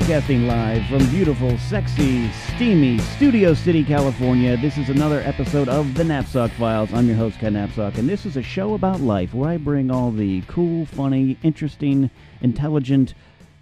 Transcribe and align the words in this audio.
Broadcasting 0.00 0.46
live 0.46 0.86
from 0.86 1.06
beautiful, 1.10 1.58
sexy, 1.58 2.30
steamy 2.32 2.96
Studio 2.98 3.52
City, 3.52 3.84
California. 3.84 4.56
This 4.56 4.78
is 4.78 4.88
another 4.88 5.20
episode 5.20 5.68
of 5.68 5.94
The 5.94 6.02
Knapsack 6.02 6.50
Files. 6.52 6.92
I'm 6.94 7.06
your 7.06 7.16
host, 7.16 7.38
Ken 7.38 7.52
Knapsack, 7.52 7.98
and 7.98 8.08
this 8.08 8.24
is 8.24 8.38
a 8.38 8.42
show 8.42 8.72
about 8.72 9.02
life 9.02 9.34
where 9.34 9.50
I 9.50 9.58
bring 9.58 9.90
all 9.90 10.10
the 10.10 10.40
cool, 10.48 10.86
funny, 10.86 11.36
interesting, 11.42 12.10
intelligent, 12.40 13.12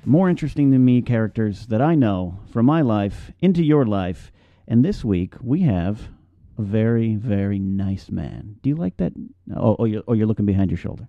more 0.04 0.30
interesting 0.30 0.70
than 0.70 0.84
me 0.84 1.02
characters 1.02 1.66
that 1.66 1.82
I 1.82 1.96
know 1.96 2.38
from 2.52 2.66
my 2.66 2.82
life 2.82 3.32
into 3.40 3.64
your 3.64 3.84
life. 3.84 4.30
And 4.68 4.84
this 4.84 5.04
week 5.04 5.34
we 5.42 5.62
have 5.62 6.00
a 6.56 6.62
very, 6.62 7.16
very 7.16 7.58
nice 7.58 8.12
man. 8.12 8.56
Do 8.62 8.70
you 8.70 8.76
like 8.76 8.96
that? 8.98 9.12
Oh, 9.56 9.74
oh, 9.80 9.84
you're, 9.86 10.04
oh, 10.06 10.12
you're 10.12 10.28
looking 10.28 10.46
behind 10.46 10.70
your 10.70 10.78
shoulder. 10.78 11.08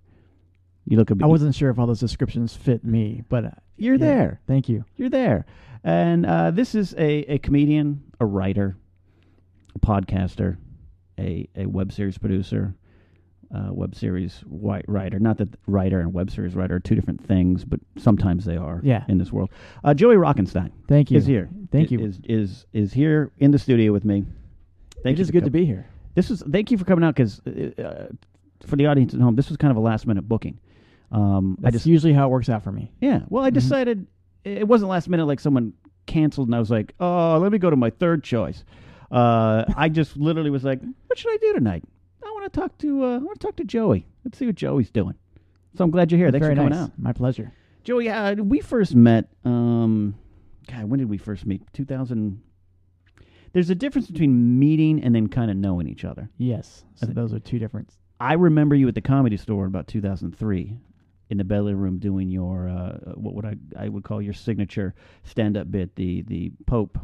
You 0.86 0.96
look. 0.96 1.12
I 1.22 1.26
wasn't 1.26 1.54
sure 1.54 1.70
if 1.70 1.78
all 1.78 1.86
those 1.86 2.00
descriptions 2.00 2.56
fit 2.56 2.84
me, 2.84 3.22
but 3.28 3.44
uh, 3.44 3.50
You're 3.80 3.94
yeah, 3.96 3.98
there. 4.06 4.40
Thank 4.46 4.68
you. 4.68 4.84
You're 4.96 5.10
there. 5.10 5.46
And 5.82 6.26
uh, 6.26 6.50
this 6.50 6.74
is 6.74 6.94
a, 6.94 7.20
a 7.34 7.38
comedian, 7.38 8.02
a 8.20 8.26
writer, 8.26 8.76
a 9.74 9.78
podcaster, 9.78 10.58
a, 11.18 11.48
a 11.56 11.66
web 11.66 11.92
series 11.92 12.18
producer, 12.18 12.74
uh, 13.54 13.72
web 13.72 13.94
series 13.94 14.40
wi- 14.40 14.82
writer. 14.86 15.18
Not 15.18 15.38
that 15.38 15.48
writer 15.66 16.00
and 16.00 16.12
web 16.12 16.30
series 16.30 16.54
writer 16.54 16.76
are 16.76 16.80
two 16.80 16.94
different 16.94 17.26
things, 17.26 17.64
but 17.64 17.80
sometimes 17.96 18.44
they 18.44 18.56
are 18.56 18.80
Yeah. 18.84 19.04
in 19.08 19.18
this 19.18 19.32
world. 19.32 19.50
Uh, 19.82 19.94
Joey 19.94 20.16
Rockenstein 20.16 20.70
Thank 20.86 21.10
you. 21.10 21.16
is 21.18 21.26
here. 21.26 21.48
Thank 21.72 21.90
you. 21.90 22.00
Is, 22.00 22.20
is, 22.24 22.66
is 22.72 22.92
here 22.92 23.32
in 23.38 23.50
the 23.50 23.58
studio 23.58 23.92
with 23.92 24.04
me. 24.04 24.24
Thank 25.02 25.14
it 25.14 25.18
you 25.18 25.22
is 25.22 25.30
good 25.30 25.40
com- 25.42 25.46
to 25.46 25.50
be 25.50 25.64
here. 25.64 25.86
This 26.14 26.30
is 26.30 26.42
thank 26.50 26.70
you 26.70 26.76
for 26.76 26.84
coming 26.84 27.04
out 27.04 27.14
because 27.14 27.40
uh, 27.46 28.08
for 28.66 28.76
the 28.76 28.86
audience 28.86 29.14
at 29.14 29.20
home, 29.20 29.36
this 29.36 29.48
was 29.48 29.56
kind 29.56 29.70
of 29.70 29.76
a 29.78 29.80
last 29.80 30.06
minute 30.06 30.28
booking. 30.28 30.58
Um, 31.12 31.56
I 31.60 31.62
That's 31.64 31.74
just 31.76 31.86
usually 31.86 32.12
how 32.12 32.26
it 32.28 32.30
works 32.30 32.48
out 32.48 32.62
for 32.62 32.72
me. 32.72 32.92
yeah. 33.00 33.22
Well, 33.28 33.44
I 33.44 33.50
Mhm. 33.50 33.54
decided 33.54 34.06
it 34.44 34.66
wasn't 34.68 34.90
last 34.90 35.08
minute 35.08 35.26
like 35.26 35.40
someone 35.40 35.72
canceled, 36.06 36.48
and 36.48 36.54
I 36.54 36.58
was 36.58 36.70
like, 36.70 36.94
oh, 37.00 37.38
let 37.40 37.52
me 37.52 37.58
go 37.58 37.68
to 37.70 37.76
my 37.76 37.90
third 37.90 38.22
choice. 38.24 38.64
Uh, 39.10 39.64
I 39.76 39.88
just 39.88 40.16
literally 40.16 40.50
was 40.50 40.64
like, 40.64 40.80
what 41.06 41.18
should 41.18 41.32
I 41.32 41.38
do 41.40 41.52
tonight? 41.54 41.82
I 42.24 42.30
want 42.30 42.52
to 42.52 42.60
talk 42.60 42.78
to 42.78 43.04
uh, 43.04 43.14
I 43.16 43.18
want 43.18 43.40
to 43.40 43.46
talk 43.46 43.56
to 43.56 43.64
Joey. 43.64 44.06
Let's 44.24 44.38
see 44.38 44.46
what 44.46 44.54
Joey's 44.54 44.90
doing. 44.90 45.14
So 45.76 45.84
I'm 45.84 45.90
glad 45.90 46.10
you're 46.12 46.18
here. 46.18 46.30
Thanks 46.30 46.44
Very 46.44 46.54
for 46.54 46.62
coming 46.62 46.78
nice. 46.78 46.88
out, 46.88 46.98
My 46.98 47.12
pleasure. 47.12 47.52
Joey. 47.84 48.08
Uh, 48.08 48.34
we 48.36 48.60
first 48.60 48.94
met. 48.94 49.28
Um, 49.44 50.14
God, 50.68 50.84
when 50.84 50.98
did 50.98 51.08
we 51.08 51.16
first 51.18 51.44
meet? 51.46 51.62
2000. 51.72 52.40
There's 53.52 53.70
a 53.70 53.74
difference 53.74 54.08
between 54.08 54.58
meeting 54.60 55.02
and 55.02 55.14
then 55.14 55.28
kind 55.28 55.50
of 55.50 55.56
knowing 55.56 55.88
each 55.88 56.04
other. 56.04 56.30
Yes. 56.38 56.84
So 56.94 57.06
those 57.06 57.32
are 57.34 57.40
two 57.40 57.58
different. 57.58 57.90
I 58.20 58.34
remember 58.34 58.74
you 58.76 58.86
at 58.86 58.94
the 58.94 59.00
comedy 59.00 59.36
store 59.36 59.64
in 59.64 59.68
about 59.68 59.88
2003 59.88 60.76
in 61.30 61.38
the 61.38 61.44
belly 61.44 61.72
room 61.74 61.98
doing 61.98 62.28
your 62.28 62.68
uh, 62.68 62.98
what 63.14 63.34
would 63.34 63.46
I 63.46 63.54
I 63.78 63.88
would 63.88 64.04
call 64.04 64.20
your 64.20 64.34
signature 64.34 64.94
stand 65.24 65.56
up 65.56 65.70
bit 65.70 65.94
the 65.96 66.22
the 66.22 66.52
Pope 66.66 66.98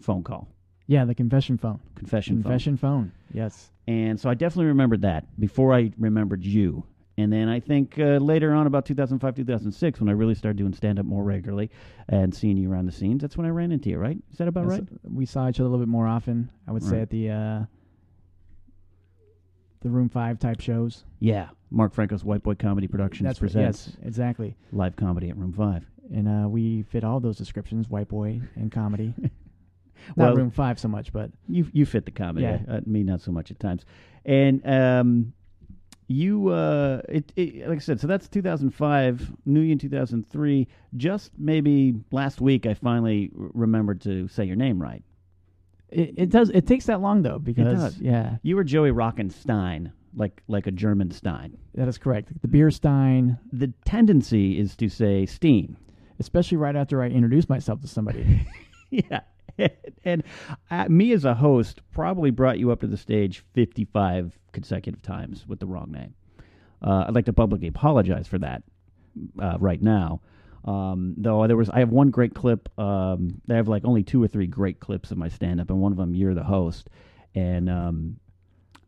phone 0.00 0.22
call 0.22 0.48
Yeah, 0.86 1.04
the 1.04 1.14
confession 1.14 1.58
phone. 1.58 1.80
confession, 1.96 2.36
phone. 2.36 2.42
confession 2.42 2.76
phone. 2.76 3.12
Yes. 3.32 3.70
and 3.88 4.18
so 4.20 4.30
I 4.30 4.34
definitely 4.34 4.66
remembered 4.66 5.02
that 5.02 5.24
before 5.40 5.74
I 5.74 5.90
remembered 5.98 6.44
you 6.44 6.84
and 7.16 7.32
then 7.32 7.48
I 7.48 7.60
think 7.60 7.96
uh, 7.98 8.18
later 8.18 8.52
on 8.52 8.66
about 8.66 8.86
2005 8.86 9.34
2006 9.36 10.00
when 10.00 10.08
I 10.08 10.12
really 10.12 10.34
started 10.34 10.56
doing 10.58 10.72
stand 10.74 10.98
up 10.98 11.06
more 11.06 11.22
regularly 11.24 11.70
and 12.08 12.34
seeing 12.34 12.56
you 12.56 12.70
around 12.72 12.86
the 12.86 12.92
scenes 12.92 13.22
that's 13.22 13.36
when 13.36 13.46
I 13.46 13.50
ran 13.50 13.72
into 13.72 13.88
you 13.90 13.98
right 13.98 14.18
is 14.32 14.38
that 14.38 14.48
about 14.48 14.66
right 14.66 14.82
We 15.04 15.26
saw 15.26 15.48
each 15.48 15.60
other 15.60 15.68
a 15.68 15.70
little 15.70 15.84
bit 15.86 15.90
more 15.90 16.06
often. 16.06 16.50
I 16.68 16.72
would 16.72 16.82
say 16.82 17.00
at 17.00 17.10
the 17.10 17.30
uh, 17.30 17.64
the 19.80 19.90
Room 19.90 20.08
Five 20.08 20.38
type 20.38 20.60
shows. 20.60 21.04
yeah 21.20 21.48
Mark 21.74 21.92
Franco's 21.94 22.24
White 22.24 22.42
Boy 22.42 22.54
Comedy 22.54 22.86
Productions 22.86 23.26
That's 23.26 23.38
presents 23.38 23.88
yes, 23.88 23.96
exactly. 24.06 24.56
live 24.72 24.96
comedy 24.96 25.28
at 25.30 25.36
Room 25.36 25.52
Five 25.52 25.84
And 26.14 26.28
uh, 26.28 26.48
we 26.48 26.82
fit 26.84 27.04
all 27.04 27.20
those 27.20 27.36
descriptions: 27.36 27.88
white 27.88 28.08
boy 28.08 28.40
and 28.56 28.70
comedy. 28.72 29.12
Well- 30.16 30.28
Not 30.28 30.36
Room 30.36 30.50
Five 30.50 30.78
so 30.78 30.88
much, 30.88 31.12
but 31.12 31.30
You 31.48 31.66
you 31.72 31.86
fit 31.86 32.04
the 32.04 32.10
comedy. 32.10 32.44
Yeah. 32.46 32.58
Uh, 32.68 32.80
me 32.84 33.02
not 33.02 33.20
so 33.22 33.32
much 33.32 33.50
at 33.50 33.58
times. 33.58 33.84
And 34.26 34.60
um, 34.66 35.32
you 36.08 36.48
uh, 36.48 37.00
it, 37.08 37.32
it 37.36 37.66
like 37.68 37.76
I 37.78 37.80
said. 37.80 38.00
So 38.00 38.06
that's 38.06 38.28
2005. 38.28 39.32
New 39.46 39.60
Year 39.60 39.76
2003. 39.76 40.68
Just 40.96 41.30
maybe 41.38 41.94
last 42.10 42.42
week, 42.42 42.66
I 42.66 42.74
finally 42.74 43.30
r- 43.40 43.48
remembered 43.54 44.02
to 44.02 44.28
say 44.28 44.44
your 44.44 44.56
name 44.56 44.82
right. 44.82 45.02
it, 45.88 46.12
it 46.18 46.28
does. 46.28 46.50
It 46.50 46.66
takes 46.66 46.84
that 46.86 47.00
long 47.00 47.22
though 47.22 47.38
because 47.38 47.78
does. 47.78 47.98
yeah, 47.98 48.36
You 48.42 48.56
were 48.56 48.64
Joey 48.64 48.90
Rockenstein, 48.90 49.92
like 50.16 50.42
like 50.48 50.66
a 50.66 50.70
German 50.70 51.10
Stein. 51.10 51.56
that 51.74 51.88
is 51.88 51.98
correct. 51.98 52.30
The 52.42 52.48
beer 52.48 52.70
stein, 52.70 53.38
The 53.52 53.72
tendency 53.84 54.58
is 54.58 54.76
to 54.76 54.88
say 54.88 55.26
Steen. 55.26 55.76
especially 56.18 56.56
right 56.58 56.76
after 56.76 57.02
I 57.02 57.06
introduce 57.08 57.48
myself 57.48 57.80
to 57.80 57.88
somebody. 57.88 58.46
yeah. 58.90 59.20
and 60.04 60.22
uh, 60.70 60.88
me 60.88 61.12
as 61.12 61.24
a 61.24 61.34
host 61.34 61.80
probably 61.92 62.30
brought 62.30 62.58
you 62.58 62.70
up 62.72 62.80
to 62.80 62.86
the 62.88 62.96
stage 62.96 63.44
55 63.54 64.36
consecutive 64.52 65.00
times 65.02 65.44
with 65.46 65.60
the 65.60 65.66
wrong 65.66 65.92
name. 65.92 66.14
Uh, 66.82 67.04
I'd 67.06 67.14
like 67.14 67.26
to 67.26 67.32
publicly 67.32 67.68
apologize 67.68 68.26
for 68.26 68.38
that 68.38 68.62
uh, 69.40 69.56
right 69.60 69.80
now. 69.80 70.20
Um, 70.64 71.14
though 71.16 71.46
there 71.46 71.56
was, 71.56 71.70
I 71.70 71.78
have 71.80 71.90
one 71.90 72.10
great 72.10 72.34
clip. 72.34 72.68
Um, 72.78 73.40
I 73.48 73.54
have 73.54 73.68
like 73.68 73.84
only 73.84 74.02
two 74.02 74.22
or 74.22 74.28
three 74.28 74.46
great 74.46 74.80
clips 74.80 75.10
of 75.10 75.18
my 75.18 75.28
stand 75.28 75.60
up, 75.60 75.70
and 75.70 75.80
one 75.80 75.92
of 75.92 75.98
them 75.98 76.14
you're 76.14 76.34
the 76.34 76.42
host, 76.42 76.88
and 77.34 77.68
um, 77.70 78.16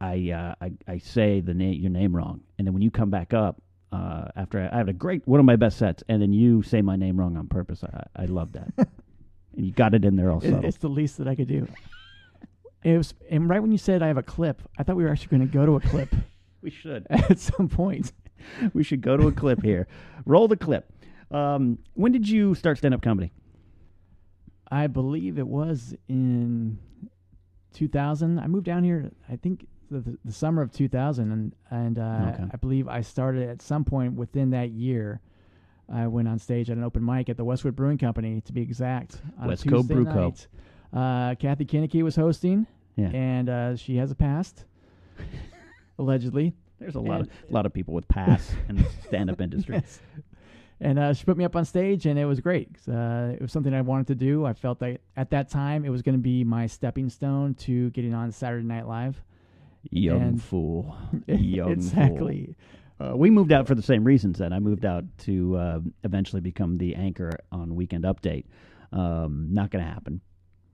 I, 0.00 0.30
uh, 0.30 0.54
I 0.60 0.72
I 0.86 0.98
say 0.98 1.40
the 1.40 1.54
name 1.54 1.80
your 1.80 1.90
name 1.90 2.14
wrong, 2.14 2.40
and 2.58 2.66
then 2.66 2.74
when 2.74 2.82
you 2.82 2.90
come 2.90 3.10
back 3.10 3.34
up. 3.34 3.60
Uh, 3.92 4.28
after 4.34 4.60
I, 4.60 4.74
I 4.74 4.78
have 4.78 4.88
a 4.88 4.92
great 4.92 5.26
one 5.28 5.38
of 5.38 5.46
my 5.46 5.54
best 5.54 5.78
sets, 5.78 6.02
and 6.08 6.20
then 6.20 6.32
you 6.32 6.60
say 6.62 6.82
my 6.82 6.96
name 6.96 7.18
wrong 7.18 7.36
on 7.36 7.46
purpose. 7.46 7.84
I, 7.84 8.24
I 8.24 8.24
love 8.26 8.52
that, 8.52 8.72
and 8.76 9.64
you 9.64 9.70
got 9.70 9.94
it 9.94 10.04
in 10.04 10.16
there 10.16 10.30
also. 10.30 10.60
it's 10.60 10.78
the 10.78 10.88
least 10.88 11.18
that 11.18 11.28
I 11.28 11.36
could 11.36 11.46
do. 11.46 11.68
It 12.82 12.98
was, 12.98 13.14
and 13.30 13.48
right 13.48 13.62
when 13.62 13.70
you 13.70 13.78
said 13.78 14.02
I 14.02 14.08
have 14.08 14.18
a 14.18 14.24
clip, 14.24 14.60
I 14.76 14.82
thought 14.82 14.96
we 14.96 15.04
were 15.04 15.10
actually 15.10 15.38
going 15.38 15.48
to 15.48 15.52
go 15.52 15.64
to 15.64 15.76
a 15.76 15.80
clip 15.80 16.14
We 16.62 16.70
should. 16.70 17.06
at 17.10 17.38
some 17.38 17.68
point. 17.68 18.12
we 18.74 18.82
should 18.82 19.00
go 19.00 19.16
to 19.16 19.28
a 19.28 19.32
clip 19.32 19.62
here. 19.62 19.86
Roll 20.24 20.48
the 20.48 20.56
clip. 20.56 20.92
Um, 21.30 21.78
when 21.94 22.10
did 22.12 22.28
you 22.28 22.56
start 22.56 22.78
stand 22.78 22.92
up 22.92 23.02
comedy? 23.02 23.32
I 24.70 24.88
believe 24.88 25.38
it 25.38 25.46
was 25.46 25.94
in 26.08 26.78
2000. 27.74 28.38
I 28.40 28.46
moved 28.48 28.66
down 28.66 28.82
here. 28.82 29.12
I 29.28 29.36
think 29.36 29.68
the, 29.90 30.18
the, 30.24 30.32
summer 30.32 30.62
of 30.62 30.72
2000, 30.72 31.30
and 31.32 31.52
and 31.70 31.98
uh, 31.98 32.32
Okay. 32.34 32.44
I 32.52 32.56
believe 32.56 32.88
I 32.88 33.00
started 33.00 33.48
at 33.48 33.62
some 33.62 33.84
point 33.84 34.14
within 34.14 34.50
that 34.50 34.70
year. 34.70 35.20
I 35.92 36.06
went 36.08 36.26
on 36.26 36.38
stage 36.38 36.68
at 36.70 36.76
an 36.76 36.82
open 36.82 37.04
mic 37.04 37.28
at 37.28 37.36
the 37.36 37.44
Westwood 37.44 37.76
Brewing 37.76 37.98
Company, 37.98 38.40
to 38.42 38.52
be 38.52 38.60
exact. 38.62 39.20
On 39.40 39.48
West 39.48 39.66
Coast 39.68 39.88
Tuesday 39.88 39.94
Brew 39.94 40.04
Co. 40.04 40.24
night. 40.28 40.46
Uh, 40.92 41.34
Kathy 41.36 41.64
Kinnicky 41.64 42.02
was 42.02 42.16
hosting, 42.16 42.66
Yeah. 42.96 43.08
and 43.08 43.48
uh, 43.48 43.76
she 43.76 43.96
has 43.96 44.10
a 44.10 44.14
past, 44.16 44.64
allegedly. 45.98 46.54
There's 46.78 46.94
a 46.94 47.00
lot 47.00 47.22
of 47.22 47.28
a 47.48 47.52
lot 47.52 47.64
of 47.66 47.72
people 47.72 47.94
with 47.94 48.06
pass 48.08 48.52
in 48.68 48.76
the 48.76 48.86
stand 49.06 49.30
up 49.30 49.40
industry. 49.40 49.76
Yes. 49.82 50.00
And 50.78 50.98
uh, 50.98 51.14
she 51.14 51.24
put 51.24 51.38
me 51.38 51.44
up 51.46 51.56
on 51.56 51.64
stage, 51.64 52.04
and 52.04 52.18
it 52.18 52.26
was 52.26 52.38
great. 52.40 52.68
Uh, 52.86 53.30
it 53.32 53.40
was 53.40 53.50
something 53.50 53.72
I 53.72 53.80
wanted 53.80 54.08
to 54.08 54.14
do. 54.14 54.44
I 54.44 54.52
felt 54.52 54.78
that 54.80 55.00
at 55.16 55.30
that 55.30 55.48
time 55.48 55.86
it 55.86 55.88
was 55.88 56.02
going 56.02 56.16
to 56.16 56.22
be 56.22 56.44
my 56.44 56.66
stepping 56.66 57.08
stone 57.08 57.54
to 57.60 57.88
getting 57.92 58.12
on 58.12 58.30
Saturday 58.30 58.66
Night 58.66 58.86
Live. 58.86 59.22
Young 59.90 60.22
And- 60.22 60.42
fool. 60.42 60.96
Young 61.26 61.70
exactly. 61.70 62.54
fool. 62.98 63.08
Uh, 63.12 63.16
we 63.16 63.28
moved 63.30 63.52
out 63.52 63.66
for 63.66 63.74
the 63.74 63.82
same 63.82 64.04
reasons. 64.04 64.38
Then 64.38 64.52
I 64.54 64.58
moved 64.58 64.84
out 64.86 65.04
to 65.18 65.56
uh, 65.56 65.80
eventually 66.04 66.40
become 66.40 66.78
the 66.78 66.94
anchor 66.94 67.30
on 67.52 67.74
Weekend 67.74 68.04
Update. 68.04 68.46
Um, 68.92 69.48
not 69.52 69.70
going 69.70 69.84
to 69.84 69.90
happen. 69.90 70.20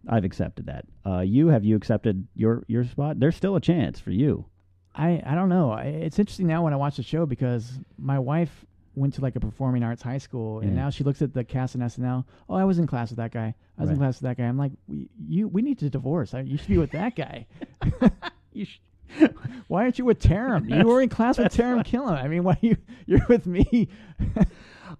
I've 0.08 0.24
accepted 0.24 0.66
that. 0.66 0.84
Uh, 1.06 1.20
you 1.20 1.48
have 1.48 1.64
you 1.64 1.76
accepted 1.76 2.26
your 2.34 2.62
your 2.68 2.84
spot? 2.84 3.18
There's 3.20 3.36
still 3.36 3.56
a 3.56 3.60
chance 3.60 3.98
for 4.00 4.10
you. 4.10 4.46
I 4.94 5.22
I 5.24 5.34
don't 5.34 5.48
know. 5.48 5.70
I, 5.72 5.82
it's 5.84 6.18
interesting 6.18 6.46
now 6.46 6.62
when 6.64 6.72
I 6.72 6.76
watch 6.76 6.96
the 6.96 7.02
show 7.02 7.24
because 7.26 7.72
my 7.98 8.18
wife 8.18 8.64
went 8.94 9.14
to 9.14 9.20
like 9.20 9.34
a 9.36 9.40
performing 9.40 9.82
arts 9.82 10.02
high 10.02 10.18
school, 10.18 10.60
and 10.60 10.70
Yeah. 10.74 10.82
now 10.82 10.90
she 10.90 11.02
looks 11.02 11.22
at 11.22 11.32
the 11.32 11.42
cast 11.44 11.74
in 11.74 11.80
SNL. 11.80 12.24
Oh, 12.48 12.54
I 12.54 12.64
was 12.64 12.78
in 12.78 12.86
class 12.86 13.10
with 13.10 13.16
that 13.18 13.32
guy. 13.32 13.54
I 13.78 13.80
was 13.82 13.90
in 13.90 13.96
class 13.96 14.20
with 14.20 14.28
that 14.28 14.36
guy. 14.36 14.44
I'm 14.44 14.58
like, 14.58 14.72
we, 14.86 15.08
you 15.26 15.48
we 15.48 15.62
need 15.62 15.78
to 15.80 15.88
divorce. 15.90 16.34
I, 16.34 16.40
you 16.40 16.56
should 16.58 16.68
be 16.68 16.78
with 16.78 16.92
that 16.92 17.16
guy. 17.16 17.46
You 18.54 18.66
sh- 18.66 18.80
Why 19.68 19.82
aren't 19.82 19.98
you 19.98 20.04
with 20.04 20.18
Taran? 20.18 20.68
You 20.78 20.86
were 20.86 21.00
in 21.00 21.08
class 21.08 21.38
with 21.38 21.52
Taran 21.54 21.84
Killam. 21.84 22.22
I 22.22 22.28
mean, 22.28 22.44
why 22.44 22.58
you 22.60 22.76
you're 23.06 23.24
with 23.28 23.46
me? 23.46 23.88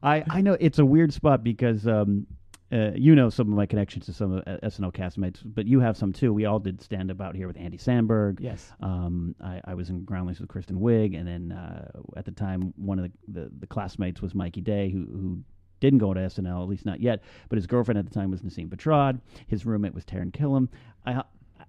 I 0.02 0.24
I 0.28 0.40
know 0.40 0.56
it's 0.60 0.78
a 0.78 0.84
weird 0.84 1.12
spot 1.12 1.44
because 1.44 1.86
um, 1.86 2.26
uh, 2.72 2.92
you 2.94 3.14
know 3.14 3.28
some 3.28 3.48
of 3.48 3.54
my 3.54 3.66
connections 3.66 4.06
to 4.06 4.12
some 4.12 4.32
of 4.32 4.44
uh, 4.46 4.56
SNL 4.62 4.92
castmates, 4.92 5.40
but 5.44 5.66
you 5.66 5.80
have 5.80 5.96
some 5.96 6.12
too. 6.12 6.32
We 6.32 6.46
all 6.46 6.58
did 6.58 6.80
stand 6.80 7.10
up 7.10 7.20
out 7.20 7.36
here 7.36 7.46
with 7.46 7.58
Andy 7.58 7.76
Samberg. 7.78 8.38
yes. 8.40 8.72
Um, 8.80 9.34
I, 9.42 9.60
I 9.66 9.74
was 9.74 9.90
in 9.90 10.04
Groundlings 10.04 10.40
with 10.40 10.48
Kristen 10.48 10.78
Wiig, 10.78 11.18
and 11.18 11.26
then 11.28 11.52
uh, 11.52 11.90
at 12.16 12.24
the 12.24 12.32
time, 12.32 12.72
one 12.76 12.98
of 12.98 13.04
the, 13.04 13.40
the, 13.40 13.50
the 13.60 13.66
classmates 13.66 14.22
was 14.22 14.34
Mikey 14.34 14.62
Day, 14.62 14.90
who 14.90 15.00
who 15.04 15.38
didn't 15.80 15.98
go 15.98 16.14
to 16.14 16.20
SNL, 16.20 16.62
at 16.62 16.68
least 16.68 16.86
not 16.86 17.00
yet. 17.00 17.22
But 17.48 17.56
his 17.56 17.66
girlfriend 17.66 17.98
at 17.98 18.06
the 18.06 18.14
time 18.14 18.30
was 18.30 18.40
Nasim 18.40 18.68
Pedrad. 18.68 19.20
His 19.48 19.66
roommate 19.66 19.94
was 19.94 20.04
Taran 20.04 20.30
Killam. 20.30 20.68
I 21.04 21.22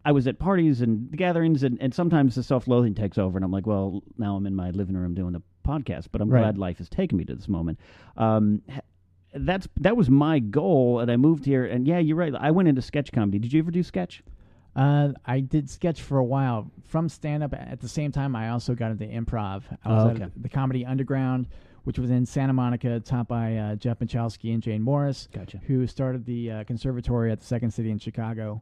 I 0.06 0.12
was 0.12 0.28
at 0.28 0.38
parties 0.40 0.82
and 0.82 1.10
gatherings, 1.16 1.64
and, 1.64 1.78
and 1.82 1.94
sometimes 1.94 2.36
the 2.36 2.44
self 2.44 2.68
loathing 2.68 2.94
takes 2.96 3.18
over, 3.18 3.38
and 3.38 3.46
I'm 3.46 3.52
like, 3.52 3.66
well, 3.66 4.04
now 4.18 4.36
I'm 4.36 4.46
in 4.46 4.56
my 4.56 4.72
living 4.72 4.98
room 4.98 5.14
doing 5.16 5.34
the 5.34 5.42
podcast, 5.66 6.08
but 6.12 6.22
I'm 6.22 6.30
Right. 6.30 6.42
glad 6.42 6.58
life 6.58 6.78
has 6.80 6.90
taken 6.90 7.18
me 7.18 7.24
to 7.26 7.36
this 7.36 7.48
moment. 7.48 7.80
Um, 8.18 8.62
that's 9.34 9.68
that 9.80 9.98
was 9.98 10.10
my 10.10 10.40
goal, 10.40 11.00
and 11.00 11.10
I 11.10 11.16
moved 11.18 11.46
here. 11.46 11.66
And 11.66 11.88
yeah, 11.88 12.00
you're 12.00 12.18
right. 12.18 12.34
I 12.36 12.52
went 12.52 12.68
into 12.68 12.82
sketch 12.82 13.12
comedy. 13.12 13.40
Did 13.40 13.54
you 13.54 13.60
ever 13.60 13.72
do 13.72 13.82
sketch? 13.82 14.22
Uh, 14.76 15.10
I 15.26 15.40
did 15.40 15.70
sketch 15.70 16.02
for 16.02 16.18
a 16.18 16.24
while 16.24 16.72
from 16.88 17.08
stand 17.08 17.44
up. 17.44 17.54
At 17.54 17.80
the 17.80 17.88
same 17.88 18.12
time, 18.12 18.36
I 18.36 18.50
also 18.50 18.74
got 18.76 18.92
into 18.92 19.06
improv. 19.06 19.64
I 19.86 19.90
was 19.94 20.04
Oh, 20.06 20.10
at 20.10 20.16
okay. 20.22 20.32
the 20.36 20.50
Comedy 20.50 20.86
Underground, 20.86 21.48
which 21.84 21.98
was 22.00 22.10
in 22.12 22.26
Santa 22.26 22.54
Monica, 22.54 23.00
taught 23.00 23.28
by 23.28 23.56
uh, 23.58 23.76
Jeff 23.76 24.00
Michalski 24.00 24.54
and 24.54 24.62
Jane 24.64 24.82
Morris, 24.82 25.30
Gotcha. 25.32 25.60
who 25.68 25.86
started 25.88 26.26
the 26.26 26.52
uh, 26.52 26.64
conservatory 26.66 27.32
at 27.32 27.40
the 27.40 27.46
Second 27.46 27.72
City 27.72 27.92
in 27.92 28.00
Chicago. 28.00 28.62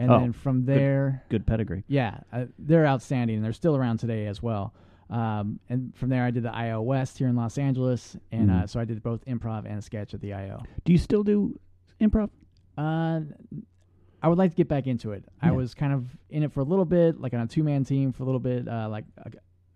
And 0.00 0.10
Oh, 0.12 0.20
then 0.20 0.32
from 0.32 0.64
there, 0.64 1.24
Good 1.28 1.44
pedigree. 1.46 1.82
yeah, 1.88 2.20
uh, 2.32 2.44
they're 2.58 2.86
outstanding, 2.86 3.36
and 3.36 3.44
they're 3.44 3.52
still 3.52 3.76
around 3.76 3.98
today 3.98 4.26
as 4.26 4.40
well. 4.40 4.72
Um, 5.10 5.58
and 5.68 5.92
from 5.96 6.08
there, 6.10 6.22
I 6.24 6.30
did 6.30 6.44
the 6.44 6.54
IO 6.54 6.80
West 6.82 7.18
here 7.18 7.26
in 7.28 7.34
Los 7.34 7.58
Angeles, 7.58 8.16
and 8.30 8.48
Mhm. 8.50 8.62
uh, 8.62 8.66
so 8.68 8.78
I 8.78 8.84
did 8.84 9.02
both 9.02 9.24
improv 9.24 9.64
and 9.66 9.82
sketch 9.82 10.14
at 10.14 10.20
the 10.20 10.34
IO. 10.34 10.62
Do 10.84 10.92
you 10.92 10.98
still 10.98 11.24
do 11.24 11.58
improv? 12.00 12.30
Uh, 12.76 13.22
I 14.22 14.28
would 14.28 14.38
like 14.38 14.50
to 14.52 14.56
get 14.56 14.68
back 14.68 14.86
into 14.86 15.12
it. 15.12 15.24
I 15.40 15.50
was 15.52 15.74
kind 15.74 15.92
of 15.92 16.16
in 16.30 16.42
it 16.42 16.52
for 16.52 16.60
a 16.60 16.64
little 16.64 16.84
bit, 16.84 17.20
like 17.20 17.34
on 17.34 17.40
a 17.40 17.46
two 17.46 17.62
man 17.64 17.84
team 17.84 18.12
for 18.12 18.22
a 18.22 18.26
little 18.26 18.40
bit, 18.40 18.68
uh, 18.68 18.88
like 18.88 19.04
a, 19.18 19.30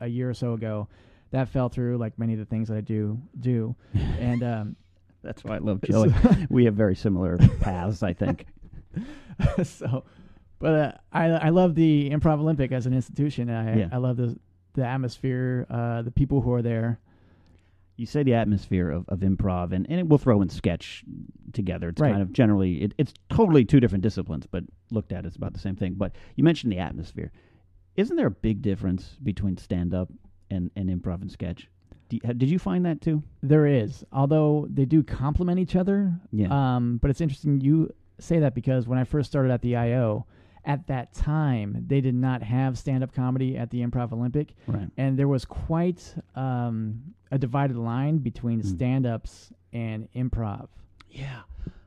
a 0.04 0.06
year 0.08 0.28
or 0.30 0.34
so 0.34 0.52
ago. 0.52 0.88
That 1.30 1.48
fell 1.48 1.68
through, 1.70 1.96
like 1.98 2.18
many 2.18 2.34
of 2.34 2.38
the 2.38 2.44
things 2.44 2.68
that 2.68 2.76
I 2.76 2.80
do 2.82 3.20
do, 3.40 3.74
and 3.94 4.42
um, 4.44 4.76
That's 5.22 5.42
why 5.44 5.54
I 5.56 5.58
love 5.58 5.80
Joey. 5.84 6.12
we 6.50 6.64
have 6.66 6.74
very 6.74 6.94
similar 6.94 7.38
paths, 7.60 8.02
I 8.02 8.12
think. 8.12 8.46
so, 9.64 10.04
but 10.58 10.74
uh, 10.74 10.92
I 11.12 11.26
I 11.26 11.48
love 11.50 11.74
the 11.74 12.10
Improv 12.10 12.38
Olympic 12.40 12.72
as 12.72 12.86
an 12.86 12.92
institution. 12.94 13.50
I 13.50 13.78
Yeah. 13.78 13.88
I 13.92 13.96
love 13.98 14.16
the 14.16 14.38
the 14.74 14.84
atmosphere, 14.86 15.66
uh, 15.70 16.02
the 16.02 16.10
people 16.10 16.40
who 16.40 16.52
are 16.52 16.62
there. 16.62 16.98
You 17.96 18.06
say 18.06 18.22
the 18.22 18.34
atmosphere 18.34 18.90
of, 18.90 19.04
of 19.08 19.20
improv, 19.20 19.72
and, 19.72 19.86
and 19.90 20.00
it 20.00 20.08
will 20.08 20.16
throw 20.16 20.40
in 20.40 20.48
sketch 20.48 21.04
together. 21.52 21.90
It's 21.90 22.00
Right. 22.00 22.10
kind 22.12 22.22
of 22.22 22.32
generally, 22.32 22.82
it, 22.84 22.94
it's 22.96 23.12
totally 23.28 23.66
two 23.66 23.80
different 23.80 24.02
disciplines, 24.02 24.46
but 24.46 24.64
looked 24.90 25.12
at, 25.12 25.26
it's 25.26 25.36
about 25.36 25.52
the 25.52 25.60
same 25.60 25.76
thing. 25.76 25.92
But 25.94 26.16
you 26.34 26.42
mentioned 26.42 26.72
the 26.72 26.78
atmosphere. 26.78 27.32
Isn't 27.96 28.16
there 28.16 28.26
a 28.28 28.30
big 28.30 28.62
difference 28.62 29.18
between 29.22 29.58
stand 29.58 29.92
up 29.92 30.08
and, 30.50 30.70
and 30.74 30.88
improv 30.88 31.20
and 31.20 31.30
sketch? 31.30 31.68
Did 32.08 32.48
you 32.50 32.58
find 32.58 32.86
that 32.86 33.02
too? 33.02 33.22
There 33.42 33.66
is, 33.66 34.04
although 34.10 34.66
they 34.70 34.86
do 34.86 35.02
complement 35.02 35.58
each 35.60 35.76
other. 35.76 36.14
Yeah. 36.32 36.48
Um, 36.76 36.96
but 36.96 37.10
it's 37.10 37.20
interesting 37.20 37.60
you 37.60 37.90
say 38.22 38.38
that 38.40 38.54
because 38.54 38.86
when 38.86 38.98
I 38.98 39.04
first 39.04 39.30
started 39.30 39.50
at 39.50 39.62
the 39.62 39.76
IO, 39.76 40.26
at 40.64 40.86
that 40.86 41.12
time 41.12 41.84
they 41.88 42.00
did 42.00 42.14
not 42.14 42.42
have 42.42 42.78
stand-up 42.78 43.12
comedy 43.12 43.56
at 43.56 43.70
the 43.70 43.84
improv 43.84 44.12
olympic 44.12 44.54
right. 44.66 44.88
and 44.96 45.18
there 45.18 45.28
was 45.28 45.44
quite 45.44 46.14
um, 46.36 47.02
a 47.30 47.38
divided 47.38 47.76
line 47.76 48.18
between 48.18 48.62
mm. 48.62 48.66
stand-ups 48.66 49.52
and 49.72 50.08
improv 50.14 50.68
yeah 51.10 51.40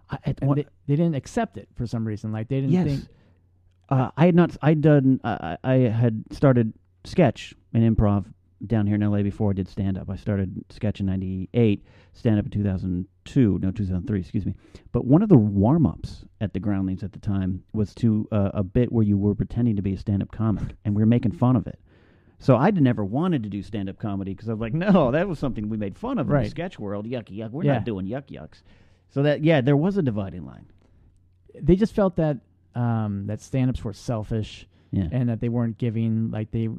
I, 0.10 0.18
and 0.42 0.58
they, 0.58 0.66
they, 0.88 0.96
didn't 0.96 1.16
accept 1.16 1.58
it 1.58 1.68
for 1.76 1.88
some 1.88 2.06
reason 2.06 2.32
like 2.32 2.48
they 2.48 2.62
didn't 2.62 2.72
yes. 2.72 2.86
think 2.86 3.08
uh, 3.90 4.12
i 4.18 4.26
had 4.26 4.36
not 4.36 4.56
i 4.62 4.74
done 4.74 5.22
uh, 5.24 5.56
i 5.64 5.74
had 5.74 6.24
started 6.32 6.74
sketch 7.06 7.54
and 7.74 7.98
improv 7.98 8.26
down 8.66 8.88
here 8.88 8.96
in 8.96 9.10
la 9.10 9.22
before 9.22 9.52
i 9.52 9.54
did 9.54 9.70
stand-up 9.70 10.10
i 10.10 10.16
started 10.16 10.64
sketch 10.70 11.00
in 11.00 11.06
98 11.06 11.84
stand-up 12.14 12.46
in 12.46 12.52
2000 12.52 13.08
two, 13.25 13.60
no, 13.62 13.72
2003, 13.72 14.19
excuse 14.19 14.45
me. 14.45 14.56
But 14.92 15.06
one 15.06 15.22
of 15.22 15.30
the 15.30 15.38
warm 15.38 15.86
ups 15.86 16.24
at 16.39 16.54
the 16.54 16.60
Groundlings 16.60 17.04
at 17.04 17.12
the 17.12 17.19
time 17.19 17.63
was 17.74 17.94
to 17.95 18.27
uh, 18.31 18.51
a 18.54 18.63
bit 18.63 18.92
where 18.92 19.04
you 19.04 19.18
were 19.18 19.36
pretending 19.36 19.75
to 19.75 19.81
be 19.81 19.94
a 19.94 19.98
stand 19.98 20.22
up 20.22 20.31
comic 20.31 20.75
and 20.86 20.95
we 20.95 21.01
were 21.01 21.07
making 21.07 21.31
fun 21.33 21.56
of 21.56 21.68
it. 21.68 21.80
So 22.39 22.56
I'd 22.57 22.80
never 22.81 23.04
wanted 23.04 23.44
to 23.44 23.50
do 23.50 23.62
stand 23.63 23.89
up 23.89 23.98
comedy 23.98 24.33
because 24.33 24.48
I 24.50 24.54
was 24.54 24.62
like, 24.62 24.74
no, 24.74 25.12
that 25.12 25.27
was 25.27 25.39
something 25.39 25.68
we 25.69 25.77
made 25.77 25.98
fun 25.98 26.18
of 26.19 26.30
in 26.30 26.44
the 26.44 26.50
sketch 26.50 26.77
world. 26.80 27.06
Yucky 27.06 27.38
yuck. 27.38 27.51
We're 27.51 27.63
Yeah. 27.63 27.74
not 27.74 27.86
doing 27.86 28.06
yuck, 28.06 28.27
yucks. 28.27 28.62
So 29.10 29.24
that, 29.24 29.44
yeah, 29.44 29.62
there 29.62 29.77
was 29.77 29.98
a 29.98 30.01
dividing 30.01 30.45
line. 30.45 30.66
They 31.60 31.75
just 31.75 31.94
felt 31.94 32.18
that 32.18 32.38
um, 32.75 33.27
that 33.27 33.42
stand-ups 33.42 33.83
were 33.83 33.94
selfish. 33.94 34.68
Yeah. 34.92 35.07
and 35.12 35.27
that 35.27 35.42
they 35.42 35.50
weren't 35.50 35.77
giving 35.77 36.31
like 36.31 36.51
they 36.51 36.69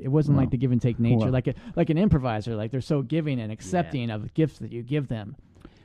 it 0.00 0.08
wasn't 0.08 0.38
like 0.38 0.48
the 0.48 0.56
give 0.56 0.72
and 0.72 0.80
take 0.80 0.98
nature 0.98 1.30
like 1.30 1.46
a, 1.46 1.54
like 1.74 1.90
an 1.90 1.98
improviser 1.98 2.56
like 2.56 2.70
they're 2.70 2.80
so 2.80 3.02
giving 3.02 3.38
and 3.38 3.52
accepting 3.52 4.08
of 4.08 4.32
gifts 4.32 4.60
that 4.60 4.72
you 4.72 4.82
give 4.82 5.08
them 5.08 5.36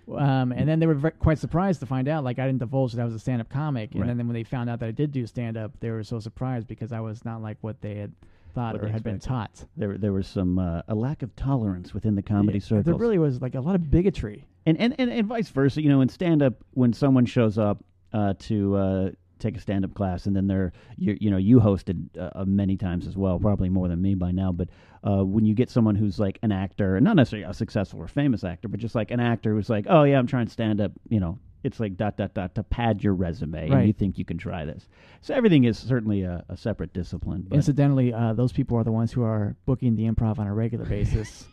um, 0.09 0.51
and 0.51 0.67
then 0.67 0.79
they 0.79 0.87
were 0.87 0.95
ve- 0.95 1.09
quite 1.19 1.37
surprised 1.37 1.79
to 1.79 1.85
find 1.85 2.07
out 2.07 2.23
like 2.23 2.39
i 2.39 2.45
didn't 2.45 2.59
divulge 2.59 2.93
that 2.93 3.01
i 3.01 3.05
was 3.05 3.13
a 3.13 3.19
stand-up 3.19 3.49
comic 3.49 3.91
and 3.93 4.01
Right. 4.01 4.07
then 4.17 4.27
when 4.27 4.33
they 4.33 4.43
found 4.43 4.69
out 4.69 4.79
that 4.79 4.87
i 4.87 4.91
did 4.91 5.11
do 5.11 5.25
stand-up 5.25 5.71
they 5.79 5.89
were 5.91 6.03
so 6.03 6.19
surprised 6.19 6.67
because 6.67 6.91
i 6.91 6.99
was 6.99 7.23
not 7.25 7.41
like 7.41 7.57
what 7.61 7.81
they 7.81 7.95
had 7.95 8.11
thought 8.53 8.73
What 8.73 8.81
or 8.83 8.85
they 8.87 8.91
had 8.91 9.03
been 9.03 9.19
taught 9.19 9.65
There, 9.77 9.97
there 9.97 10.11
was 10.13 10.27
some 10.27 10.59
uh, 10.59 10.81
a 10.87 10.95
lack 10.95 11.23
of 11.23 11.33
tolerance 11.35 11.93
within 11.93 12.15
the 12.15 12.21
comedy 12.21 12.57
Yeah, 12.59 12.63
circles. 12.65 12.85
there 12.85 12.95
really 12.95 13.17
was 13.19 13.41
like 13.41 13.55
a 13.55 13.61
lot 13.61 13.75
of 13.75 13.89
bigotry 13.89 14.45
and, 14.65 14.77
and, 14.77 14.93
and, 14.99 15.09
and 15.09 15.25
vice 15.27 15.49
versa. 15.49 15.81
You 15.81 15.89
know, 15.89 16.01
in 16.01 16.09
stand 16.09 16.43
up, 16.43 16.53
when 16.75 16.91
someone 16.93 17.25
shows 17.25 17.57
up 17.57 17.83
uh, 18.13 18.33
to 18.39 18.75
uh, 18.75 19.09
take 19.41 19.57
a 19.57 19.59
stand 19.59 19.83
up 19.85 19.93
class, 19.93 20.25
and 20.25 20.35
then 20.35 20.47
they're 20.47 20.71
you, 20.97 21.17
you 21.19 21.31
know 21.31 21.37
you 21.37 21.59
hosted 21.59 22.07
uh, 22.17 22.45
many 22.45 22.77
times 22.77 23.07
as 23.07 23.17
well, 23.17 23.39
probably 23.39 23.69
more 23.69 23.87
than 23.87 24.01
me 24.01 24.15
by 24.15 24.31
now. 24.31 24.51
But 24.51 24.69
uh, 25.03 25.23
when 25.25 25.45
you 25.45 25.53
get 25.55 25.69
someone 25.69 25.95
who's 25.95 26.19
like 26.19 26.39
an 26.43 26.51
actor, 26.51 26.95
and 26.95 27.03
not 27.03 27.15
necessarily 27.15 27.49
a 27.49 27.53
successful 27.53 27.99
or 27.99 28.07
famous 28.07 28.43
actor, 28.43 28.67
but 28.67 28.79
just 28.79 28.95
like 28.95 29.11
an 29.11 29.19
actor 29.19 29.53
who's 29.53 29.69
like, 29.69 29.85
oh 29.89 30.03
yeah, 30.03 30.17
I'm 30.19 30.27
trying 30.27 30.45
to 30.45 30.51
stand 30.51 30.79
up. 30.79 30.91
You 31.09 31.19
know, 31.19 31.39
it's 31.63 31.79
like 31.79 31.97
dot 31.97 32.17
dot 32.17 32.33
dot 32.33 32.55
to 32.55 32.63
pad 32.63 33.03
your 33.03 33.13
resume, 33.13 33.63
and 33.65 33.73
Right. 33.73 33.87
you 33.87 33.93
think 33.93 34.17
you 34.17 34.25
can 34.25 34.37
try 34.37 34.65
this. 34.65 34.87
So 35.21 35.33
everything 35.33 35.63
is 35.65 35.77
certainly 35.77 36.23
a, 36.23 36.43
a 36.49 36.55
separate 36.57 36.93
discipline. 36.93 37.45
But 37.47 37.55
incidentally 37.57 38.13
uh, 38.13 38.33
those 38.33 38.51
people 38.51 38.77
are 38.77 38.83
the 38.83 38.91
ones 38.91 39.11
who 39.11 39.23
are 39.23 39.55
booking 39.65 39.95
the 39.95 40.03
improv 40.09 40.39
on 40.39 40.47
a 40.47 40.53
regular 40.53 40.85
basis 40.85 41.45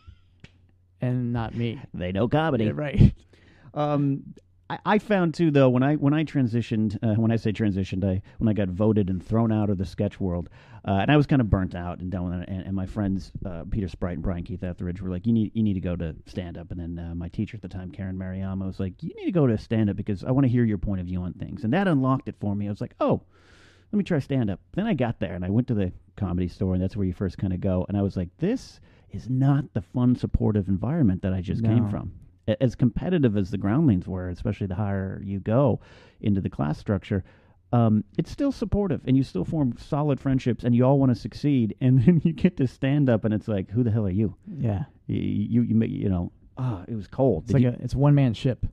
and 1.01 1.31
not 1.33 1.55
me 1.55 1.79
they 1.93 2.11
know 2.11 2.27
comedy. 2.27 2.65
Yeah, 2.65 2.71
right 2.73 3.13
Um, 3.73 4.33
I, 4.69 4.79
I 4.85 4.99
found 4.99 5.33
too 5.33 5.51
though 5.51 5.69
when 5.69 5.83
I 5.83 5.95
when 5.95 6.13
I 6.13 6.23
transitioned 6.23 6.97
uh, 7.01 7.19
when 7.19 7.31
I 7.31 7.35
say 7.37 7.51
transitioned 7.51 8.05
I 8.05 8.21
when 8.37 8.47
I 8.47 8.53
got 8.53 8.69
voted 8.69 9.09
and 9.09 9.25
thrown 9.25 9.51
out 9.51 9.69
of 9.69 9.77
the 9.77 9.85
sketch 9.85 10.19
world 10.19 10.49
uh, 10.87 10.99
and 11.01 11.11
I 11.11 11.17
was 11.17 11.25
kind 11.25 11.41
of 11.41 11.49
burnt 11.49 11.75
out 11.75 11.99
and 11.99 12.11
done 12.11 12.29
with 12.29 12.41
it 12.41 12.49
and, 12.49 12.61
and 12.61 12.75
my 12.75 12.85
friends 12.85 13.31
uh, 13.45 13.63
Peter 13.69 13.87
Sprite 13.87 14.15
and 14.15 14.23
Brian 14.23 14.43
Keith 14.43 14.63
Etheridge 14.63 15.01
were 15.01 15.09
like 15.09 15.25
you 15.25 15.33
need 15.33 15.51
you 15.53 15.63
need 15.63 15.73
to 15.73 15.79
go 15.79 15.95
to 15.95 16.15
stand 16.25 16.57
up 16.57 16.71
and 16.71 16.79
then 16.79 17.03
uh, 17.03 17.15
my 17.15 17.29
teacher 17.29 17.55
at 17.55 17.61
the 17.61 17.67
time 17.67 17.91
Karen 17.91 18.17
Maruyama 18.17 18.65
was 18.65 18.79
like 18.79 19.01
you 19.01 19.13
need 19.15 19.25
to 19.25 19.31
go 19.31 19.47
to 19.47 19.57
stand 19.57 19.89
up 19.89 19.95
because 19.95 20.23
I 20.23 20.31
want 20.31 20.45
to 20.45 20.51
hear 20.51 20.63
your 20.63 20.77
point 20.77 21.01
of 21.01 21.07
view 21.07 21.21
on 21.21 21.33
things 21.33 21.63
and 21.63 21.73
that 21.73 21.87
unlocked 21.87 22.29
it 22.29 22.35
for 22.39 22.55
me. 22.55 22.67
I 22.67 22.69
was 22.69 22.81
like 22.81 22.95
oh 22.99 23.21
let 23.91 23.97
me 23.97 24.03
try 24.03 24.19
stand 24.19 24.51
up 24.51 24.59
then 24.73 24.85
I 24.85 24.93
got 24.93 25.19
there 25.19 25.33
and 25.33 25.43
I 25.43 25.49
went 25.49 25.67
to 25.69 25.73
the 25.73 25.91
comedy 26.15 26.47
store 26.47 26.73
and 26.73 26.83
that's 26.83 26.95
where 26.95 27.07
you 27.07 27.13
first 27.13 27.37
kind 27.37 27.53
of 27.53 27.61
go 27.61 27.85
and 27.87 27.97
I 27.97 28.01
was 28.01 28.15
like 28.15 28.29
this 28.37 28.79
is 29.11 29.27
not 29.27 29.73
the 29.73 29.81
fun 29.81 30.15
supportive 30.15 30.67
environment 30.67 31.23
that 31.23 31.33
I 31.33 31.41
just 31.41 31.63
came 31.63 31.89
from 31.89 32.11
as 32.61 32.75
competitive 32.75 33.35
as 33.37 33.51
the 33.51 33.57
groundlings 33.57 34.07
were, 34.07 34.29
especially 34.29 34.67
the 34.67 34.75
higher 34.75 35.21
you 35.23 35.39
go 35.39 35.79
into 36.21 36.41
the 36.41 36.49
class 36.49 36.77
structure, 36.77 37.23
um, 37.71 38.03
it's 38.17 38.31
still 38.31 38.51
supportive, 38.51 39.01
and 39.05 39.15
you 39.15 39.23
still 39.23 39.45
form 39.45 39.75
solid 39.77 40.19
friendships, 40.19 40.63
and 40.63 40.75
you 40.75 40.83
all 40.83 40.97
want 40.99 41.11
to 41.11 41.15
succeed. 41.15 41.75
And 41.81 41.99
then 42.03 42.21
you 42.23 42.33
get 42.33 42.57
to 42.57 42.67
stand 42.67 43.09
up, 43.09 43.25
and 43.25 43.33
it's 43.33 43.47
like, 43.47 43.69
who 43.71 43.83
the 43.83 43.91
hell 43.91 44.05
are 44.05 44.09
you? 44.11 44.35
yeah 44.57 44.85
You 45.07 45.21
you 45.21 45.61
you, 45.63 45.83
you 45.85 46.09
know, 46.09 46.31
ah, 46.57 46.83
it 46.87 46.95
was 46.95 47.07
cold. 47.07 47.43
It's 47.43 47.47
Did 47.47 47.53
like 47.53 47.63
you- 47.63 47.79
a 47.79 47.83
it's 47.83 47.95
one 47.95 48.15
man 48.15 48.33
ship, 48.33 48.65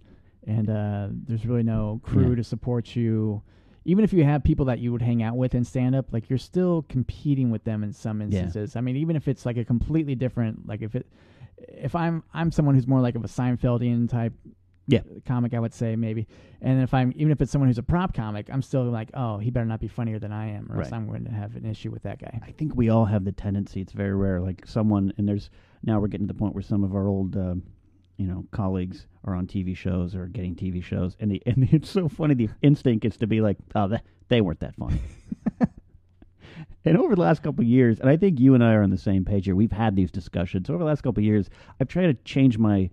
and 0.46 0.70
uh, 0.70 1.08
there's 1.10 1.44
really 1.44 1.62
no 1.62 2.00
crew 2.02 2.30
Yeah. 2.30 2.36
to 2.36 2.44
support 2.44 2.96
you. 2.96 3.42
Even 3.84 4.02
if 4.02 4.12
you 4.12 4.24
have 4.24 4.42
people 4.42 4.64
that 4.66 4.80
you 4.80 4.90
would 4.90 5.02
hang 5.02 5.22
out 5.22 5.36
with 5.36 5.54
in 5.54 5.62
stand 5.62 5.94
up, 5.94 6.06
like 6.12 6.28
you're 6.28 6.38
still 6.40 6.84
competing 6.88 7.50
with 7.50 7.62
them 7.64 7.84
in 7.84 7.92
some 7.92 8.20
Yeah. 8.20 8.26
instances. 8.26 8.74
I 8.76 8.80
mean, 8.80 8.96
even 8.96 9.14
if 9.14 9.28
it's 9.28 9.46
like 9.46 9.56
a 9.58 9.64
completely 9.64 10.14
different, 10.16 10.66
like 10.66 10.82
if 10.82 10.96
it, 10.96 11.06
if 11.58 11.94
I'm 11.94 12.22
I'm 12.34 12.50
someone 12.52 12.74
who's 12.74 12.86
more 12.86 13.00
like 13.00 13.14
of 13.14 13.24
a 13.24 13.28
Seinfeldian 13.28 14.08
type, 14.08 14.32
Yeah. 14.86 15.00
comic, 15.24 15.54
I 15.54 15.58
would 15.60 15.74
say 15.74 15.96
maybe. 15.96 16.26
And 16.60 16.82
if 16.82 16.92
I'm 16.94 17.12
even 17.16 17.32
if 17.32 17.40
it's 17.40 17.50
someone 17.52 17.68
who's 17.68 17.78
a 17.78 17.82
prop 17.82 18.14
comic, 18.14 18.48
I'm 18.52 18.62
still 18.62 18.84
like, 18.84 19.10
oh, 19.14 19.38
he 19.38 19.50
better 19.50 19.66
not 19.66 19.80
be 19.80 19.88
funnier 19.88 20.18
than 20.18 20.32
I 20.32 20.48
am, 20.50 20.70
or 20.70 20.80
else 20.82 20.92
I'm 20.92 21.06
going 21.06 21.24
to 21.24 21.30
have 21.30 21.56
an 21.56 21.66
issue 21.66 21.90
with 21.90 22.02
that 22.04 22.18
guy. 22.20 22.40
I 22.46 22.50
think 22.52 22.74
we 22.74 22.88
all 22.88 23.04
have 23.06 23.24
the 23.24 23.32
tendency. 23.32 23.80
It's 23.80 23.92
very 23.92 24.14
rare. 24.14 24.40
Like 24.40 24.66
someone, 24.66 25.12
and 25.18 25.28
there's 25.28 25.50
now 25.82 25.98
we're 26.00 26.08
getting 26.08 26.26
to 26.26 26.32
the 26.32 26.38
point 26.38 26.54
where 26.54 26.62
some 26.62 26.82
of 26.84 26.94
our 26.94 27.06
old, 27.08 27.36
um, 27.36 27.62
you 28.16 28.26
know, 28.26 28.44
colleagues 28.50 29.06
are 29.24 29.34
on 29.34 29.46
TV 29.46 29.76
shows 29.76 30.14
or 30.14 30.26
getting 30.26 30.54
TV 30.54 30.82
shows, 30.82 31.16
and 31.20 31.30
the 31.30 31.42
and 31.46 31.68
it's 31.72 31.90
so 31.90 32.08
funny. 32.08 32.34
The 32.34 32.48
instinct 32.62 33.04
is 33.04 33.16
to 33.18 33.26
be 33.26 33.40
like, 33.40 33.58
oh, 33.74 33.88
th- 33.88 34.00
they 34.28 34.40
weren't 34.40 34.60
that 34.60 34.74
funny. 34.76 35.00
and 36.86 36.96
over 36.96 37.14
the 37.14 37.20
last 37.20 37.42
couple 37.42 37.62
of 37.62 37.68
years, 37.68 38.00
and 38.00 38.08
I 38.08 38.16
think 38.16 38.40
you 38.40 38.54
and 38.54 38.64
I 38.64 38.72
are 38.74 38.82
on 38.82 38.90
the 38.90 38.96
same 38.98 39.24
page 39.24 39.44
here. 39.44 39.54
We've 39.56 39.72
had 39.72 39.96
these 39.96 40.10
discussions 40.10 40.70
over 40.70 40.78
the 40.78 40.84
last 40.84 41.02
couple 41.02 41.20
of 41.20 41.24
years. 41.24 41.50
I've 41.80 41.88
tried 41.88 42.06
to 42.06 42.14
change 42.24 42.56
my 42.58 42.88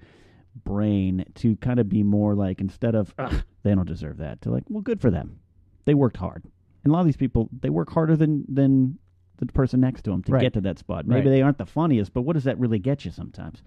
brain 0.65 1.25
to 1.35 1.55
kind 1.57 1.79
of 1.79 1.89
be 1.89 2.03
more 2.03 2.35
like 2.35 2.59
instead 2.61 2.95
of 2.95 3.13
"Ugh, 3.17 3.43
they 3.63 3.73
don't 3.73 3.87
deserve 3.87 4.17
that 4.17 4.41
to 4.41 4.51
like, 4.51 4.63
well, 4.69 4.81
good 4.81 4.99
for 5.01 5.09
them. 5.09 5.39
They 5.85 5.93
worked 5.93 6.17
hard. 6.17 6.43
And 6.83 6.91
a 6.91 6.93
lot 6.93 6.99
of 6.99 7.05
these 7.05 7.17
people, 7.17 7.49
they 7.61 7.69
work 7.69 7.89
harder 7.91 8.15
than 8.17 8.45
than 8.47 8.97
the 9.37 9.45
person 9.47 9.79
next 9.79 10.03
to 10.03 10.11
them 10.11 10.21
to 10.23 10.31
Right. 10.33 10.41
get 10.41 10.53
to 10.53 10.61
that 10.61 10.77
spot. 10.79 11.07
Maybe 11.07 11.21
Right. 11.21 11.29
they 11.35 11.41
aren't 11.41 11.57
the 11.57 11.65
funniest, 11.65 12.13
but 12.13 12.21
what 12.21 12.33
does 12.33 12.43
that 12.43 12.59
really 12.59 12.79
get 12.79 13.03
you 13.05 13.11
sometimes? 13.11 13.63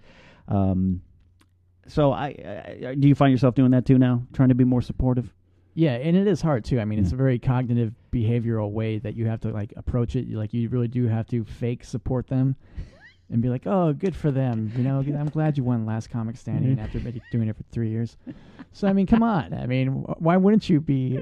Um, 0.47 1.01
so 1.87 2.11
I, 2.11 2.27
I, 2.89 2.95
do 2.97 3.07
you 3.07 3.15
find 3.15 3.31
yourself 3.31 3.55
doing 3.55 3.71
that 3.71 3.85
too 3.85 3.97
now, 3.97 4.23
trying 4.33 4.49
to 4.49 4.55
be 4.55 4.63
more 4.63 4.81
supportive? 4.81 5.33
Yeah, 5.79 5.91
and 5.93 6.17
it 6.17 6.25
is 6.25 6.41
hard 6.41 6.65
too. 6.65 6.79
I 6.79 6.85
mean, 6.85 6.97
it's 6.97 7.11
a 7.11 7.15
very 7.15 7.37
cognitive 7.37 7.93
behavioral 8.11 8.71
way 8.71 8.97
that 8.97 9.15
you 9.15 9.27
have 9.27 9.41
to 9.41 9.49
like 9.49 9.73
approach 9.77 10.15
it. 10.15 10.25
You, 10.25 10.39
like 10.39 10.51
you 10.51 10.69
really 10.69 10.87
do 10.87 11.07
have 11.07 11.27
to 11.27 11.45
fake 11.45 11.83
support 11.83 12.25
them. 12.27 12.55
and 13.29 13.43
be 13.43 13.49
like, 13.49 13.67
"Oh, 13.67 13.93
good 13.93 14.15
for 14.15 14.31
them." 14.31 14.71
You 14.75 14.83
know, 14.83 14.97
I'm 14.99 15.29
glad 15.29 15.55
you 15.55 15.63
won 15.63 15.85
Last 15.85 16.09
Comic 16.09 16.35
Standing 16.37 16.79
after 16.79 16.99
doing 17.31 17.47
it 17.47 17.55
for 17.55 17.61
three 17.71 17.89
years. 17.89 18.17
So 18.71 18.87
I 18.87 18.93
mean, 18.93 19.05
come 19.05 19.21
on. 19.21 19.53
I 19.53 19.67
mean, 19.67 19.89
wh- 19.89 20.19
why 20.19 20.35
wouldn't 20.37 20.67
you 20.67 20.81
be 20.81 21.21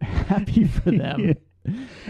happy 0.00 0.64
for 0.64 0.90
them? 0.92 1.34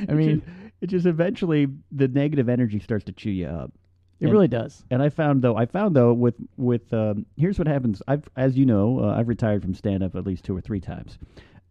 I 0.09 0.13
mean, 0.13 0.43
it 0.83 0.89
just 0.89 1.07
eventually 1.07 1.69
the 1.91 2.09
negative 2.09 2.49
energy 2.51 2.81
starts 2.81 3.05
to 3.07 3.13
chew 3.13 3.31
you 3.31 3.47
up. 3.47 3.73
it 4.21 4.25
and- 4.25 4.33
really 4.33 4.49
does. 4.49 4.85
And 4.91 5.03
I 5.03 5.09
found 5.09 5.41
though, 5.41 5.57
I 5.57 5.65
found 5.65 5.97
though 5.97 6.13
with 6.13 6.35
with 6.59 6.93
um, 6.93 7.25
here's 7.37 7.59
what 7.59 7.67
happens. 7.69 8.03
I've 8.09 8.29
as 8.37 8.59
you 8.59 8.67
know, 8.67 9.01
uh, 9.01 9.15
I've 9.17 9.29
retired 9.29 9.63
from 9.63 9.73
stand 9.73 10.03
up 10.03 10.15
at 10.17 10.27
least 10.27 10.45
two 10.45 10.55
or 10.55 10.61
three 10.61 10.81
times. 10.81 11.19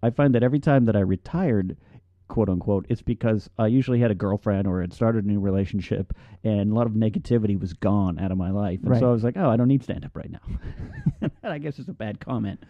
I 0.03 0.09
find 0.09 0.33
that 0.35 0.43
every 0.43 0.59
time 0.59 0.85
that 0.85 0.95
I 0.95 0.99
retired, 1.01 1.77
quote 2.27 2.49
unquote, 2.49 2.85
it's 2.89 3.01
because 3.01 3.49
I 3.59 3.67
usually 3.67 3.99
had 3.99 4.09
a 4.11 4.15
girlfriend 4.15 4.67
or 4.67 4.81
had 4.81 4.93
started 4.93 5.25
a 5.25 5.27
new 5.27 5.39
relationship, 5.39 6.13
and 6.43 6.71
a 6.71 6.73
lot 6.73 6.87
of 6.87 6.93
negativity 6.93 7.59
was 7.59 7.73
gone 7.73 8.17
out 8.19 8.31
of 8.31 8.37
my 8.37 8.51
life. 8.51 8.79
And 8.81 8.89
Right. 8.91 8.99
so 8.99 9.09
I 9.09 9.13
was 9.13 9.23
like, 9.23 9.37
oh, 9.37 9.49
I 9.49 9.57
don't 9.57 9.67
need 9.67 9.83
stand 9.83 10.05
up 10.05 10.15
right 10.15 10.31
now. 10.31 10.39
and 11.43 11.53
I 11.53 11.57
guess 11.57 11.77
it's 11.79 11.89
a 11.89 11.93
bad 11.93 12.19
comment 12.19 12.63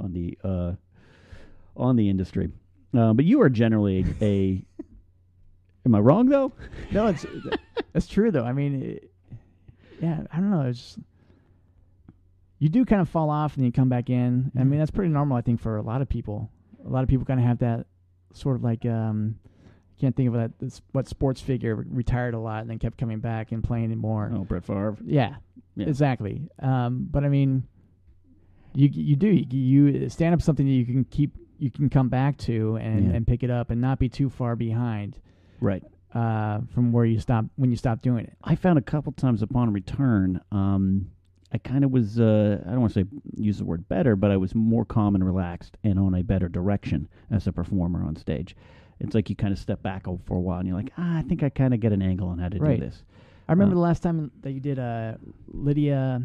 on 0.00 0.12
the 0.12 0.38
uh, 0.42 0.72
on 1.76 1.96
the 1.96 2.08
industry. 2.08 2.50
Uh, 2.96 3.12
but 3.12 3.24
you 3.24 3.40
are 3.42 3.48
generally 3.48 4.04
a. 4.20 4.64
am 5.86 5.94
I 5.94 5.98
wrong 6.00 6.26
though? 6.28 6.52
No, 6.90 7.06
it's 7.06 7.24
that's 7.92 8.06
true 8.06 8.30
though. 8.30 8.44
I 8.44 8.52
mean, 8.52 8.82
it, 8.82 9.10
yeah, 10.00 10.20
I 10.32 10.36
don't 10.36 10.50
know. 10.50 10.62
It's 10.62 10.78
just, 10.78 10.98
you 12.58 12.68
do 12.68 12.84
kind 12.84 13.00
of 13.02 13.08
fall 13.08 13.28
off 13.30 13.56
and 13.56 13.64
you 13.64 13.72
come 13.72 13.88
back 13.88 14.08
in. 14.10 14.52
I 14.58 14.62
mean, 14.64 14.78
that's 14.78 14.90
pretty 14.92 15.10
normal, 15.12 15.36
I 15.36 15.40
think, 15.40 15.60
for 15.60 15.76
a 15.78 15.82
lot 15.82 16.00
of 16.02 16.08
people. 16.08 16.48
A 16.84 16.88
lot 16.88 17.02
of 17.02 17.08
people 17.08 17.24
kind 17.24 17.40
of 17.40 17.46
have 17.46 17.58
that 17.58 17.86
sort 18.32 18.56
of 18.56 18.64
like 18.64 18.84
um, 18.86 19.36
can't 20.00 20.14
think 20.16 20.28
of 20.28 20.34
that. 20.34 20.58
This, 20.58 20.82
what 20.92 21.06
sports 21.08 21.40
figure 21.40 21.74
retired 21.88 22.34
a 22.34 22.38
lot 22.38 22.62
and 22.62 22.70
then 22.70 22.78
kept 22.78 22.98
coming 22.98 23.20
back 23.20 23.52
and 23.52 23.62
playing 23.62 23.96
more. 23.98 24.30
Oh, 24.34 24.44
Brett 24.44 24.64
Favre. 24.64 24.96
Yeah, 25.04 25.36
Yeah. 25.76 25.86
exactly. 25.86 26.48
Um, 26.60 27.06
but 27.10 27.24
I 27.24 27.28
mean, 27.28 27.64
you 28.74 28.88
you 28.92 29.16
do 29.16 29.28
you, 29.28 29.86
you 29.86 30.08
stand 30.08 30.34
up 30.34 30.42
something 30.42 30.66
that 30.66 30.72
you 30.72 30.84
can 30.86 31.04
keep 31.04 31.32
you 31.58 31.70
can 31.70 31.88
come 31.88 32.08
back 32.08 32.36
to 32.38 32.76
and, 32.76 33.06
Yeah. 33.10 33.16
and 33.16 33.26
pick 33.26 33.42
it 33.44 33.50
up 33.50 33.70
and 33.70 33.80
not 33.80 33.98
be 34.00 34.08
too 34.08 34.28
far 34.28 34.56
behind 34.56 35.20
Right. 35.60 35.84
uh, 36.12 36.60
from 36.74 36.90
where 36.90 37.04
you 37.04 37.20
stop 37.20 37.44
when 37.56 37.70
you 37.70 37.76
stop 37.76 38.02
doing 38.02 38.24
it. 38.24 38.36
I 38.42 38.56
found 38.56 38.78
a 38.78 38.82
couple 38.82 39.12
times 39.12 39.42
upon 39.42 39.72
return, 39.72 40.40
um, 40.50 41.10
I 41.54 41.58
kind 41.58 41.84
of 41.84 41.90
was, 41.90 42.18
uh, 42.18 42.62
I 42.66 42.70
don't 42.70 42.80
want 42.80 42.94
to 42.94 43.00
say 43.04 43.08
use 43.36 43.58
the 43.58 43.64
word 43.64 43.86
better, 43.88 44.16
but 44.16 44.30
I 44.30 44.36
was 44.38 44.54
more 44.54 44.84
calm 44.84 45.14
and 45.14 45.24
relaxed 45.24 45.76
and 45.84 45.98
on 45.98 46.14
a 46.14 46.22
better 46.22 46.48
direction 46.48 47.08
as 47.30 47.46
a 47.46 47.52
performer 47.52 48.02
on 48.04 48.16
stage. 48.16 48.56
It's 49.00 49.14
like 49.14 49.28
you 49.28 49.36
kind 49.36 49.52
of 49.52 49.58
step 49.58 49.82
back 49.82 50.04
for 50.24 50.36
a 50.36 50.40
while 50.40 50.58
and 50.60 50.66
you're 50.68 50.76
like, 50.76 50.92
ah, 50.96 51.18
I 51.18 51.22
think 51.22 51.42
I 51.42 51.48
kind 51.50 51.74
of 51.74 51.80
get 51.80 51.92
an 51.92 52.00
angle 52.02 52.28
on 52.28 52.38
how 52.38 52.48
to 52.48 52.58
Right. 52.58 52.78
do 52.80 52.86
this. 52.86 53.02
I 53.48 53.52
remember 53.52 53.72
Uh, 53.72 53.76
the 53.76 53.80
last 53.80 54.02
time 54.02 54.30
that 54.42 54.52
you 54.52 54.60
did 54.60 54.78
uh, 54.78 55.14
Lydia, 55.52 56.22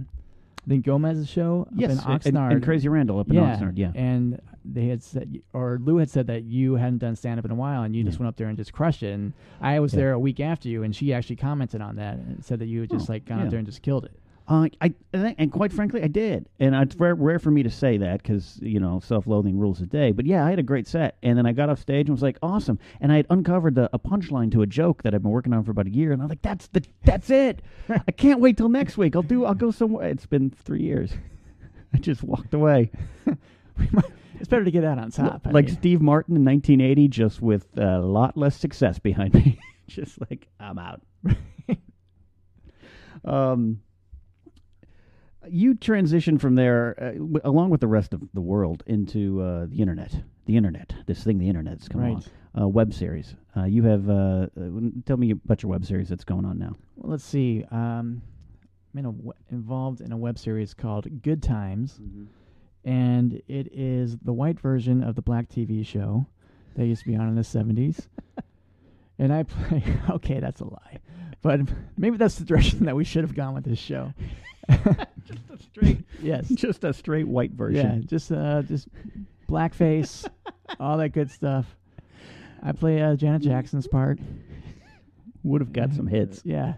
I 0.65 0.69
think 0.69 0.85
Gomez's 0.85 1.27
show 1.27 1.61
up 1.63 1.69
yes, 1.75 1.91
in 1.91 1.97
and- 1.97 2.21
Oxnard. 2.21 2.51
And, 2.53 2.63
Crazy 2.63 2.87
Randall 2.87 3.19
up 3.19 3.27
in 3.29 3.35
yeah, 3.35 3.55
Oxnard, 3.57 3.77
yeah. 3.77 3.91
And 3.95 4.39
they 4.63 4.87
had 4.87 5.01
said, 5.01 5.41
or 5.53 5.79
Lou 5.81 5.97
had 5.97 6.09
said 6.09 6.27
that 6.27 6.43
you 6.43 6.75
hadn't 6.75 6.99
done 6.99 7.15
stand 7.15 7.39
up 7.39 7.45
in 7.45 7.51
a 7.51 7.55
while, 7.55 7.83
and 7.83 7.95
you 7.95 8.03
just 8.03 8.19
went 8.19 8.27
up 8.27 8.35
there 8.37 8.47
and 8.47 8.57
just 8.57 8.73
crushed 8.73 9.01
it. 9.03 9.13
And 9.13 9.33
I 9.61 9.79
was 9.79 9.93
Yeah. 9.93 9.97
there 10.01 10.11
a 10.13 10.19
week 10.19 10.39
after 10.39 10.67
you, 10.69 10.83
and 10.83 10.95
she 10.95 11.13
actually 11.13 11.37
commented 11.37 11.81
on 11.81 11.95
that 11.97 12.17
and 12.17 12.43
said 12.45 12.59
that 12.59 12.67
you 12.67 12.81
had 12.81 12.89
just 12.89 13.09
Oh, 13.09 13.13
like 13.13 13.25
gone 13.25 13.39
yeah. 13.39 13.43
up 13.45 13.49
there 13.49 13.59
and 13.59 13.65
just 13.67 13.81
killed 13.81 14.05
it. 14.05 14.11
Uh, 14.47 14.69
I 14.79 14.93
and 15.13 15.51
quite 15.51 15.73
frankly, 15.73 16.01
I 16.01 16.07
did, 16.07 16.47
and 16.59 16.73
it's 16.73 16.95
very 16.95 17.13
rare 17.13 17.37
for 17.37 17.51
me 17.51 17.63
to 17.63 17.69
say 17.69 17.97
that 17.97 18.23
because 18.23 18.57
you 18.61 18.79
know 18.79 19.01
self-loathing 19.01 19.57
rules 19.59 19.79
the 19.79 19.85
day. 19.85 20.13
But 20.13 20.25
yeah, 20.25 20.45
I 20.45 20.49
had 20.49 20.59
a 20.59 20.63
great 20.63 20.87
set, 20.87 21.17
and 21.21 21.37
then 21.37 21.45
I 21.45 21.51
got 21.51 21.69
off 21.69 21.79
stage 21.79 22.07
and 22.07 22.15
was 22.15 22.21
like, 22.21 22.37
awesome. 22.41 22.79
And 23.01 23.11
I 23.11 23.17
had 23.17 23.27
uncovered 23.29 23.75
the, 23.75 23.89
a 23.91 23.99
punchline 23.99 24.51
to 24.53 24.61
a 24.61 24.65
joke 24.65 25.03
that 25.03 25.13
I've 25.13 25.21
been 25.21 25.31
working 25.31 25.53
on 25.53 25.65
for 25.65 25.71
about 25.71 25.87
a 25.87 25.93
year, 25.93 26.13
and 26.13 26.21
I'm 26.21 26.29
like, 26.29 26.41
that's 26.41 26.67
the 26.67 26.81
that's 27.03 27.29
it. 27.29 27.61
I 27.89 28.11
can't 28.11 28.39
wait 28.39 28.55
till 28.55 28.69
next 28.69 28.97
week. 28.97 29.17
I'll 29.17 29.21
do. 29.21 29.43
I'll 29.43 29.53
go 29.53 29.69
somewhere. 29.71 30.07
It's 30.07 30.25
been 30.25 30.49
three 30.49 30.81
years. 30.81 31.11
I 31.93 31.97
just 31.97 32.23
walked 32.23 32.53
away, 32.53 32.91
It's 34.39 34.47
better 34.47 34.63
to 34.63 34.71
get 34.71 34.83
out 34.83 34.99
on 34.99 35.11
top. 35.11 35.41
I 35.45 35.51
like 35.51 35.65
mean. 35.65 35.75
Steve 35.75 36.01
Martin 36.01 36.35
in 36.35 36.45
1980, 36.45 37.07
just 37.07 37.41
with 37.41 37.65
a 37.77 37.99
lot 37.99 38.37
less 38.37 38.55
success 38.55 38.99
behind 38.99 39.33
me. 39.33 39.59
just 39.87 40.19
like 40.29 40.47
I'm 40.59 40.77
out. 40.77 41.01
um, 43.25 43.81
you 45.49 45.75
transitioned 45.75 46.39
from 46.41 46.55
there, 46.55 46.95
uh, 47.01 47.11
w- 47.13 47.39
along 47.43 47.69
with 47.69 47.81
the 47.81 47.87
rest 47.87 48.13
of 48.13 48.21
the 48.33 48.41
world, 48.41 48.83
into 48.87 49.41
uh, 49.41 49.65
the 49.67 49.77
internet. 49.81 50.13
The 50.45 50.55
internet, 50.55 50.93
this 51.07 51.23
thing, 51.23 51.39
the 51.39 51.49
internet, 51.49 51.77
that's 51.79 51.87
come 51.89 52.01
Right. 52.01 52.09
along. 52.09 52.23
Uh, 52.59 52.67
web 52.67 52.93
series. 52.93 53.35
Uh, 53.55 53.65
you 53.65 53.83
have. 53.83 54.09
Uh, 54.09 54.47
uh, 54.59 54.69
tell 55.05 55.17
me 55.17 55.31
about 55.31 55.61
your 55.61 55.69
web 55.71 55.85
series 55.85 56.09
that's 56.09 56.23
going 56.23 56.45
on 56.45 56.57
now. 56.57 56.75
Well, 56.95 57.11
let's 57.11 57.23
see. 57.25 57.63
Um, 57.69 58.21
I'm 58.93 58.99
in 58.99 59.05
a 59.05 59.11
w- 59.11 59.33
involved 59.51 60.01
in 60.01 60.11
a 60.11 60.17
web 60.17 60.39
series 60.39 60.73
called 60.73 61.21
Good 61.21 61.43
Times, 61.43 61.99
and 62.85 63.41
it 63.47 63.67
is 63.73 64.17
the 64.17 64.33
white 64.33 64.59
version 64.59 65.03
of 65.03 65.15
the 65.15 65.21
black 65.21 65.49
TV 65.49 65.85
show 65.85 66.25
that 66.75 66.85
used 66.85 67.03
to 67.03 67.09
be 67.09 67.15
on 67.15 67.27
in 67.27 67.35
the 67.35 67.41
70s. 67.41 68.07
and 69.19 69.33
I 69.33 69.43
play. 69.43 69.83
Okay, 70.09 70.39
that's 70.39 70.61
a 70.61 70.65
lie, 70.65 70.99
but 71.41 71.59
maybe 71.97 72.17
that's 72.17 72.35
the 72.35 72.45
direction 72.45 72.85
that 72.85 72.95
we 72.95 73.03
should 73.03 73.23
have 73.23 73.35
gone 73.35 73.53
with 73.53 73.65
this 73.65 73.79
show. 73.79 74.13
Just 74.69 75.49
a 75.53 75.57
straight, 75.57 76.05
yes. 76.21 76.47
just 76.49 76.83
a 76.83 76.93
straight 76.93 77.27
white 77.27 77.51
version. 77.51 78.01
Yeah, 78.01 78.05
just 78.07 78.31
uh, 78.31 78.61
just 78.63 78.87
blackface, 79.49 80.27
all 80.79 80.97
that 80.97 81.09
good 81.09 81.29
stuff. 81.31 81.65
I 82.63 82.71
play 82.71 83.01
uh, 83.01 83.15
Janet 83.15 83.41
Jackson's 83.41 83.87
part. 83.87 84.19
Would 85.43 85.61
have 85.61 85.71
got 85.73 85.93
some 85.93 86.07
hits. 86.07 86.41
Yeah. 86.43 86.73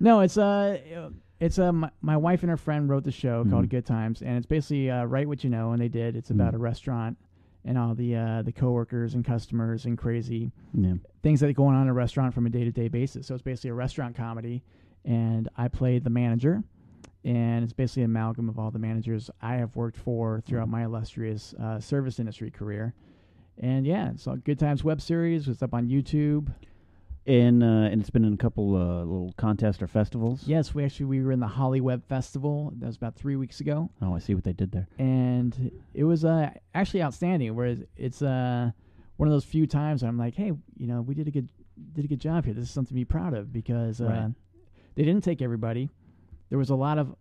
No, 0.00 0.20
it's 0.20 0.36
uh 0.36 1.10
it's 1.40 1.58
uh 1.58 1.72
my, 1.72 1.90
my 2.00 2.16
wife 2.16 2.42
and 2.42 2.50
her 2.50 2.56
friend 2.56 2.88
wrote 2.88 3.04
the 3.04 3.12
show 3.12 3.44
called 3.44 3.66
Mhm. 3.66 3.70
Good 3.70 3.86
Times 3.86 4.22
and 4.22 4.36
it's 4.36 4.46
basically 4.46 4.90
uh 4.90 5.04
write 5.04 5.28
what 5.28 5.44
you 5.44 5.50
know 5.50 5.70
and 5.72 5.80
they 5.80 5.88
did. 5.88 6.16
It's 6.16 6.30
about 6.30 6.52
Mhm. 6.52 6.56
a 6.56 6.58
restaurant 6.58 7.18
and 7.64 7.78
all 7.78 7.94
the 7.94 8.16
uh 8.16 8.42
the 8.42 8.50
coworkers 8.50 9.14
and 9.14 9.24
customers 9.24 9.84
and 9.84 9.96
crazy 9.96 10.50
Yeah. 10.74 10.94
things 11.22 11.38
that 11.40 11.52
going 11.54 11.76
on 11.76 11.82
in 11.82 11.88
a 11.88 11.92
restaurant 11.94 12.34
from 12.34 12.46
a 12.46 12.50
day-to-day 12.50 12.88
basis. 12.88 13.26
So 13.28 13.34
it's 13.34 13.42
basically 13.44 13.70
a 13.70 13.74
restaurant 13.74 14.16
comedy 14.16 14.64
and 15.04 15.48
I 15.56 15.68
played 15.68 16.02
the 16.02 16.10
manager 16.10 16.64
and 17.24 17.62
it's 17.64 17.72
basically 17.72 18.02
an 18.02 18.10
amalgam 18.10 18.48
of 18.48 18.58
all 18.58 18.70
the 18.70 18.78
managers 18.78 19.30
I 19.40 19.54
have 19.56 19.74
worked 19.76 19.96
for 19.96 20.40
throughout 20.46 20.68
my 20.68 20.84
illustrious 20.84 21.54
uh, 21.54 21.78
service 21.80 22.18
industry 22.18 22.50
career. 22.50 22.94
And 23.58 23.86
yeah, 23.86 24.10
it's 24.10 24.26
a 24.26 24.36
Good 24.36 24.58
Times 24.58 24.82
web 24.82 25.00
series. 25.00 25.46
It's 25.48 25.62
up 25.62 25.74
on 25.74 25.88
YouTube. 25.88 26.52
And 27.24 27.62
uh, 27.62 27.66
and 27.92 28.00
it's 28.00 28.10
been 28.10 28.24
in 28.24 28.32
a 28.32 28.36
couple 28.36 28.74
uh, 28.74 28.98
little 29.04 29.32
contests 29.36 29.80
or 29.80 29.86
festivals. 29.86 30.42
Yes, 30.44 30.74
we 30.74 30.84
actually 30.84 31.06
we 31.06 31.22
were 31.22 31.30
in 31.30 31.38
the 31.38 31.46
HollyWeb 31.46 32.02
Festival. 32.02 32.72
That 32.78 32.86
was 32.86 32.96
about 32.96 33.14
three 33.14 33.36
weeks 33.36 33.60
ago, 33.60 33.90
Oh, 34.02 34.16
I 34.16 34.18
see 34.18 34.34
what 34.34 34.42
they 34.42 34.52
did 34.52 34.72
there. 34.72 34.88
and 34.98 35.70
it 35.94 36.02
was 36.02 36.24
uh, 36.24 36.50
actually 36.74 37.00
outstanding. 37.04 37.54
Whereas 37.54 37.78
it's 37.96 38.22
uh, 38.22 38.72
one 39.18 39.28
of 39.28 39.32
those 39.32 39.44
few 39.44 39.68
times 39.68 40.02
I'm 40.02 40.18
like, 40.18 40.34
hey, 40.34 40.50
you 40.76 40.86
know, 40.88 41.00
we 41.00 41.14
did 41.14 41.28
a 41.28 41.30
good 41.30 41.48
did 41.92 42.04
a 42.04 42.08
good 42.08 42.18
job 42.20 42.44
here. 42.44 42.54
This 42.54 42.64
is 42.64 42.70
something 42.72 42.88
to 42.88 42.94
be 42.94 43.04
proud 43.04 43.34
of 43.34 43.52
because 43.52 44.00
uh, 44.00 44.04
Right. 44.06 44.32
they 44.96 45.04
didn't 45.04 45.22
take 45.22 45.40
everybody. 45.40 45.90
There 46.52 46.58
was 46.58 46.68
a 46.68 46.74
lot 46.74 46.98
of 46.98 47.14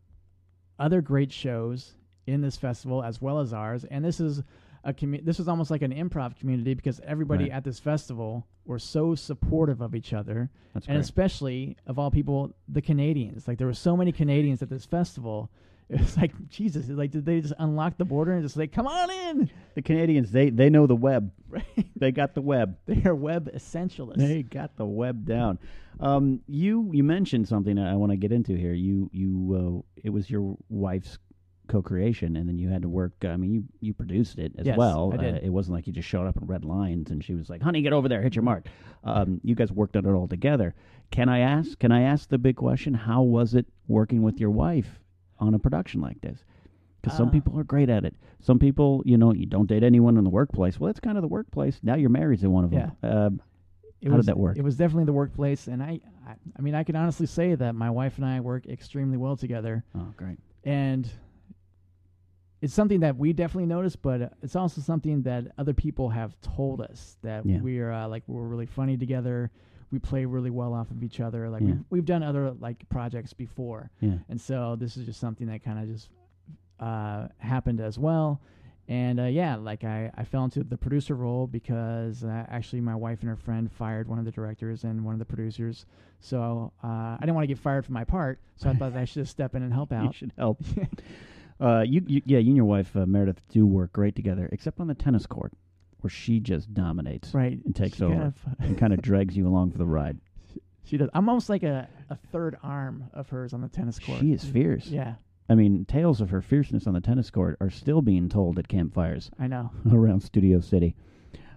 other 0.77 1.01
great 1.01 1.31
shows 1.31 1.93
in 2.27 2.41
this 2.41 2.57
festival 2.57 3.01
as 3.01 3.21
well 3.21 3.39
as 3.39 3.53
ours, 3.53 3.85
and 3.85 4.03
this 4.03 4.19
is 4.19 4.43
a 4.83 4.91
commu- 4.91 5.23
this 5.23 5.37
was 5.39 5.47
almost 5.47 5.71
like 5.71 5.81
an 5.83 5.93
improv 5.93 6.35
community 6.37 6.73
because 6.73 6.99
everybody 7.05 7.45
Right. 7.45 7.53
at 7.53 7.63
this 7.63 7.79
festival 7.79 8.45
were 8.65 8.77
so 8.77 9.15
supportive 9.15 9.79
of 9.79 9.95
each 9.95 10.11
other 10.11 10.49
That's 10.73 10.85
and 10.87 10.95
great. 10.95 10.99
especially 11.05 11.77
of 11.87 11.97
all 11.97 12.11
people, 12.11 12.51
the 12.67 12.81
Canadians. 12.81 13.47
Like 13.47 13.57
there 13.57 13.67
were 13.67 13.73
so 13.73 13.95
many 13.95 14.11
Canadians 14.11 14.61
at 14.61 14.67
this 14.69 14.83
festival. 14.85 15.49
It 15.91 15.99
was 15.99 16.15
like 16.15 16.31
Jesus. 16.47 16.87
Like 16.87 17.11
did 17.11 17.25
they 17.25 17.41
just 17.41 17.53
unlock 17.59 17.97
the 17.97 18.05
border 18.05 18.31
and 18.31 18.41
just 18.41 18.55
like 18.55 18.71
come 18.71 18.87
on 18.87 19.09
in? 19.11 19.51
the 19.75 19.81
Canadians, 19.81 20.31
they 20.31 20.49
they 20.49 20.69
know 20.69 20.87
the 20.87 20.95
web. 20.95 21.31
Right? 21.51 21.65
They 21.97 22.13
got 22.13 22.33
the 22.33 22.41
web. 22.41 22.77
They 22.85 23.03
are 23.03 23.13
web 23.13 23.51
essentialists. 23.53 24.15
They 24.19 24.41
got 24.41 24.77
the 24.77 24.85
web 24.85 25.25
down. 25.25 25.59
Um, 25.99 26.39
you 26.47 26.89
you 26.93 27.03
mentioned 27.03 27.49
something 27.49 27.77
I 27.77 27.97
want 27.97 28.13
to 28.13 28.15
get 28.15 28.31
into 28.31 28.55
here. 28.55 28.71
You 28.71 29.09
you 29.11 29.83
uh, 29.85 29.99
it 30.01 30.11
was 30.11 30.29
your 30.29 30.55
wife's 30.69 31.17
co-creation, 31.67 32.37
and 32.37 32.47
then 32.47 32.57
you 32.57 32.69
had 32.69 32.83
to 32.83 32.89
work. 32.89 33.11
I 33.25 33.35
mean, 33.35 33.51
you 33.51 33.63
you 33.81 33.93
produced 33.93 34.39
it 34.39 34.53
as 34.57 34.65
Yes, 34.65 34.77
well. 34.77 35.11
I 35.13 35.17
did. 35.17 35.35
Uh, 35.35 35.39
it 35.43 35.49
wasn't 35.49 35.75
like 35.75 35.87
you 35.87 35.93
just 35.93 36.07
showed 36.07 36.25
up 36.25 36.37
and 36.37 36.47
read 36.47 36.63
lines, 36.63 37.11
and 37.11 37.21
she 37.21 37.33
was 37.33 37.49
like, 37.49 37.61
"Honey, 37.61 37.81
get 37.81 37.91
over 37.91 38.07
there, 38.07 38.21
hit 38.21 38.33
your 38.33 38.43
mark." 38.43 38.67
Um, 39.03 39.41
you 39.43 39.53
guys 39.53 39.73
worked 39.73 39.97
on 39.97 40.05
it 40.05 40.11
all 40.11 40.29
together. 40.29 40.73
Can 41.11 41.27
I 41.27 41.39
ask? 41.39 41.77
Can 41.79 41.91
I 41.91 42.03
ask 42.03 42.29
the 42.29 42.37
big 42.37 42.55
question? 42.55 42.93
How 42.93 43.23
was 43.23 43.55
it 43.55 43.65
working 43.89 44.21
with 44.21 44.39
your 44.39 44.51
wife 44.51 45.01
on 45.41 45.53
a 45.53 45.59
production 45.59 45.99
like 45.99 46.21
this? 46.21 46.43
Because 47.01 47.17
some 47.17 47.29
Uh, 47.29 47.31
people 47.31 47.59
are 47.59 47.63
great 47.63 47.89
at 47.89 48.05
it. 48.05 48.15
Some 48.39 48.59
people, 48.59 49.01
you 49.05 49.17
know, 49.17 49.33
you 49.33 49.47
don't 49.47 49.67
date 49.67 49.83
anyone 49.83 50.17
in 50.17 50.23
the 50.23 50.29
workplace. 50.29 50.79
Well, 50.79 50.89
it's 50.89 50.99
kind 50.99 51.17
of 51.17 51.23
the 51.23 51.27
workplace. 51.27 51.79
Now 51.83 51.95
you're 51.95 52.09
married 52.11 52.39
to 52.41 52.49
one 52.49 52.63
of 52.63 52.69
them. 52.71 52.91
Um, 53.03 53.41
It 54.01 54.07
How 54.07 54.13
did 54.13 54.17
was, 54.17 54.25
that 54.27 54.37
work? 54.37 54.57
It 54.57 54.63
was 54.63 54.77
definitely 54.77 55.05
the 55.05 55.13
workplace, 55.13 55.67
and 55.67 55.81
I, 55.83 55.99
I, 56.27 56.33
I 56.57 56.61
mean, 56.61 56.73
I 56.73 56.83
can 56.83 56.95
honestly 56.95 57.27
say 57.27 57.53
that 57.53 57.75
my 57.75 57.89
wife 57.91 58.17
and 58.17 58.25
I 58.25 58.39
work 58.39 58.65
extremely 58.67 59.17
well 59.17 59.35
together, 59.37 59.83
oh, 59.93 60.13
great. 60.17 60.39
and 60.63 61.07
it's 62.61 62.73
something 62.73 62.99
that 63.01 63.15
we 63.17 63.33
definitely 63.33 63.67
notice, 63.67 63.95
but 63.95 64.21
uh, 64.21 64.29
it's 64.41 64.55
also 64.55 64.81
something 64.81 65.21
that 65.23 65.51
other 65.57 65.73
people 65.73 66.09
have 66.09 66.39
told 66.41 66.81
us 66.81 67.17
that 67.21 67.45
Yeah. 67.45 67.59
we're 67.61 67.91
uh, 67.91 68.07
like 68.07 68.23
we're 68.27 68.47
really 68.47 68.65
funny 68.67 68.97
together. 68.97 69.51
We 69.91 69.99
play 69.99 70.25
really 70.25 70.49
well 70.49 70.73
off 70.73 70.89
of 70.91 71.03
each 71.03 71.19
other. 71.19 71.49
Like 71.49 71.61
Yeah. 71.61 71.67
we've, 71.67 71.83
we've 71.89 72.05
done 72.05 72.23
other 72.23 72.51
like 72.51 72.87
projects 72.89 73.33
before, 73.33 73.91
Yeah. 73.99 74.15
and 74.29 74.39
so 74.39 74.75
this 74.75 74.97
is 74.97 75.05
just 75.05 75.19
something 75.19 75.47
that 75.47 75.63
kind 75.63 75.79
of 75.79 75.93
just 75.93 76.09
uh, 76.79 77.27
happened 77.37 77.79
as 77.81 77.99
well. 77.99 78.41
And 78.87 79.19
uh, 79.19 79.25
yeah, 79.25 79.55
like 79.55 79.83
I, 79.83 80.11
I 80.17 80.23
fell 80.25 80.43
into 80.43 80.63
the 80.63 80.75
producer 80.77 81.15
role 81.15 81.47
because 81.47 82.23
uh, 82.25 82.45
actually 82.49 82.81
my 82.81 82.95
wife 82.95 83.21
and 83.21 83.29
her 83.29 83.37
friend 83.37 83.71
fired 83.71 84.07
one 84.09 84.19
of 84.19 84.25
the 84.25 84.31
directors 84.31 84.83
and 84.83 85.05
one 85.05 85.13
of 85.13 85.19
the 85.19 85.25
producers. 85.25 85.85
So 86.19 86.73
uh, 86.83 86.87
I 86.87 87.17
didn't 87.21 87.35
want 87.35 87.43
to 87.43 87.47
get 87.47 87.59
fired 87.59 87.85
for 87.85 87.93
my 87.93 88.03
part, 88.03 88.39
so 88.57 88.69
I 88.69 88.73
thought 88.73 88.95
I 88.95 89.05
should 89.05 89.21
just 89.23 89.31
step 89.31 89.55
in 89.55 89.63
and 89.63 89.71
help 89.71 89.91
out. 89.93 90.07
You 90.07 90.13
should 90.13 90.33
help. 90.37 90.61
uh, 91.61 91.81
you, 91.87 92.01
you, 92.07 92.21
yeah, 92.25 92.39
you 92.39 92.47
and 92.47 92.55
your 92.57 92.65
wife 92.65 92.95
uh, 92.95 93.05
Meredith 93.05 93.41
do 93.49 93.65
work 93.65 93.93
great 93.93 94.15
together, 94.15 94.49
except 94.51 94.79
on 94.79 94.87
the 94.87 94.95
tennis 94.95 95.25
court, 95.25 95.53
where 96.01 96.09
she 96.11 96.39
just 96.39 96.73
dominates 96.73 97.33
Right, 97.33 97.59
and 97.65 97.75
takes 97.75 97.97
She 97.97 98.03
over 98.03 98.13
kind 98.13 98.23
of- 98.27 98.45
and 98.59 98.77
kind 98.77 98.93
of 98.93 99.01
drags 99.01 99.35
you 99.37 99.47
along 99.47 99.71
for 99.71 99.77
the 99.77 99.85
ride. 99.85 100.19
She 100.83 100.97
does. 100.97 101.09
I'm 101.13 101.29
almost 101.29 101.47
like 101.49 101.63
a, 101.63 101.87
a 102.09 102.15
third 102.31 102.57
arm 102.63 103.05
of 103.13 103.29
hers 103.29 103.53
on 103.53 103.61
the 103.61 103.69
tennis 103.69 103.99
court. 103.99 104.19
She 104.19 104.33
is 104.33 104.43
fierce. 104.43 104.87
Yeah, 104.87 105.15
I 105.47 105.55
mean, 105.55 105.85
tales 105.85 106.21
of 106.21 106.31
her 106.31 106.41
fierceness 106.41 106.87
on 106.87 106.93
the 106.93 107.01
tennis 107.01 107.29
court 107.29 107.57
are 107.61 107.69
still 107.69 108.01
being 108.01 108.27
told 108.29 108.57
at 108.57 108.67
campfires 108.67 109.29
I 109.39 109.47
know. 109.47 109.71
around 109.91 110.21
Studio 110.21 110.59
City. 110.59 110.95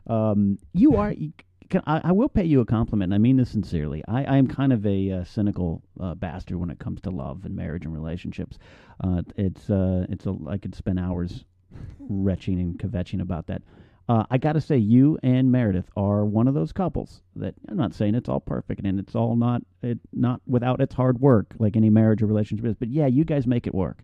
Um, 0.07 0.59
you 0.73 0.97
are. 0.97 1.13
You, 1.13 1.33
can, 1.71 1.81
I, 1.87 2.03
I 2.05 2.13
will 2.13 2.29
pay 2.29 2.45
you 2.45 2.61
a 2.61 2.67
compliment, 2.67 3.09
and 3.09 3.15
I 3.15 3.19
mean 3.19 3.39
this 3.39 3.51
sincerely. 3.51 4.05
I, 4.07 4.25
I 4.25 4.37
am 4.37 4.47
kind 4.47 4.73
of 4.73 4.85
a 4.85 5.11
uh, 5.11 5.25
cynical 5.25 5.83
uh, 5.99 6.15
bastard 6.15 6.59
when 6.59 6.71
it 6.71 6.79
comes 6.79 7.01
to 7.01 7.11
love 7.11 7.47
and 7.47 7.57
marriage 7.57 7.87
and 7.87 7.95
relationships. 7.95 8.59
Uh, 9.03 9.23
it's 9.37 9.71
uh, 9.71 10.05
it's 10.11 10.27
a, 10.27 10.37
I 10.47 10.59
could 10.59 10.75
spend 10.75 11.01
hours 11.01 11.45
retching 11.99 12.61
and 12.61 12.79
kvetching 12.79 13.23
about 13.23 13.47
that. 13.47 13.63
Uh, 14.09 14.25
I 14.31 14.37
got 14.37 14.53
to 14.53 14.61
say, 14.61 14.77
you 14.77 15.19
and 15.23 15.51
Meredith 15.51 15.89
are 15.97 16.25
one 16.27 16.47
of 16.47 16.55
those 16.55 16.73
couples 16.73 17.23
that 17.37 17.55
I'm 17.69 17.77
not 17.77 17.95
saying 17.95 18.15
it's 18.15 18.29
all 18.29 18.41
perfect 18.41 18.83
and 18.85 19.01
it's 19.01 19.15
all 19.15 19.35
not 19.35 19.63
it 19.83 19.99
not 20.13 20.43
without 20.47 20.81
its 20.81 20.95
hard 20.95 21.21
work 21.21 21.55
like 21.59 21.75
any 21.77 21.89
marriage 21.89 22.23
or 22.23 22.27
relationship 22.27 22.67
is. 22.67 22.75
But 22.75 22.89
yeah, 22.89 23.07
you 23.07 23.25
guys 23.25 23.47
make 23.47 23.67
it 23.67 23.75
work. 23.75 24.01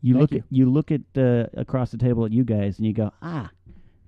You 0.00 0.14
Thank 0.14 0.20
look 0.22 0.32
you. 0.32 0.38
at 0.38 0.44
you 0.50 0.70
look 0.70 0.90
at 0.90 1.02
uh, 1.16 1.46
across 1.54 1.90
the 1.90 1.98
table 1.98 2.24
at 2.24 2.32
you 2.32 2.44
guys 2.44 2.78
and 2.78 2.86
you 2.86 2.94
go, 2.94 3.12
ah, 3.20 3.50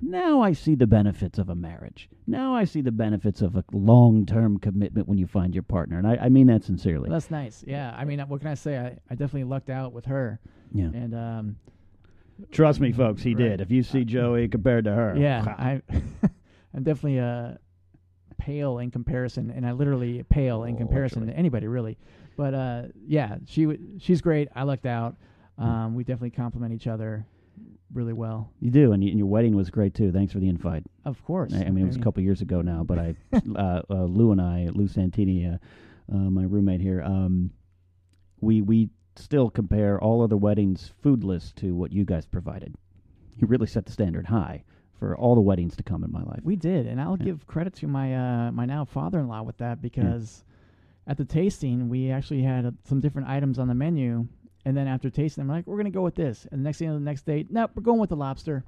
now 0.00 0.40
I 0.42 0.52
see 0.52 0.74
the 0.74 0.86
benefits 0.86 1.38
of 1.38 1.48
a 1.48 1.54
marriage. 1.54 2.08
Now 2.26 2.54
I 2.54 2.64
see 2.64 2.80
the 2.80 2.92
benefits 2.92 3.42
of 3.42 3.56
a 3.56 3.64
long 3.72 4.26
term 4.26 4.58
commitment 4.58 5.08
when 5.08 5.18
you 5.18 5.26
find 5.26 5.54
your 5.54 5.62
partner, 5.62 5.98
and 5.98 6.06
I, 6.06 6.16
I 6.16 6.28
mean 6.30 6.46
that 6.48 6.64
sincerely. 6.64 7.10
That's 7.10 7.30
nice. 7.30 7.64
Yeah, 7.66 7.94
I 7.96 8.04
mean, 8.04 8.20
what 8.20 8.40
can 8.40 8.48
I 8.48 8.54
say? 8.54 8.78
I, 8.78 8.98
I 9.10 9.14
definitely 9.14 9.44
lucked 9.44 9.70
out 9.70 9.92
with 9.92 10.06
her, 10.06 10.40
yeah. 10.72 10.86
and 10.86 11.14
um, 11.14 11.56
Trust 12.50 12.80
me, 12.80 12.92
folks, 12.92 13.22
he 13.22 13.34
Right. 13.34 13.38
did. 13.44 13.60
If 13.60 13.70
you 13.70 13.82
see 13.82 14.04
Joey 14.04 14.48
compared 14.48 14.84
to 14.84 14.92
her, 14.92 15.14
yeah. 15.16 15.42
I 15.58 15.82
I'm 16.74 16.82
definitely 16.82 17.20
uh, 17.20 17.52
pale 18.38 18.78
in 18.78 18.90
comparison, 18.90 19.50
and 19.50 19.64
I 19.66 19.72
literally 19.72 20.22
pale 20.24 20.64
in 20.64 20.74
Oh, 20.74 20.78
comparison 20.78 21.22
actually. 21.22 21.32
to 21.34 21.38
anybody 21.38 21.66
really. 21.68 21.96
But 22.36 22.54
uh, 22.54 22.82
yeah, 23.06 23.36
she 23.46 23.62
w- 23.64 23.80
she's 24.00 24.20
great. 24.20 24.48
I 24.54 24.64
lucked 24.64 24.86
out. 24.86 25.16
Um, 25.56 25.94
we 25.94 26.02
definitely 26.02 26.30
complement 26.30 26.72
each 26.72 26.88
other 26.88 27.24
really 27.92 28.12
well. 28.12 28.50
you 28.58 28.72
do, 28.72 28.90
and, 28.92 29.00
y- 29.04 29.08
and 29.08 29.18
your 29.18 29.28
wedding 29.28 29.54
was 29.54 29.70
great 29.70 29.94
too. 29.94 30.10
Thanks 30.10 30.32
for 30.32 30.40
the 30.40 30.48
invite. 30.48 30.82
Of 31.04 31.22
course. 31.24 31.54
I, 31.54 31.58
I 31.66 31.70
mean, 31.70 31.84
it 31.84 31.86
was 31.86 31.96
a 31.96 32.00
couple 32.00 32.24
years 32.24 32.40
ago 32.40 32.60
now, 32.60 32.82
but 32.82 32.98
I, 32.98 33.14
uh, 33.54 33.82
uh, 33.88 34.04
Lou 34.04 34.32
and 34.32 34.40
I, 34.40 34.68
Lou 34.74 34.88
Santini, 34.88 35.46
uh, 35.46 35.58
uh, 36.12 36.16
my 36.16 36.42
roommate 36.42 36.80
here, 36.80 37.00
um, 37.02 37.50
we 38.40 38.60
we 38.62 38.90
still 39.16 39.50
compare 39.50 40.00
all 40.00 40.22
other 40.22 40.36
weddings 40.36 40.92
foodless 41.04 41.54
to 41.56 41.74
what 41.74 41.92
you 41.92 42.04
guys 42.04 42.26
provided. 42.26 42.74
You 43.38 43.46
really 43.46 43.66
set 43.66 43.86
the 43.86 43.92
standard 43.92 44.26
high 44.26 44.64
for 44.98 45.16
all 45.16 45.34
the 45.34 45.40
weddings 45.40 45.76
to 45.76 45.82
come 45.82 46.04
in 46.04 46.12
my 46.12 46.22
life. 46.22 46.40
We 46.42 46.56
did, 46.56 46.86
and 46.86 47.00
I'll 47.00 47.16
Yeah. 47.18 47.24
give 47.26 47.46
credit 47.46 47.74
to 47.74 47.86
my 47.88 48.14
uh, 48.14 48.52
my 48.52 48.64
now 48.64 48.84
father-in-law 48.84 49.42
with 49.42 49.56
that 49.58 49.82
because 49.82 50.44
at 51.06 51.16
the 51.16 51.24
tasting 51.24 51.88
we 51.88 52.10
actually 52.10 52.42
had 52.42 52.64
uh, 52.66 52.70
some 52.84 53.00
different 53.00 53.28
items 53.28 53.58
on 53.58 53.68
the 53.68 53.74
menu, 53.74 54.26
and 54.64 54.76
then 54.76 54.86
after 54.86 55.10
tasting, 55.10 55.42
I'm 55.42 55.48
like, 55.48 55.66
we're 55.66 55.76
gonna 55.76 55.90
go 55.90 56.02
with 56.02 56.14
this, 56.14 56.46
and 56.50 56.60
the 56.60 56.64
next 56.64 56.78
thing 56.78 56.92
the 56.92 57.00
next 57.00 57.26
date, 57.26 57.48
nope, 57.50 57.72
we're 57.74 57.82
going 57.82 58.00
with 58.00 58.10
the 58.10 58.16
lobster. 58.16 58.64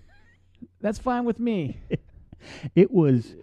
That's 0.80 0.98
fine 0.98 1.24
with 1.24 1.38
me. 1.40 1.80
It 2.76 2.92
was 2.92 3.34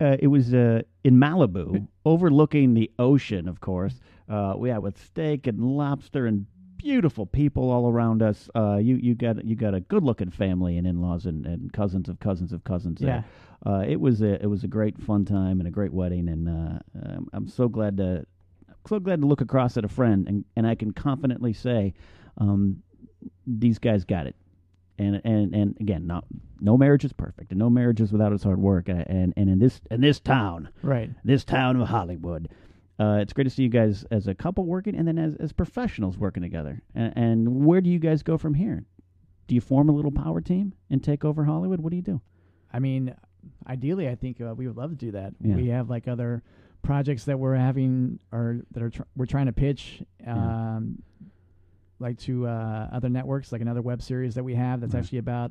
uh, 0.00 0.16
it 0.20 0.28
was 0.28 0.54
uh, 0.54 0.80
in 1.04 1.16
Malibu, 1.16 1.86
overlooking 2.06 2.72
the 2.72 2.90
ocean. 2.98 3.46
Of 3.46 3.60
course, 3.60 4.00
uh, 4.28 4.54
we 4.56 4.70
had 4.70 4.78
with 4.78 5.02
steak 5.02 5.46
and 5.46 5.60
lobster 5.60 6.26
and 6.26 6.46
beautiful 6.76 7.26
people 7.26 7.70
all 7.70 7.88
around 7.88 8.22
us. 8.22 8.48
Uh, 8.54 8.76
you 8.76 8.96
you 8.96 9.14
got 9.14 9.44
you 9.44 9.56
got 9.56 9.74
a 9.74 9.80
good 9.80 10.02
looking 10.02 10.30
family 10.30 10.78
and 10.78 10.86
in 10.86 11.00
laws 11.00 11.26
and, 11.26 11.44
and 11.46 11.72
cousins 11.72 12.08
of 12.08 12.18
cousins 12.20 12.52
of 12.52 12.64
cousins. 12.64 13.00
Yeah. 13.00 13.22
Uh, 13.66 13.84
it 13.86 14.00
was 14.00 14.22
a 14.22 14.40
it 14.42 14.46
was 14.46 14.64
a 14.64 14.68
great 14.68 14.98
fun 15.02 15.24
time 15.24 15.60
and 15.60 15.66
a 15.66 15.70
great 15.70 15.92
wedding, 15.92 16.28
and 16.28 16.48
uh, 16.48 16.78
um, 17.04 17.28
I'm 17.32 17.48
so 17.48 17.68
glad 17.68 17.96
to 17.96 18.24
so 18.88 18.98
glad 18.98 19.20
to 19.20 19.26
look 19.26 19.40
across 19.40 19.76
at 19.76 19.84
a 19.84 19.88
friend 19.88 20.26
and, 20.26 20.44
and 20.56 20.66
I 20.66 20.74
can 20.74 20.92
confidently 20.92 21.52
say, 21.52 21.92
um, 22.38 22.82
these 23.46 23.78
guys 23.78 24.04
got 24.04 24.26
it. 24.26 24.36
And 24.98 25.20
and 25.24 25.54
and 25.54 25.76
again, 25.80 26.06
not 26.06 26.24
no 26.60 26.76
marriage 26.76 27.04
is 27.04 27.12
perfect, 27.12 27.52
and 27.52 27.58
no 27.58 27.70
marriage 27.70 28.00
is 28.00 28.10
without 28.10 28.32
its 28.32 28.42
hard 28.42 28.58
work. 28.58 28.88
Uh, 28.88 29.04
and 29.06 29.32
and 29.36 29.48
in 29.48 29.60
this 29.60 29.80
in 29.92 30.00
this 30.00 30.18
town, 30.18 30.70
right. 30.82 31.10
this 31.22 31.44
town 31.44 31.80
of 31.80 31.86
Hollywood, 31.86 32.48
uh, 32.98 33.18
it's 33.20 33.32
great 33.32 33.44
to 33.44 33.50
see 33.50 33.62
you 33.62 33.68
guys 33.68 34.04
as 34.10 34.26
a 34.26 34.34
couple 34.34 34.64
working, 34.64 34.94
and 34.96 35.06
then 35.06 35.18
as 35.18 35.34
as 35.36 35.52
professionals 35.52 36.18
working 36.18 36.42
together. 36.42 36.82
And, 36.94 37.12
and 37.16 37.64
where 37.64 37.80
do 37.80 37.90
you 37.90 37.98
guys 37.98 38.22
go 38.22 38.36
from 38.38 38.54
here? 38.54 38.84
Do 39.46 39.54
you 39.54 39.60
form 39.60 39.88
a 39.88 39.92
little 39.92 40.10
power 40.12 40.40
team 40.40 40.74
and 40.90 41.02
take 41.02 41.24
over 41.24 41.44
Hollywood? 41.44 41.80
What 41.80 41.90
do 41.90 41.96
you 41.96 42.02
do? 42.02 42.20
I 42.72 42.80
mean, 42.80 43.14
ideally, 43.66 44.08
I 44.08 44.14
think 44.14 44.40
uh, 44.40 44.54
we 44.54 44.66
would 44.66 44.76
love 44.76 44.90
to 44.90 44.96
do 44.96 45.12
that. 45.12 45.32
Yeah. 45.40 45.54
We 45.56 45.68
have 45.68 45.88
like 45.88 46.06
other 46.08 46.42
projects 46.82 47.24
that 47.24 47.38
we're 47.38 47.54
having 47.56 48.18
or 48.32 48.60
that 48.72 48.82
are 48.82 48.90
tr- 48.90 49.02
we're 49.16 49.26
trying 49.26 49.46
to 49.46 49.52
pitch, 49.52 50.02
Yeah. 50.20 50.34
um, 50.76 51.02
like 51.98 52.18
to 52.20 52.46
uh, 52.46 52.88
other 52.92 53.08
networks, 53.08 53.50
like 53.52 53.60
another 53.60 53.82
web 53.82 54.02
series 54.02 54.34
that 54.34 54.44
we 54.44 54.54
have 54.54 54.80
that's 54.80 54.94
Right. 54.94 55.00
actually 55.02 55.18
about 55.18 55.50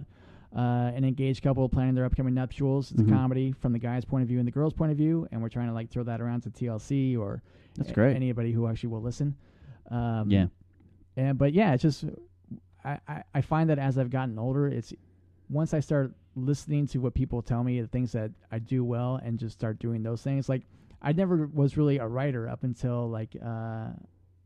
uh, 0.57 0.91
an 0.95 1.05
engaged 1.05 1.43
couple 1.43 1.69
planning 1.69 1.93
their 1.93 2.03
upcoming 2.05 2.33
nuptials. 2.33 2.91
It's 2.91 3.01
Mhm. 3.01 3.07
a 3.09 3.11
comedy 3.11 3.51
from 3.51 3.71
the 3.73 3.79
guy's 3.79 4.03
point 4.03 4.23
of 4.23 4.27
view 4.27 4.39
and 4.39 4.47
the 4.47 4.51
girl's 4.51 4.73
point 4.73 4.91
of 4.91 4.97
view, 4.97 5.27
and 5.31 5.41
we're 5.41 5.49
trying 5.49 5.67
to 5.67 5.73
like 5.73 5.89
throw 5.89 6.03
that 6.03 6.19
around 6.19 6.41
to 6.41 6.49
TLC 6.49 7.15
or 7.15 7.43
That's 7.75 7.91
a- 7.91 7.93
great. 7.93 8.15
anybody 8.15 8.51
who 8.51 8.65
actually 8.67 8.89
will 8.89 9.01
listen. 9.03 9.35
Um, 9.91 10.29
Yeah. 10.31 10.47
and 11.15 11.37
but 11.37 11.53
yeah, 11.53 11.73
it's 11.73 11.83
just 11.83 12.05
I, 12.83 12.99
I 13.07 13.23
I 13.35 13.41
find 13.41 13.69
that 13.69 13.77
as 13.79 13.97
I've 13.97 14.09
gotten 14.09 14.39
older, 14.39 14.67
it's 14.67 14.93
once 15.49 15.73
I 15.73 15.79
start 15.79 16.13
listening 16.35 16.87
to 16.87 16.99
what 16.99 17.13
people 17.13 17.41
tell 17.41 17.63
me, 17.63 17.79
the 17.81 17.87
things 17.87 18.11
that 18.13 18.31
I 18.51 18.59
do 18.59 18.83
well, 18.83 19.15
and 19.23 19.37
just 19.39 19.53
start 19.57 19.79
doing 19.79 20.01
those 20.03 20.21
things. 20.23 20.49
Like 20.49 20.63
I 21.01 21.11
never 21.13 21.45
was 21.47 21.77
really 21.77 21.97
a 21.99 22.07
writer 22.07 22.47
up 22.49 22.63
until 22.63 23.07
like 23.09 23.35
uh, 23.43 23.89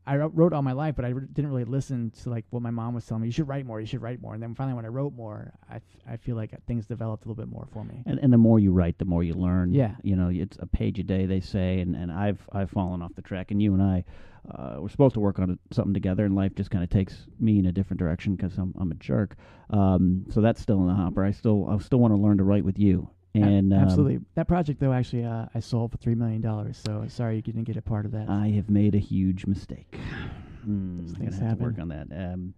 I 0.06 0.16
wrote- 0.16 0.52
all 0.52 0.62
my 0.62 0.72
life, 0.72 0.96
but 0.96 1.04
I 1.04 1.12
didn't 1.12 1.48
really 1.48 1.64
listen 1.64 2.10
to 2.22 2.30
like 2.30 2.44
what 2.50 2.60
my 2.60 2.70
mom 2.70 2.94
was 2.94 3.06
telling 3.06 3.22
me. 3.22 3.28
You 3.28 3.32
should 3.32 3.46
write 3.46 3.64
more. 3.66 3.78
You 3.80 3.86
should 3.86 4.02
write 4.02 4.20
more. 4.20 4.34
And 4.34 4.42
then 4.42 4.54
finally, 4.54 4.74
when 4.74 4.84
I 4.84 4.88
wrote 4.88 5.14
more, 5.14 5.52
I, 5.70 5.76
f- 5.76 5.82
I 6.08 6.16
feel 6.16 6.34
like 6.34 6.52
things 6.66 6.86
developed 6.86 7.24
a 7.24 7.28
little 7.28 7.40
bit 7.44 7.52
more 7.52 7.68
for 7.72 7.84
me. 7.84 8.02
And, 8.04 8.18
and 8.18 8.32
the 8.32 8.38
more 8.38 8.58
you 8.58 8.72
write, 8.72 8.98
the 8.98 9.04
more 9.04 9.22
you 9.22 9.34
learn. 9.34 9.72
Yeah. 9.72 9.94
you 10.02 10.16
know, 10.16 10.28
it's 10.28 10.56
a 10.60 10.66
page 10.66 10.98
a 10.98 11.04
day, 11.04 11.26
they 11.26 11.40
say, 11.40 11.78
and, 11.80 11.94
and 11.94 12.10
I've 12.10 12.40
I've 12.52 12.70
fallen 12.70 13.00
off 13.00 13.14
the 13.14 13.22
track. 13.22 13.52
And 13.52 13.62
you 13.62 13.74
and 13.74 13.82
I, 13.82 14.04
uh, 14.50 14.76
we're 14.80 14.88
supposed 14.88 15.14
to 15.14 15.20
work 15.20 15.38
on 15.38 15.50
it- 15.50 15.60
something 15.72 15.94
together, 15.94 16.24
and 16.24 16.34
life 16.34 16.54
just 16.56 16.72
kind 16.72 16.82
of 16.82 16.90
takes 16.90 17.26
me 17.38 17.60
in 17.60 17.66
a 17.66 17.72
different 17.72 18.00
direction 18.00 18.34
because 18.34 18.58
I'm 18.58 18.74
I'm 18.80 18.90
a 18.90 18.96
jerk. 18.96 19.36
Um, 19.70 20.24
so 20.30 20.40
that's 20.40 20.60
still 20.60 20.80
in 20.80 20.88
the 20.88 20.94
hopper. 20.94 21.24
I 21.24 21.30
still 21.30 21.68
I 21.70 21.78
still 21.78 22.00
want 22.00 22.12
to 22.12 22.20
learn 22.20 22.38
to 22.38 22.44
write 22.44 22.64
with 22.64 22.78
you. 22.78 23.08
And 23.34 23.72
um, 23.72 23.78
absolutely, 23.80 24.20
that 24.34 24.46
project 24.46 24.78
though 24.80 24.92
actually 24.92 25.24
uh, 25.24 25.46
I 25.54 25.60
sold 25.60 25.92
for 25.92 25.96
three 25.98 26.14
million 26.14 26.42
dollars. 26.42 26.76
So 26.84 27.04
sorry 27.08 27.36
you 27.36 27.42
didn't 27.42 27.64
get 27.64 27.76
a 27.76 27.82
part 27.82 28.04
of 28.04 28.12
that. 28.12 28.28
I 28.28 28.48
have 28.50 28.68
made 28.68 28.94
a 28.94 28.98
huge 28.98 29.46
mistake. 29.46 29.90
These 30.66 31.14
I'm 31.14 31.26
gonna 31.30 31.36
have 31.48 31.58
to 31.58 31.64
work 31.64 31.78
on 31.78 31.88
that. 31.88 32.06
Um, 32.14 32.54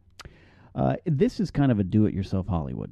uh, 0.75 0.97
this 1.07 1.39
is 1.41 1.51
kind 1.53 1.71
of 1.71 1.79
a 1.79 1.85
do-it-yourself 1.85 2.47
Hollywood. 2.49 2.91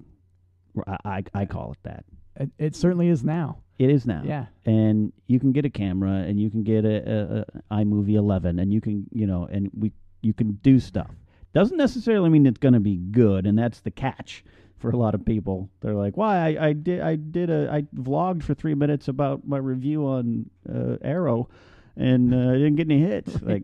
I, 0.87 0.97
I 1.05 1.25
I 1.35 1.45
call 1.45 1.73
it 1.73 1.79
that. 1.83 2.05
it, 2.37 2.51
it 2.59 2.77
certainly 2.77 3.09
is 3.09 3.25
now. 3.25 3.59
It 3.79 3.91
is 3.91 4.07
now. 4.07 4.23
Yeah. 4.25 4.47
and 4.65 5.13
you 5.27 5.41
can 5.41 5.51
get 5.51 5.65
a 5.65 5.71
camera 5.71 6.13
and 6.13 6.39
you 6.39 6.51
can 6.51 6.63
get 6.63 6.85
a, 6.85 6.97
a, 7.11 7.75
a 7.75 7.85
iMovie 7.85 8.15
11 8.15 8.61
and 8.61 8.73
you 8.73 8.81
can 8.81 9.07
you 9.11 9.27
know 9.27 9.49
and 9.51 9.71
we 9.77 9.91
you 10.23 10.33
can 10.33 10.53
do 10.63 10.79
stuff. 10.79 11.11
Doesn't 11.53 11.77
necessarily 11.77 12.31
mean 12.31 12.47
it's 12.47 12.59
going 12.59 12.73
to 12.75 12.81
be 12.81 12.97
good, 12.97 13.45
and 13.47 13.59
that's 13.59 13.81
the 13.81 13.91
catch 13.91 14.43
for 14.83 14.91
a 14.91 14.97
lot 14.97 15.15
of 15.15 15.25
people. 15.25 15.71
They're 15.81 15.95
like, 15.95 16.17
"Why? 16.17 16.55
I, 16.57 16.67
I 16.69 16.73
did 16.75 17.01
I 17.01 17.15
did 17.17 17.49
a 17.49 17.71
I 17.73 17.83
vlogged 17.97 18.43
for 18.43 18.53
three 18.53 18.75
minutes 18.75 19.09
about 19.09 19.47
my 19.47 19.57
review 19.57 20.05
on 20.07 20.51
uh, 20.69 20.97
Arrow, 21.01 21.49
and 21.97 22.35
uh, 22.35 22.51
I 22.51 22.55
didn't 22.55 22.75
get 22.75 22.91
any 22.91 23.01
hits." 23.01 23.41
Like, 23.43 23.63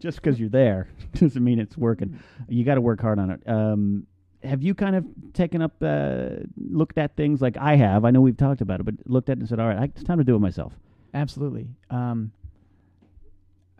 just 0.00 0.20
because 0.22 0.40
you're 0.40 0.48
there 0.48 0.88
doesn't 1.14 1.44
mean 1.44 1.60
it's 1.60 1.76
working. 1.76 2.18
You 2.48 2.64
got 2.64 2.76
to 2.76 2.80
work 2.80 3.00
hard 3.00 3.18
on 3.18 3.30
it. 3.30 3.42
Um, 3.46 4.06
have 4.42 4.62
you 4.62 4.74
kind 4.74 4.94
of 4.96 5.04
taken 5.32 5.60
up, 5.60 5.72
uh, 5.82 6.28
looked 6.56 6.96
at 6.96 7.16
things 7.16 7.42
like 7.42 7.56
I 7.56 7.74
have? 7.74 8.04
I 8.04 8.10
know 8.12 8.20
we've 8.20 8.36
talked 8.36 8.60
about 8.60 8.80
it, 8.80 8.84
but 8.84 8.94
looked 9.06 9.28
at 9.28 9.36
it 9.38 9.40
and 9.40 9.48
said, 9.48 9.60
"All 9.60 9.68
right, 9.68 9.78
I, 9.78 9.84
it's 9.84 10.04
time 10.04 10.18
to 10.18 10.24
do 10.24 10.34
it 10.34 10.40
myself." 10.40 10.72
Absolutely. 11.12 11.68
Um, 11.90 12.32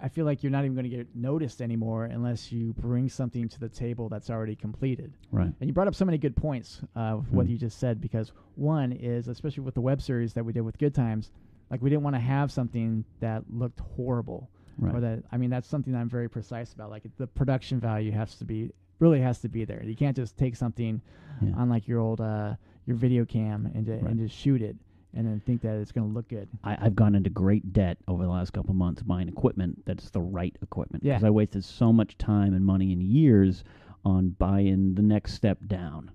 I 0.01 0.09
feel 0.09 0.25
like 0.25 0.43
you're 0.43 0.53
not 0.53 0.65
even 0.65 0.75
going 0.75 0.89
to 0.89 0.97
get 0.97 1.09
noticed 1.17 1.61
anymore 1.61 2.05
unless 2.05 2.53
you 2.53 2.73
bring 2.75 3.09
something 3.09 3.49
to 3.49 3.59
the 3.59 3.69
table 3.69 4.09
that's 4.09 4.31
already 4.31 4.55
completed. 4.55 5.13
Right. 5.33 5.53
And 5.61 5.69
you 5.69 5.73
brought 5.73 5.89
up 5.89 5.95
so 5.95 6.05
many 6.05 6.19
good 6.19 6.37
points 6.37 6.81
uh, 6.95 7.17
with 7.19 7.33
what 7.33 7.47
Mhm. 7.47 7.51
you 7.51 7.59
just 7.59 7.79
said 7.79 8.01
because 8.01 8.33
one 8.55 8.93
is, 8.93 9.27
especially 9.27 9.65
with 9.65 9.75
the 9.75 9.81
web 9.81 10.01
series 10.01 10.35
that 10.35 10.45
we 10.45 10.53
did 10.53 10.61
with 10.63 10.79
Good 10.79 10.95
Times, 10.95 11.31
Like 11.71 11.83
we 11.83 11.91
didn't 11.91 12.03
want 12.05 12.17
to 12.17 12.21
have 12.21 12.51
something 12.51 13.05
that 13.21 13.45
looked 13.53 13.81
horrible 13.81 14.49
Right. 14.79 14.95
or 14.95 15.01
that 15.01 15.25
I 15.31 15.37
mean 15.37 15.51
that's 15.51 15.69
something 15.69 15.93
that 15.93 15.99
I'm 15.99 16.09
very 16.09 16.27
precise 16.31 16.73
about. 16.73 16.89
Like 16.89 17.03
the 17.19 17.27
production 17.27 17.79
value 17.79 18.11
has 18.13 18.37
to 18.37 18.47
be 18.47 18.71
really 19.01 19.21
has 19.21 19.41
to 19.43 19.49
be 19.51 19.67
there. 19.67 19.83
You 19.85 19.95
can't 19.95 20.17
just 20.17 20.39
take 20.39 20.57
something 20.57 21.03
Yeah. 21.43 21.53
on 21.57 21.69
like 21.69 21.87
your 21.87 21.99
old 22.01 22.23
uh 22.23 22.55
your 22.87 22.97
video 22.97 23.27
cam 23.27 23.67
and 23.75 23.85
ju- 23.85 23.93
Right. 24.01 24.05
and 24.13 24.19
just 24.19 24.35
shoot 24.35 24.63
it 24.63 24.77
and 25.15 25.27
then 25.27 25.41
think 25.47 25.63
that 25.63 25.77
it's 25.77 25.93
going 25.93 26.09
to 26.09 26.15
look 26.15 26.29
good. 26.29 26.49
I, 26.65 26.77
I've 26.81 26.97
gone 26.97 27.15
into 27.15 27.31
great 27.31 27.73
debt 27.73 27.99
over 28.07 28.25
the 28.25 28.31
last 28.31 28.53
couple 28.53 28.71
of 28.71 28.77
months 28.77 29.03
buying 29.03 29.29
equipment 29.29 29.85
that's 29.87 30.11
the 30.11 30.21
right 30.21 30.55
equipment. 30.63 31.05
Yeah. 31.05 31.15
Because 31.15 31.27
I 31.27 31.31
wasted 31.31 31.65
so 31.65 31.93
much 31.93 32.19
time 32.19 32.55
and 32.55 32.65
money 32.65 32.93
and 32.93 33.03
years 33.03 33.65
on 34.05 34.31
buying 34.31 34.95
the 34.95 35.03
next 35.03 35.35
step 35.35 35.59
down. 35.67 36.11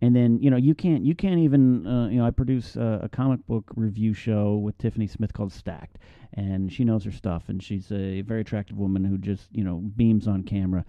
And 0.00 0.14
then 0.14 0.38
you 0.42 0.50
know 0.50 0.58
you 0.58 0.74
can't 0.74 1.02
you 1.02 1.14
can't 1.14 1.38
even 1.38 1.86
uh, 1.86 2.08
you 2.08 2.18
know 2.18 2.26
I 2.26 2.30
produce 2.30 2.76
uh, 2.76 2.98
a 3.02 3.08
comic 3.08 3.46
book 3.46 3.64
review 3.74 4.12
show 4.12 4.56
with 4.56 4.76
Tiffany 4.76 5.06
Smith 5.06 5.32
called 5.32 5.50
Stacked, 5.50 5.98
and 6.34 6.70
she 6.70 6.84
knows 6.84 7.04
her 7.04 7.12
stuff, 7.12 7.44
and 7.48 7.62
she's 7.62 7.90
a 7.90 8.20
very 8.20 8.42
attractive 8.42 8.76
woman 8.76 9.02
who 9.04 9.16
just 9.16 9.48
you 9.52 9.64
know 9.64 9.76
beams 9.76 10.28
on 10.28 10.42
camera. 10.42 10.84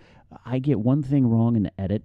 I 0.45 0.59
get 0.59 0.81
one 0.81 1.01
thing 1.01 1.25
wrong 1.27 1.55
in 1.55 1.63
the 1.63 1.71
edit, 1.79 2.03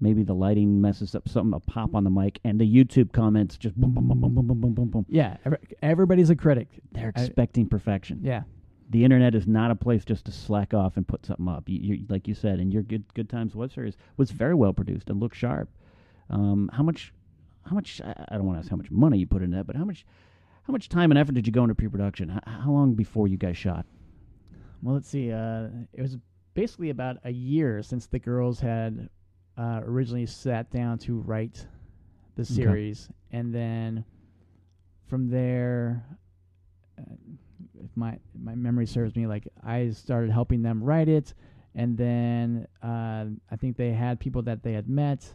maybe 0.00 0.22
the 0.22 0.34
lighting 0.34 0.80
messes 0.80 1.14
up 1.14 1.28
something, 1.28 1.54
a 1.54 1.60
pop 1.60 1.94
on 1.94 2.04
the 2.04 2.10
mic, 2.10 2.38
and 2.44 2.60
the 2.60 2.64
YouTube 2.64 3.12
comments 3.12 3.56
just 3.56 3.74
boom 3.76 3.92
boom 3.92 4.08
boom 4.08 4.20
boom 4.20 4.34
boom 4.34 4.46
boom 4.46 4.60
boom 4.60 4.74
boom 4.74 4.88
boom. 4.88 5.06
Yeah, 5.08 5.36
every, 5.44 5.58
everybody's 5.82 6.30
a 6.30 6.36
critic. 6.36 6.68
They're 6.92 7.12
I- 7.16 7.20
expecting 7.22 7.66
perfection. 7.68 8.20
Yeah. 8.22 8.42
The 8.90 9.04
internet 9.04 9.34
is 9.34 9.46
not 9.46 9.70
a 9.70 9.74
place 9.74 10.02
just 10.04 10.24
to 10.26 10.32
slack 10.32 10.72
off 10.72 10.96
and 10.96 11.06
put 11.06 11.26
something 11.26 11.46
up. 11.46 11.68
You, 11.68 11.78
you, 11.78 12.06
like 12.08 12.26
you 12.26 12.32
said, 12.34 12.58
and 12.58 12.72
your 12.72 12.82
good 12.82 13.04
good 13.12 13.28
times 13.28 13.54
web 13.54 13.70
series 13.72 13.98
was 14.16 14.30
very 14.30 14.54
well 14.54 14.72
produced 14.72 15.10
and 15.10 15.20
looked 15.20 15.36
sharp. 15.36 15.68
Um, 16.30 16.70
how 16.72 16.82
much? 16.82 17.12
How 17.66 17.74
much? 17.74 18.00
I 18.02 18.14
I 18.30 18.36
don't 18.36 18.46
want 18.46 18.56
to 18.56 18.60
ask 18.60 18.70
how 18.70 18.76
much 18.76 18.90
money 18.90 19.18
you 19.18 19.26
put 19.26 19.42
into 19.42 19.58
that, 19.58 19.66
but 19.66 19.76
how 19.76 19.84
much? 19.84 20.06
How 20.62 20.72
much 20.72 20.88
time 20.88 21.10
and 21.10 21.18
effort 21.18 21.32
did 21.34 21.46
you 21.46 21.52
go 21.52 21.62
into 21.62 21.74
pre-production? 21.74 22.28
How, 22.28 22.40
how 22.44 22.70
long 22.70 22.94
before 22.94 23.26
you 23.28 23.36
guys 23.38 23.56
shot? 23.56 23.84
Well, 24.82 24.94
let's 24.94 25.08
see. 25.08 25.32
Uh, 25.32 25.68
it 25.92 26.00
was 26.02 26.16
basically 26.54 26.90
about 26.90 27.16
a 27.24 27.30
year 27.30 27.82
since 27.82 28.06
the 28.06 28.18
girls 28.18 28.60
had 28.60 29.08
uh, 29.58 29.80
originally 29.84 30.26
sat 30.26 30.70
down 30.70 30.98
to 30.98 31.18
write 31.18 31.66
the 32.36 32.42
Okay. 32.42 32.52
series, 32.54 33.08
and 33.32 33.52
then 33.54 34.04
from 35.08 35.28
there, 35.28 36.04
uh, 36.98 37.02
if 37.82 37.90
my 37.96 38.18
my 38.40 38.54
memory 38.54 38.86
serves 38.86 39.16
me, 39.16 39.26
like 39.26 39.48
I 39.64 39.90
started 39.90 40.30
helping 40.30 40.62
them 40.62 40.82
write 40.82 41.08
it, 41.08 41.34
and 41.74 41.96
then 41.98 42.66
uh, 42.82 43.26
I 43.50 43.56
think 43.56 43.76
they 43.76 43.90
had 43.90 44.20
people 44.20 44.42
that 44.42 44.62
they 44.62 44.72
had 44.72 44.88
met. 44.88 45.34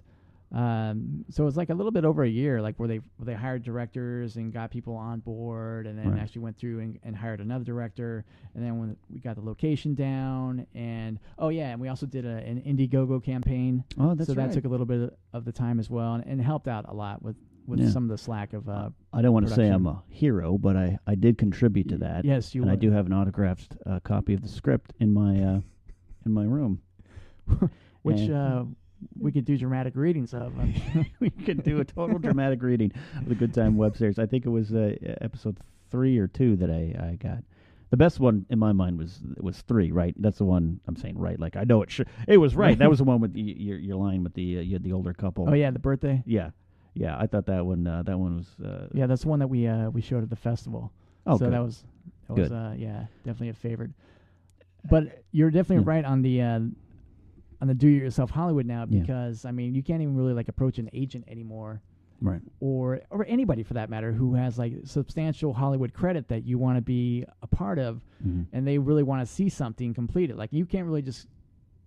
Um, 0.54 1.26
so 1.32 1.44
it 1.44 1.46
was 1.46 1.58
like 1.58 1.70
a 1.72 1.74
little 1.74 1.92
bit 1.92 2.06
over 2.06 2.24
a 2.24 2.30
year, 2.30 2.62
like 2.62 2.76
where 2.78 2.88
they 2.88 2.98
where 3.18 3.26
they 3.26 3.34
hired 3.34 3.64
directors 3.64 4.36
and 4.36 4.54
got 4.54 4.70
people 4.70 4.96
on 4.96 5.20
board, 5.20 5.88
and 5.88 5.98
then 5.98 6.12
Right. 6.12 6.20
actually 6.22 6.44
went 6.44 6.58
through 6.58 6.80
and, 6.80 7.00
and 7.04 7.16
hired 7.16 7.40
another 7.42 7.64
director, 7.66 8.24
and 8.54 8.64
then 8.64 8.78
when 8.78 8.96
we 9.10 9.20
got 9.20 9.36
the 9.36 9.42
location 9.42 9.96
down, 9.96 10.68
and 10.76 11.20
oh 11.40 11.50
yeah, 11.50 11.70
and 11.72 11.82
we 11.82 11.88
also 11.88 12.06
did 12.06 12.26
a, 12.26 12.38
an 12.38 12.62
Indiegogo 12.62 13.24
campaign, 13.24 13.84
Oh, 14.00 14.14
that's 14.14 14.28
so 14.30 14.36
right. 14.36 14.48
that 14.48 14.54
took 14.54 14.66
a 14.66 14.68
little 14.68 14.86
bit 14.86 15.18
of 15.34 15.44
the 15.46 15.52
time 15.52 15.80
as 15.80 15.90
well, 15.90 16.14
and, 16.16 16.24
and 16.26 16.40
helped 16.42 16.68
out 16.68 16.86
a 16.88 16.94
lot 16.94 17.24
with 17.24 17.36
with 17.66 17.80
Yeah. 17.80 17.90
some 17.90 18.04
of 18.04 18.10
the 18.10 18.18
slack 18.18 18.54
of 18.54 18.70
uh, 18.70 18.90
I 19.12 19.22
don't 19.24 19.34
want 19.34 19.48
to 19.48 19.54
say 19.54 19.70
I'm 19.70 19.88
a 19.88 20.04
hero, 20.10 20.58
but 20.60 20.76
I, 20.78 21.00
I 21.08 21.16
did 21.16 21.38
contribute 21.40 21.88
to 21.90 21.98
that. 22.00 22.26
yes, 22.26 22.54
you 22.54 22.62
and 22.62 22.70
I 22.70 22.76
do 22.76 22.92
have 22.92 23.06
an 23.08 23.14
autographed 23.14 23.76
uh, 23.88 24.02
copy 24.02 24.34
of 24.36 24.42
the 24.44 24.50
script 24.50 24.94
in 25.00 25.14
my 25.14 25.42
uh, 25.42 25.62
in 26.28 26.32
my 26.32 26.44
room. 26.44 26.82
which 28.04 28.30
uh, 28.30 28.66
we 29.20 29.32
could 29.32 29.46
do 29.46 29.58
dramatic 29.58 29.96
readings 29.96 30.34
of. 30.34 30.54
We 31.20 31.30
could 31.30 31.64
do 31.64 31.80
a 31.80 31.86
total 31.86 32.20
dramatic 32.20 32.62
reading 32.62 32.92
of 33.18 33.30
the 33.30 33.36
Good 33.36 33.54
Time 33.54 33.78
web 33.78 33.96
series. 33.98 34.20
I 34.20 34.26
think 34.26 34.46
it 34.46 34.50
was 34.50 34.74
uh, 34.74 34.96
episode 35.22 35.58
three 35.90 36.18
or 36.18 36.28
two 36.28 36.56
that 36.58 36.70
I, 36.70 37.12
I 37.12 37.16
got. 37.16 37.44
The 37.92 37.98
best 37.98 38.20
one 38.20 38.46
in 38.50 38.58
my 38.60 38.72
mind 38.72 38.98
was 38.98 39.20
was 39.40 39.62
three, 39.62 39.92
right? 39.92 40.16
That's 40.18 40.40
the 40.40 40.46
one 40.46 40.80
I'm 40.88 40.96
saying, 40.96 41.18
right? 41.18 41.40
Like 41.40 41.56
I 41.56 41.64
know 41.64 41.82
it 41.84 41.92
should. 41.92 42.08
It 42.28 42.38
was 42.38 42.56
right. 42.56 42.78
that 42.80 42.90
was 42.90 42.98
the 42.98 43.04
one 43.06 43.22
with 43.22 43.34
the, 43.34 43.42
your 43.42 43.78
your 43.78 43.96
line 43.98 44.24
with 44.24 44.34
the 44.34 44.58
uh, 44.58 44.62
you 44.62 44.74
had 44.74 44.84
the 44.84 44.94
older 44.94 45.14
couple. 45.14 45.48
oh 45.48 45.54
yeah, 45.54 45.70
the 45.72 45.78
birthday. 45.80 46.24
yeah, 46.26 46.50
yeah. 46.96 47.16
I 47.18 47.28
thought 47.28 47.46
that 47.46 47.66
one 47.66 47.86
uh, 47.86 48.02
that 48.04 48.18
one 48.18 48.38
was. 48.38 48.48
Uh, 48.66 48.88
Yeah, 48.94 49.06
that's 49.06 49.22
the 49.22 49.30
one 49.30 49.40
that 49.40 49.48
we 49.48 49.68
uh, 49.68 49.90
we 49.92 50.02
showed 50.02 50.24
at 50.24 50.30
the 50.30 50.36
festival. 50.36 50.92
Oh, 51.28 51.38
so 51.38 51.46
good. 51.46 51.54
that 51.54 51.62
was 51.64 51.84
that 52.28 52.34
was 52.34 52.50
Good. 52.50 52.56
uh, 52.56 52.72
yeah 52.76 53.06
definitely 53.24 53.50
a 53.50 53.54
favorite. 53.54 53.92
But 54.90 55.24
you're 55.32 55.52
definitely 55.52 55.84
Yeah. 55.86 55.96
right 55.96 56.04
on 56.06 56.22
the 56.24 56.42
uh, 56.42 56.60
on 57.64 57.68
the 57.70 57.74
do 57.74 57.88
it 57.88 57.92
yourself 57.94 58.30
Hollywood 58.30 58.66
now 58.66 58.86
Yeah. 58.90 59.00
because 59.00 59.46
I 59.46 59.52
mean 59.52 59.74
you 59.74 59.82
can't 59.82 60.02
even 60.02 60.18
really 60.18 60.34
like 60.34 60.50
approach 60.50 60.80
an 60.80 60.90
agent 60.92 61.24
anymore 61.30 61.82
right. 62.20 62.42
or 62.60 63.00
or 63.10 63.26
anybody 63.26 63.64
for 63.64 63.74
that 63.76 63.90
matter 63.90 64.12
who 64.12 64.34
has 64.34 64.60
like 64.60 64.74
substantial 64.84 65.54
Hollywood 65.54 65.94
credit 65.94 66.28
that 66.28 66.44
you 66.44 66.58
want 66.58 66.76
to 66.78 66.82
be 66.82 67.24
a 67.42 67.48
part 67.48 67.80
of 67.80 68.02
Mhm. 68.28 68.48
and 68.52 68.68
they 68.68 68.78
really 68.80 69.04
want 69.04 69.26
to 69.26 69.34
see 69.34 69.48
something 69.48 69.94
completed. 69.94 70.36
Like 70.36 70.52
you 70.52 70.66
can't 70.66 70.86
really 70.86 71.02
just 71.02 71.30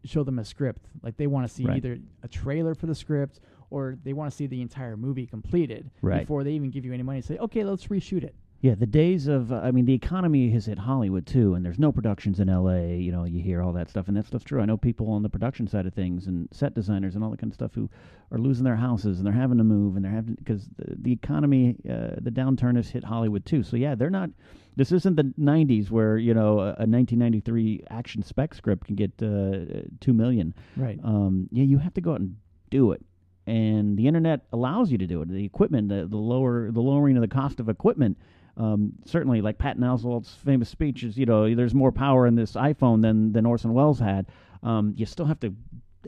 show 0.05 0.25
them 0.25 0.39
a 0.39 0.45
script. 0.47 0.89
Like 1.03 1.19
they 1.19 1.27
want 1.27 1.47
to 1.47 1.53
see 1.53 1.67
Right. 1.67 1.77
either 1.77 1.99
a 2.23 2.29
trailer 2.29 2.75
for 2.75 2.87
the 2.87 2.95
script 2.95 3.41
or 3.69 3.99
they 4.03 4.15
want 4.15 4.31
to 4.31 4.35
see 4.37 4.47
the 4.47 4.63
entire 4.63 4.97
movie 4.97 5.27
completed 5.27 5.91
Right. 6.01 6.21
before 6.21 6.43
they 6.43 6.53
even 6.53 6.71
give 6.71 6.87
you 6.87 6.95
any 6.95 7.03
money. 7.03 7.21
Say, 7.21 7.37
okay, 7.37 7.65
let's 7.65 7.87
reshoot 7.89 8.23
it. 8.25 8.35
Yeah, 8.67 8.75
the 8.75 8.85
days 8.85 9.29
of 9.29 9.53
uh, 9.53 9.61
I 9.63 9.71
mean, 9.71 9.85
the 9.85 9.95
economy 9.95 10.51
has 10.51 10.67
hit 10.67 10.77
Hollywood 10.77 11.25
too, 11.25 11.55
and 11.55 11.65
there's 11.65 11.79
no 11.79 11.93
productions 11.93 12.41
in 12.41 12.49
L.A. 12.49 12.97
You 12.97 13.13
know, 13.13 13.23
you 13.23 13.41
hear 13.41 13.63
all 13.63 13.73
that 13.75 13.89
stuff, 13.89 14.09
and 14.09 14.17
that 14.17 14.27
stuff's 14.27 14.43
true. 14.43 14.61
I 14.61 14.65
know 14.65 14.77
people 14.77 15.09
on 15.13 15.23
the 15.23 15.29
production 15.29 15.69
side 15.69 15.87
of 15.87 15.95
things 15.95 16.27
and 16.27 16.49
set 16.51 16.75
designers 16.75 17.15
and 17.15 17.23
all 17.23 17.31
that 17.31 17.39
kind 17.39 17.53
of 17.53 17.55
stuff 17.55 17.75
who 17.75 17.89
are 18.33 18.39
losing 18.39 18.65
their 18.65 18.75
houses 18.75 19.19
and 19.19 19.27
they're 19.27 19.33
having 19.33 19.59
to 19.59 19.63
move 19.63 19.95
and 19.95 20.05
they're 20.05 20.11
having 20.11 20.35
because 20.35 20.67
the, 20.79 20.97
the 20.99 21.13
economy, 21.13 21.77
uh, 21.89 22.17
the 22.21 22.33
downturn 22.33 22.75
has 22.75 22.89
hit 22.89 23.05
Hollywood 23.05 23.47
too. 23.47 23.63
So 23.63 23.77
yeah, 23.77 23.95
they're 23.95 24.11
not. 24.11 24.31
This 24.75 24.91
isn't 24.91 25.15
the 25.15 25.33
'90s 25.39 25.93
where 25.93 26.19
you 26.19 26.35
know 26.35 26.59
a, 26.59 26.75
a 26.75 26.91
1993 26.91 27.85
action 27.91 28.25
spec 28.25 28.53
script 28.53 28.89
can 28.89 28.97
get 28.97 29.13
uh, 29.23 29.87
two 30.01 30.13
million. 30.13 30.53
Right. 30.77 30.99
Um, 31.05 31.49
yeah, 31.53 31.63
you 31.63 31.79
have 31.79 31.95
to 31.95 32.01
go 32.01 32.15
out 32.15 32.21
and 32.21 32.35
do 32.71 32.91
it. 32.91 33.05
And 33.47 33.97
the 33.97 34.09
internet 34.09 34.41
allows 34.53 34.91
you 34.91 34.99
to 34.99 35.07
do 35.07 35.23
it. 35.23 35.29
The 35.29 35.45
equipment, 35.45 35.89
the, 35.89 36.09
the 36.09 36.17
lower, 36.17 36.73
the 36.73 36.81
lowering 36.81 37.17
of 37.17 37.21
the 37.21 37.29
cost 37.29 37.61
of 37.61 37.69
equipment. 37.69 38.19
Um, 38.57 38.93
certainly, 39.05 39.41
like 39.43 39.59
Patton 39.59 39.83
Oswalt's 39.83 40.35
famous 40.35 40.69
speech 40.69 41.03
is, 41.03 41.19
you 41.19 41.27
know, 41.27 41.55
there's 41.55 41.75
more 41.75 41.93
power 41.93 42.27
in 42.27 42.35
this 42.37 42.53
iPhone 42.53 43.03
than 43.03 43.33
than 43.33 43.45
Orson 43.47 43.73
Welles 43.75 43.99
had. 43.99 44.27
Um, 44.63 44.95
you 44.97 45.05
still 45.07 45.27
have 45.27 45.39
to 45.41 45.55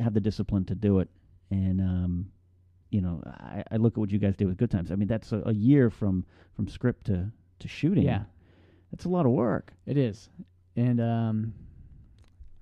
have 0.03 0.15
the 0.15 0.21
discipline 0.21 0.65
to 0.67 0.75
do 0.75 1.01
it. 1.01 1.09
And 1.51 1.81
um, 1.81 2.27
you 2.91 3.01
know, 3.03 3.23
I, 3.27 3.63
I 3.71 3.77
look 3.77 3.95
at 3.95 3.99
what 3.99 4.11
you 4.11 4.19
guys 4.19 4.37
did 4.37 4.47
with 4.47 4.57
Good 4.57 4.71
Times. 4.71 4.91
I 4.91 4.95
mean, 4.95 5.09
that's 5.09 5.33
a, 5.33 5.43
a 5.47 5.53
year 5.53 5.91
from 5.91 6.25
from 6.57 6.69
script 6.69 7.07
to 7.07 7.31
to 7.59 7.69
shooting. 7.69 8.05
Yeah, 8.05 8.23
that's 8.93 9.05
a 9.05 9.09
lot 9.11 9.27
of 9.27 9.33
work. 9.33 9.73
it 9.87 9.97
is. 9.99 10.31
And 10.77 11.01
um, 11.01 11.53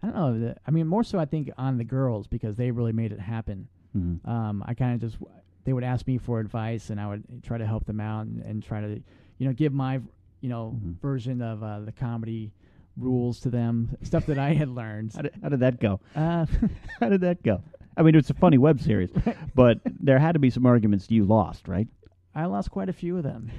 I 0.02 0.06
don't 0.08 0.16
know. 0.16 0.38
the- 0.48 0.56
I 0.66 0.70
mean, 0.70 0.86
more 0.86 1.04
so 1.04 1.18
I 1.18 1.26
think 1.26 1.50
on 1.58 1.76
the 1.78 1.84
girls 1.84 2.26
because 2.26 2.56
they 2.56 2.70
really 2.70 2.92
made 2.92 3.12
it 3.12 3.20
happen. 3.20 3.68
Mhm. 3.96 4.26
um, 4.28 4.62
I 4.66 4.74
kind 4.74 4.94
of 4.94 5.00
just 5.00 5.22
they 5.64 5.72
would 5.72 5.84
ask 5.84 6.06
me 6.06 6.18
for 6.18 6.38
advice, 6.40 6.90
and 6.90 7.00
I 7.00 7.06
would 7.08 7.42
try 7.42 7.58
to 7.58 7.66
help 7.66 7.86
them 7.86 8.00
out 8.00 8.26
and, 8.26 8.40
and 8.42 8.62
try 8.62 8.80
to, 8.80 9.02
you 9.38 9.46
know, 9.46 9.52
give 9.52 9.72
my 9.72 10.00
you 10.40 10.48
know 10.48 10.78
Mhm. 10.84 11.00
version 11.00 11.40
of 11.42 11.62
uh, 11.62 11.80
the 11.80 11.92
comedy 11.92 12.52
rules 12.96 13.40
to 13.40 13.50
them, 13.50 13.96
stuff 14.02 14.24
that 14.26 14.38
I 14.38 14.54
had 14.54 14.68
learned. 14.68 15.12
How 15.14 15.22
did, 15.22 15.34
how 15.42 15.48
did 15.50 15.60
that 15.60 15.80
go? 15.80 16.00
Uh, 16.14 16.46
How 17.00 17.08
did 17.10 17.20
that 17.22 17.42
go? 17.42 17.62
I 17.96 18.02
mean, 18.02 18.14
it's 18.14 18.30
a 18.30 18.34
funny 18.34 18.58
web 18.58 18.80
series, 18.80 19.10
but 19.54 19.80
there 20.00 20.18
had 20.18 20.32
to 20.32 20.38
be 20.38 20.50
some 20.50 20.64
arguments 20.66 21.10
you 21.10 21.24
lost, 21.24 21.68
right? 21.68 21.88
I 22.34 22.44
lost 22.46 22.70
quite 22.70 22.88
a 22.88 22.92
few 22.92 23.16
of 23.16 23.22
them. 23.22 23.50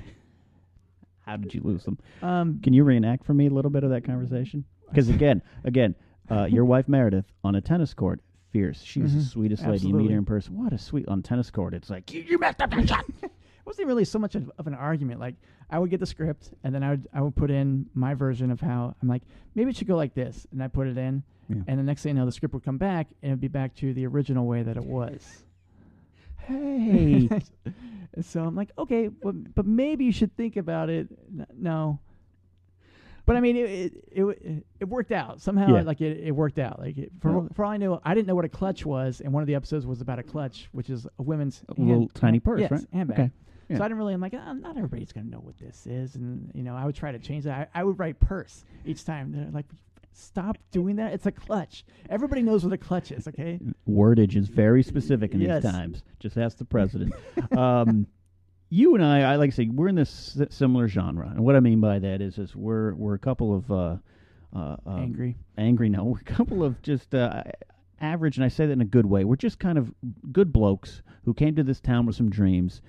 How 1.22 1.38
did 1.38 1.54
you 1.54 1.62
lose 1.64 1.84
them? 1.84 1.98
Um, 2.22 2.60
Can 2.62 2.74
you 2.74 2.84
reenact 2.84 3.26
for 3.26 3.34
me 3.34 3.48
a 3.48 3.50
little 3.50 3.72
bit 3.72 3.84
of 3.84 3.90
that 3.92 4.04
conversation? 4.04 4.66
Because 4.90 5.10
again, 5.10 5.42
again, 5.66 5.96
uh, 6.32 6.46
your 6.46 6.64
wife 6.64 6.88
Meredith 6.88 7.26
on 7.44 7.56
a 7.56 7.62
tennis 7.62 7.94
court, 7.94 8.22
fierce. 8.52 8.82
She's 8.82 9.14
the 9.14 9.20
Mhm. 9.20 9.24
sweetest 9.32 9.68
lady. 9.68 9.88
You 9.90 9.94
meet 9.96 10.12
her 10.12 10.18
in 10.18 10.24
person. 10.24 10.56
What 10.58 10.72
a 10.72 10.78
sweet 10.78 11.10
on 11.10 11.22
tennis 11.22 11.52
court. 11.52 11.74
It's 11.74 11.90
like 11.90 12.14
you, 12.14 12.22
you 12.22 12.38
messed 12.40 12.62
up 12.62 12.70
that 12.72 12.88
shot. 12.88 13.06
Wasn't 13.68 13.88
really 13.88 14.06
so 14.06 14.18
much 14.18 14.34
of, 14.36 14.52
of 14.58 14.66
an 14.68 14.74
argument. 14.74 15.20
Like 15.20 15.36
I 15.70 15.78
would 15.80 15.90
get 15.90 16.00
the 16.00 16.06
script, 16.06 16.52
and 16.64 16.74
then 16.74 16.84
I 16.84 16.92
would 16.92 17.08
I 17.14 17.22
would 17.22 17.36
put 17.36 17.52
in 17.52 17.86
my 17.94 18.14
version 18.16 18.50
of 18.52 18.60
how 18.62 18.96
I'm 19.02 19.08
like 19.08 19.22
maybe 19.56 19.70
it 19.72 19.76
should 19.78 19.88
go 19.88 19.96
like 19.96 20.14
this, 20.16 20.48
and 20.52 20.64
I 20.64 20.68
put 20.68 20.88
it 20.88 20.98
in, 20.98 21.24
Yeah. 21.50 21.58
and 21.68 21.78
the 21.80 21.84
next 21.84 22.02
thing 22.04 22.16
you 22.16 22.22
know, 22.22 22.26
the 22.26 22.32
script 22.32 22.54
would 22.54 22.64
come 22.64 22.78
back, 22.78 23.08
and 23.22 23.32
it'd 23.32 23.42
be 23.42 23.48
back 23.48 23.76
to 23.76 23.94
the 23.94 24.06
original 24.08 24.46
way 24.48 24.64
that 24.64 24.78
it 24.78 24.84
was. 24.86 25.44
Hey, 26.46 27.30
so 28.22 28.44
I'm 28.44 28.56
like, 28.56 28.70
okay, 28.78 29.08
but, 29.10 29.54
but 29.54 29.66
maybe 29.66 30.06
you 30.06 30.12
should 30.14 30.36
think 30.38 30.56
about 30.56 30.90
it. 30.90 31.08
No. 31.58 32.00
But 33.26 33.36
I 33.36 33.42
mean, 33.42 33.58
it 33.58 33.94
it, 34.14 34.22
it, 34.24 34.66
it 34.80 34.86
worked 34.88 35.12
out 35.12 35.42
somehow. 35.42 35.68
Yeah. 35.76 35.82
Like 35.82 36.00
it, 36.00 36.18
it 36.26 36.32
worked 36.32 36.60
out. 36.60 36.80
Like 36.80 36.98
it, 36.98 37.12
for 37.20 37.32
Well- 37.40 37.50
for 37.54 37.66
all 37.66 37.72
I 37.72 37.78
know, 37.78 38.00
I 38.06 38.14
didn't 38.14 38.28
know 38.28 38.36
what 38.36 38.46
a 38.46 38.50
clutch 38.50 38.86
was, 38.86 39.20
and 39.20 39.34
one 39.34 39.44
of 39.44 39.48
the 39.48 39.56
episodes 39.56 39.86
was 39.86 40.00
about 40.00 40.20
a 40.20 40.24
clutch, 40.24 40.70
which 40.72 40.90
is 40.90 41.06
a 41.20 41.24
women's 41.24 41.62
A 41.68 41.74
little 41.82 42.08
tiny 42.14 42.40
purse, 42.40 42.62
yes, 42.62 42.72
right? 42.72 42.86
handbag. 42.94 43.20
Okay. 43.20 43.32
Yeah. 43.70 43.78
So 43.78 43.84
I 43.84 43.88
didn't 43.88 43.98
really. 43.98 44.14
I'm 44.14 44.22
like, 44.22 44.34
oh, 44.34 44.54
not 44.54 44.78
everybody's 44.78 45.12
gonna 45.12 45.30
know 45.30 45.40
what 45.40 45.58
this 45.58 45.86
is, 45.88 46.16
and 46.16 46.52
you 46.54 46.64
know, 46.64 46.76
I 46.76 46.86
would 46.86 46.96
try 46.96 47.12
to 47.12 47.20
change 47.20 47.44
that. 47.46 47.70
I, 47.74 47.82
I 47.82 47.84
would 47.84 48.00
write 48.00 48.20
purse 48.20 48.64
each 48.86 49.04
time. 49.04 49.32
They're 49.34 49.50
like, 49.52 49.66
stop 50.14 50.58
doing 50.72 50.96
that. 50.98 51.14
It's 51.14 51.26
a 51.26 51.32
clutch. 51.32 51.86
Everybody 52.10 52.42
knows 52.42 52.64
what 52.64 52.74
a 52.74 52.78
clutch 52.78 53.12
is. 53.12 53.28
Okay. 53.28 53.60
wordage 53.90 54.36
is 54.36 54.48
very 54.48 54.84
specific 54.84 55.34
in 55.34 55.42
Yes. 55.42 55.64
these 55.64 55.72
times. 55.72 56.04
Just 56.20 56.38
ask 56.38 56.58
the 56.58 56.66
president. 56.66 57.14
um, 57.58 58.08
you 58.70 58.96
and 58.96 59.04
I, 59.04 59.34
I 59.34 59.36
like 59.38 59.52
to 59.52 59.56
say, 59.56 59.70
we're 59.72 59.88
in 59.88 59.96
this 59.96 60.38
similar 60.50 60.88
genre, 60.88 61.28
and 61.30 61.40
what 61.44 61.56
I 61.56 61.60
mean 61.60 61.80
by 61.80 62.00
that 62.00 62.22
is, 62.22 62.38
is 62.38 62.56
we're 62.56 62.94
we're 62.96 63.14
a 63.16 63.20
couple 63.20 63.56
of 63.56 63.72
uh, 63.72 63.96
uh, 64.56 64.76
um, 64.86 65.00
Angry. 65.02 65.38
angry. 65.58 65.90
No, 65.90 66.04
we're 66.06 66.20
a 66.20 66.24
couple 66.24 66.64
of 66.64 66.82
just 66.82 67.14
uh, 67.14 67.44
average, 68.02 68.38
and 68.38 68.44
I 68.46 68.48
say 68.50 68.66
that 68.66 68.72
in 68.74 68.82
a 68.82 68.86
good 68.86 69.06
way. 69.06 69.24
We're 69.24 69.36
just 69.36 69.60
kind 69.60 69.78
of 69.78 69.94
good 70.32 70.52
blokes 70.54 71.02
who 71.26 71.34
came 71.34 71.56
to 71.56 71.64
this 71.64 71.80
town 71.80 72.06
with 72.06 72.16
some 72.16 72.30
dreams, 72.30 72.82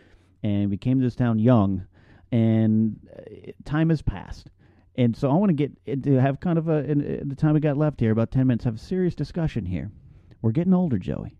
and 0.43 0.71
we 0.71 0.77
came 0.77 0.99
to 0.99 1.05
this 1.05 1.17
town 1.17 1.39
young, 1.39 1.87
and 2.33 2.99
uh, 3.17 3.53
time 3.65 3.91
has 3.91 4.03
passed. 4.03 4.51
And 4.97 5.17
so 5.17 5.31
I 5.31 5.35
want 5.35 5.57
to 5.57 5.69
get 5.87 6.03
to 6.05 6.15
have 6.21 6.41
kind 6.41 6.59
of 6.59 6.69
a 6.69 6.79
in, 6.91 7.01
in 7.01 7.29
the 7.29 7.37
time 7.37 7.55
we 7.55 7.61
got 7.61 7.77
left 7.77 8.01
here, 8.01 8.11
about 8.13 8.31
ten 8.31 8.47
minutes, 8.47 8.65
have 8.65 8.75
a 8.77 8.79
serious 8.79 9.15
discussion 9.15 9.65
here. 9.65 9.91
We're 10.43 10.53
getting 10.53 10.75
older, 10.75 10.99
Joey. 10.99 11.37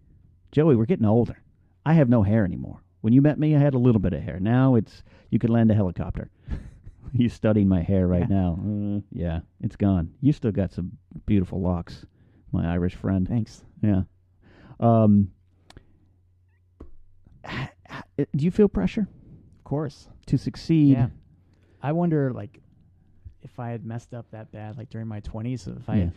Joey, 0.53 0.77
we're 0.77 0.87
getting 0.87 1.07
older. 1.07 1.43
I 1.85 1.95
have 1.95 2.09
no 2.09 2.23
hair 2.23 2.45
anymore. 2.45 2.83
When 3.01 3.13
you 3.13 3.23
met 3.23 3.39
me, 3.39 3.55
I 3.55 3.59
had 3.61 3.75
a 3.75 3.79
little 3.79 4.01
bit 4.01 4.13
of 4.13 4.23
hair. 4.23 4.39
Now 4.41 4.75
it's 4.75 5.03
you 5.31 5.39
could 5.39 5.51
land 5.51 5.71
a 5.71 5.75
helicopter. 5.75 6.31
You're 7.13 7.31
studying 7.31 7.69
my 7.69 7.81
hair 7.83 8.07
right 8.07 8.27
Yeah. 8.29 8.37
now. 8.37 8.59
Uh, 8.63 9.01
yeah, 9.13 9.41
it's 9.63 9.77
gone. 9.77 10.13
You 10.21 10.33
still 10.33 10.53
got 10.53 10.73
some 10.73 10.93
beautiful 11.27 11.61
locks, 11.61 12.05
my 12.53 12.71
Irish 12.71 12.95
friend. 12.95 13.27
Thanks. 13.27 13.65
Yeah. 13.83 14.03
Um. 14.79 15.31
Do 18.17 18.45
you 18.45 18.51
feel 18.51 18.69
pressure 18.69 19.09
Of 19.59 19.65
course. 19.65 20.09
to 20.27 20.37
succeed? 20.39 20.93
Yeah. 20.93 21.09
I 21.83 21.93
wonder, 21.93 22.33
like, 22.33 22.61
if 23.43 23.59
I 23.61 23.71
had 23.71 23.85
messed 23.87 24.15
up 24.15 24.31
that 24.33 24.51
bad, 24.53 24.77
like 24.77 24.91
during 24.91 25.07
my 25.07 25.21
twenties, 25.21 25.67
if 25.69 25.89
I, 25.89 25.97
Yeah. 25.97 26.11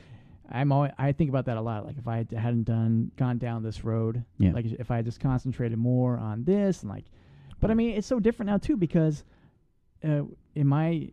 I'm 0.49 0.71
always, 0.71 0.91
I 0.97 1.11
think 1.11 1.29
about 1.29 1.45
that 1.45 1.57
a 1.57 1.61
lot. 1.61 1.85
Like, 1.85 1.97
if 1.97 2.07
I 2.07 2.17
had- 2.17 2.31
hadn't 2.31 2.63
done 2.63 3.11
gone 3.15 3.37
down 3.37 3.63
this 3.63 3.83
road, 3.83 4.23
Yeah. 4.37 4.51
like 4.53 4.65
if 4.65 4.89
I 4.91 4.97
had 4.97 5.05
just 5.05 5.19
concentrated 5.19 5.77
more 5.77 6.17
on 6.17 6.43
this 6.43 6.81
and 6.81 6.89
like, 6.89 7.05
but 7.59 7.69
I 7.71 7.73
mean, 7.75 7.95
it's 7.95 8.07
so 8.07 8.19
different 8.19 8.47
now 8.47 8.57
too 8.57 8.75
because, 8.75 9.23
uh, 10.03 10.23
in 10.55 10.67
my 10.67 11.09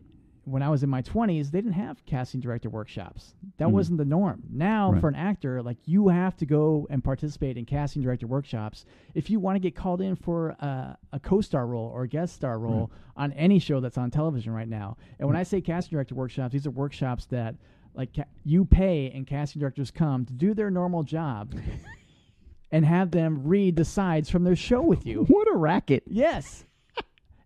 when 0.50 0.62
I 0.62 0.68
was 0.68 0.82
in 0.82 0.88
my 0.90 1.02
twenties, 1.02 1.50
they 1.50 1.58
didn't 1.60 1.74
have 1.74 2.04
casting 2.06 2.40
director 2.40 2.70
workshops. 2.70 3.34
That 3.58 3.68
Mhm. 3.68 3.72
wasn't 3.72 3.98
the 3.98 4.04
norm. 4.04 4.42
Now, 4.50 4.92
Right. 4.92 5.00
for 5.00 5.08
an 5.08 5.14
actor, 5.14 5.62
like 5.62 5.76
you 5.86 6.08
have 6.08 6.36
to 6.38 6.46
go 6.46 6.86
and 6.90 7.02
participate 7.04 7.56
in 7.56 7.64
casting 7.64 8.02
director 8.02 8.26
workshops 8.26 8.84
if 9.14 9.30
you 9.30 9.40
want 9.40 9.56
to 9.56 9.60
get 9.60 9.74
called 9.74 10.00
in 10.00 10.16
for 10.16 10.56
uh, 10.60 10.94
a 11.12 11.20
co-star 11.20 11.66
role 11.66 11.86
or 11.94 12.02
a 12.04 12.08
guest 12.08 12.34
star 12.34 12.58
role 12.58 12.90
on 13.16 13.32
any 13.32 13.58
show 13.58 13.80
that's 13.80 13.98
on 13.98 14.10
television 14.10 14.52
right 14.52 14.68
now. 14.68 14.96
And 15.18 15.28
when 15.28 15.36
I 15.36 15.42
say 15.42 15.60
casting 15.60 15.96
director 15.96 16.14
workshops, 16.14 16.52
these 16.52 16.66
are 16.66 16.70
workshops 16.70 17.26
that 17.26 17.54
like 17.94 18.14
ca- 18.14 18.24
you 18.44 18.64
pay 18.64 19.10
and 19.10 19.26
casting 19.26 19.60
directors 19.60 19.90
come 19.90 20.24
to 20.24 20.32
do 20.32 20.54
their 20.54 20.70
normal 20.70 21.02
job 21.02 21.54
and 22.70 22.84
have 22.84 23.10
them 23.10 23.42
read 23.44 23.76
the 23.76 23.84
sides 23.84 24.28
from 24.30 24.44
their 24.44 24.54
show 24.56 24.82
with 24.82 25.04
you. 25.06 25.24
What 25.24 25.48
a 25.52 25.56
racket! 25.56 26.04
Yes. 26.06 26.64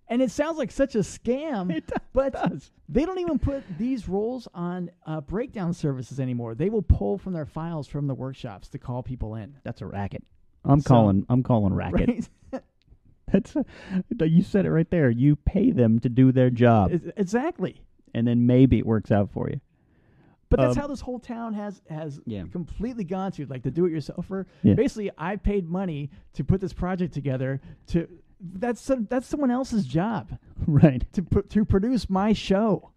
And 0.09 0.21
it 0.21 0.31
sounds 0.31 0.59
like 0.59 0.71
such 0.71 0.95
a 0.95 0.99
scam, 0.99 1.71
It 1.77 1.87
does- 1.87 1.99
but 2.13 2.33
does. 2.35 2.71
they 2.89 3.05
don't 3.07 3.19
even 3.21 3.39
put 3.39 3.63
these 3.79 4.09
roles 4.09 4.47
on 4.55 4.91
uh, 5.07 5.21
breakdown 5.23 5.73
services 5.73 6.21
anymore. 6.21 6.55
They 6.55 6.69
will 6.71 6.83
pull 6.83 7.17
from 7.19 7.33
their 7.33 7.47
files 7.47 7.87
from 7.89 8.07
the 8.07 8.15
workshops 8.15 8.69
to 8.71 8.79
call 8.79 9.03
people 9.03 9.35
in. 9.37 9.57
That's 9.65 9.81
a 9.81 9.87
racket. 9.87 10.23
I'm 10.65 10.81
So- 10.81 10.89
calling. 10.89 11.27
I'm 11.29 11.43
calling 11.43 11.73
racket. 11.83 12.29
Right? 12.53 12.63
That's 13.33 13.57
a, 13.57 13.65
you 14.29 14.43
said 14.43 14.67
it 14.67 14.71
right 14.71 14.91
there. 14.91 15.09
You 15.09 15.37
pay 15.37 15.71
them 15.71 15.99
to 16.01 16.09
do 16.11 16.33
their 16.33 16.51
job, 16.51 16.93
exactly. 17.17 17.81
and 18.13 18.27
then 18.27 18.47
maybe 18.47 18.79
it 18.79 18.85
works 18.85 19.11
out 19.11 19.31
for 19.31 19.49
you. 19.49 19.59
But 20.51 20.61
that's 20.61 20.77
Um, 20.77 20.83
how 20.83 20.87
this 20.89 21.01
whole 21.01 21.19
town 21.19 21.55
has 21.55 21.81
has 21.89 22.21
Yeah. 22.27 22.43
completely 22.53 23.05
gone 23.05 23.33
to 23.33 23.47
like 23.47 23.63
the 23.63 23.71
do-it-yourselfer. 23.71 24.45
Yeah. 24.63 24.75
Basically, 24.75 25.11
I 25.17 25.37
paid 25.37 25.67
money 25.67 26.11
to 26.35 26.45
put 26.45 26.61
this 26.61 26.75
project 26.75 27.15
together. 27.15 27.63
To 27.87 28.07
that's 28.43 28.81
some, 28.81 29.07
that's 29.09 29.27
someone 29.27 29.51
else's 29.51 29.87
job 29.87 30.37
Right. 30.67 31.05
to 31.13 31.23
put 31.23 31.49
to 31.51 31.65
produce 31.65 32.11
my 32.11 32.33
show. 32.33 32.91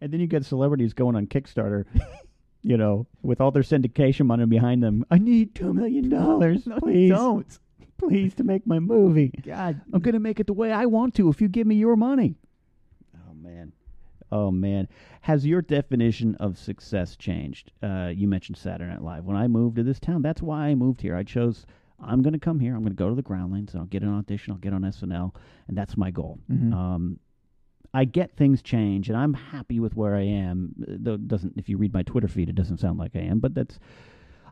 And 0.00 0.12
then 0.12 0.20
you 0.20 0.26
get 0.26 0.44
celebrities 0.44 0.92
going 0.94 1.14
on 1.16 1.26
Kickstarter, 1.26 1.84
you 2.62 2.76
know, 2.76 3.06
with 3.22 3.40
all 3.40 3.50
their 3.50 3.62
syndication 3.62 4.26
money 4.26 4.46
behind 4.46 4.82
them. 4.82 5.04
I 5.10 5.18
need 5.18 5.54
two 5.54 5.72
million 5.74 6.08
dollars, 6.08 6.66
No, 6.66 6.78
please, 6.78 7.10
don't. 7.10 7.58
please, 7.98 8.34
to 8.34 8.44
make 8.44 8.66
my 8.66 8.78
movie. 8.78 9.30
God, 9.44 9.80
I'm 9.92 10.00
gonna 10.00 10.20
make 10.20 10.40
it 10.40 10.46
the 10.46 10.52
way 10.54 10.72
I 10.72 10.86
want 10.86 11.14
to 11.16 11.28
if 11.28 11.40
you 11.40 11.48
give 11.48 11.66
me 11.66 11.74
your 11.76 11.96
money. 11.96 12.36
Oh 13.14 13.34
man, 13.34 13.72
oh 14.32 14.50
man. 14.50 14.88
Has 15.20 15.46
your 15.46 15.62
definition 15.62 16.34
of 16.36 16.58
success 16.58 17.16
changed? 17.16 17.70
Uh, 17.82 18.10
you 18.14 18.26
mentioned 18.28 18.56
Saturday 18.56 18.90
Night 18.90 19.02
Live. 19.02 19.24
When 19.24 19.36
I 19.36 19.48
moved 19.48 19.76
to 19.76 19.82
this 19.82 20.00
town, 20.00 20.22
that's 20.22 20.42
why 20.42 20.66
I 20.66 20.74
moved 20.74 21.00
here. 21.02 21.16
I 21.16 21.22
chose. 21.24 21.66
I'm 22.06 22.22
going 22.22 22.32
to 22.32 22.38
come 22.38 22.60
here. 22.60 22.74
I'm 22.74 22.80
going 22.82 22.92
to 22.92 22.96
go 22.96 23.08
to 23.08 23.14
the 23.14 23.22
Groundlings. 23.22 23.72
And 23.72 23.80
I'll 23.80 23.86
get 23.86 24.02
an 24.02 24.14
audition. 24.14 24.52
I'll 24.52 24.58
get 24.58 24.72
on 24.72 24.82
SNL, 24.82 25.34
and 25.68 25.76
that's 25.76 25.96
my 25.96 26.10
goal. 26.10 26.38
Mhm. 26.50 26.72
Um, 26.72 27.18
I 27.92 28.04
get 28.04 28.36
things 28.36 28.60
change, 28.60 29.08
and 29.08 29.16
I'm 29.16 29.34
happy 29.34 29.78
with 29.78 29.94
where 29.94 30.16
I 30.16 30.22
am. 30.22 30.74
Though 30.78 31.14
it 31.14 31.28
doesn't, 31.28 31.54
if 31.56 31.68
you 31.68 31.76
read 31.76 31.92
my 31.94 32.02
Twitter 32.02 32.26
feed, 32.28 32.48
it 32.48 32.54
doesn't 32.56 32.78
sound 32.78 32.98
like 32.98 33.14
I 33.14 33.20
am. 33.20 33.38
But 33.38 33.54
that's, 33.54 33.78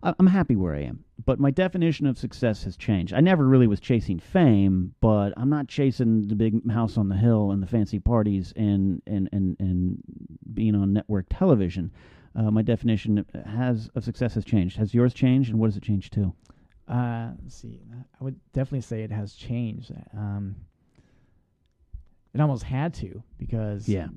I'm 0.05 0.29
happy 0.29 0.55
where 0.55 0.75
I 0.75 0.83
am. 0.83 1.05
But 1.25 1.41
my 1.41 1.51
definition 1.51 2.07
of 2.07 2.19
success 2.19 2.63
has 2.65 2.77
changed. 2.77 3.13
I 3.13 3.21
never 3.21 3.45
really 3.47 3.67
was 3.67 3.81
chasing 3.81 4.19
fame, 4.21 4.95
but 5.01 5.33
I'm 5.37 5.49
not 5.51 5.67
chasing 5.69 6.29
the 6.29 6.37
big 6.37 6.69
house 6.71 6.97
on 6.97 7.09
the 7.09 7.17
hill 7.17 7.51
and 7.53 7.61
the 7.63 7.67
fancy 7.67 7.99
parties 7.99 8.53
and 8.57 9.03
and 9.07 9.29
and 9.33 9.57
and 9.61 10.03
being 10.55 10.75
on 10.77 10.93
network 10.93 11.27
television. 11.29 11.91
Uh, 12.35 12.51
my 12.51 12.63
definition 12.63 13.25
has 13.45 13.89
of 13.95 14.05
success 14.05 14.35
has 14.35 14.45
changed. 14.45 14.77
Has 14.77 14.95
yours 14.95 15.15
changed, 15.15 15.51
and 15.51 15.59
what 15.59 15.67
has 15.67 15.77
it 15.77 15.83
changed 15.83 16.13
to? 16.15 16.33
Uh, 16.89 17.31
let's 17.43 17.55
see. 17.55 17.81
I 18.21 18.25
would 18.25 18.39
definitely 18.53 18.81
say 18.83 19.03
it 19.03 19.13
has 19.13 19.35
changed. 19.35 19.93
Um, 20.17 20.57
it 22.35 22.41
almost 22.41 22.65
had 22.65 22.95
to 22.95 23.23
because 23.39 23.89
Yeah. 23.89 24.09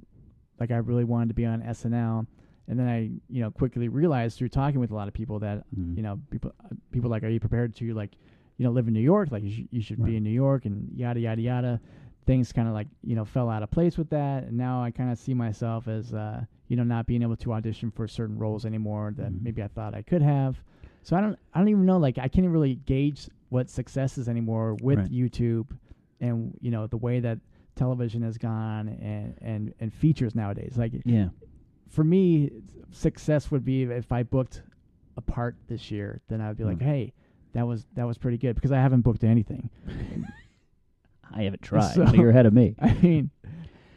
like 0.60 0.72
I 0.72 0.78
really 0.78 1.04
wanted 1.04 1.28
to 1.30 1.34
be 1.36 1.46
on 1.46 1.62
SNL, 1.62 2.26
and 2.68 2.80
then 2.80 2.88
I 2.88 3.12
you 3.30 3.42
know 3.42 3.52
quickly 3.52 3.88
realized 3.88 4.38
through 4.38 4.50
talking 4.50 4.80
with 4.80 4.92
a 4.92 4.96
lot 4.96 5.08
of 5.08 5.14
people 5.14 5.40
that 5.40 5.66
Mhm. 5.76 5.98
you 5.98 6.04
know 6.04 6.20
people 6.30 6.54
uh, 6.64 6.70
people 6.92 7.10
like 7.10 7.24
are 7.24 7.30
you 7.30 7.40
prepared 7.40 7.76
to 7.76 7.94
like 7.94 8.16
you 8.58 8.64
know 8.66 8.72
live 8.72 8.88
in 8.88 8.94
New 8.94 9.02
York 9.02 9.32
like 9.32 9.44
you 9.44 9.52
should, 9.52 9.68
you 9.72 9.82
should 9.82 10.00
Right. 10.00 10.12
be 10.12 10.16
in 10.18 10.24
New 10.24 10.30
York 10.32 10.66
and 10.66 10.90
yada 10.96 11.20
yada 11.20 11.42
yada. 11.42 11.82
Things 12.26 12.52
kind 12.52 12.68
of 12.68 12.74
like 12.74 12.88
you 13.04 13.16
know 13.16 13.26
fell 13.26 13.50
out 13.50 13.62
of 13.64 13.70
place 13.70 13.98
with 13.98 14.10
that, 14.10 14.46
and 14.46 14.58
now 14.58 14.82
I 14.82 14.90
kind 14.92 15.12
of 15.12 15.18
see 15.20 15.34
myself 15.34 15.88
as 15.88 16.14
uh, 16.14 16.46
you 16.68 16.76
know 16.78 16.84
not 16.84 17.06
being 17.06 17.22
able 17.22 17.36
to 17.38 17.54
audition 17.54 17.92
for 17.92 18.08
certain 18.08 18.38
roles 18.40 18.66
anymore 18.66 19.14
that 19.18 19.32
Mhm. 19.32 19.44
maybe 19.44 19.62
I 19.62 19.68
thought 19.68 19.94
I 19.94 20.02
could 20.02 20.22
have. 20.24 20.64
So 21.06 21.16
I 21.16 21.22
don't 21.22 21.38
I 21.54 21.60
don't 21.60 21.70
even 21.70 21.86
know 21.86 21.98
like 21.98 22.18
I 22.18 22.28
can't 22.28 22.48
really 22.50 22.76
gauge 22.86 23.28
what 23.50 23.70
success 23.70 24.18
is 24.18 24.28
anymore 24.28 24.76
with 24.82 24.98
Right. 25.00 25.10
YouTube 25.12 25.68
and 26.20 26.58
you 26.62 26.72
know 26.72 26.88
the 26.88 26.98
way 26.98 27.20
that 27.22 27.38
television 27.76 28.22
has 28.24 28.38
gone 28.38 28.88
and 28.90 29.36
and 29.42 29.74
and 29.80 29.94
features 29.94 30.34
nowadays. 30.36 30.74
Like 30.78 30.94
Yeah. 31.06 31.30
for 31.90 32.04
me, 32.04 32.50
success 32.92 33.52
would 33.52 33.64
be 33.64 33.84
if 33.84 34.12
I 34.12 34.24
booked 34.24 34.64
a 35.16 35.22
part 35.22 35.56
this 35.68 35.92
year, 35.92 36.22
then 36.28 36.42
I 36.42 36.48
would 36.50 36.58
be 36.58 36.64
like, 36.66 36.80
Mm. 36.80 36.84
hey, 36.84 37.14
that 37.54 37.66
was 37.68 37.86
that 37.94 38.06
was 38.08 38.18
pretty 38.18 38.38
good 38.40 38.56
because 38.56 38.72
I 38.72 38.80
haven't 38.82 39.02
booked 39.02 39.24
anything. 39.24 39.70
I 41.34 41.44
haven't 41.44 41.62
tried. 41.62 41.92
So- 41.96 42.06
so 42.06 42.14
you're 42.14 42.30
ahead 42.32 42.46
of 42.48 42.54
me. 42.54 42.76
I 42.82 42.94
mean, 42.96 43.30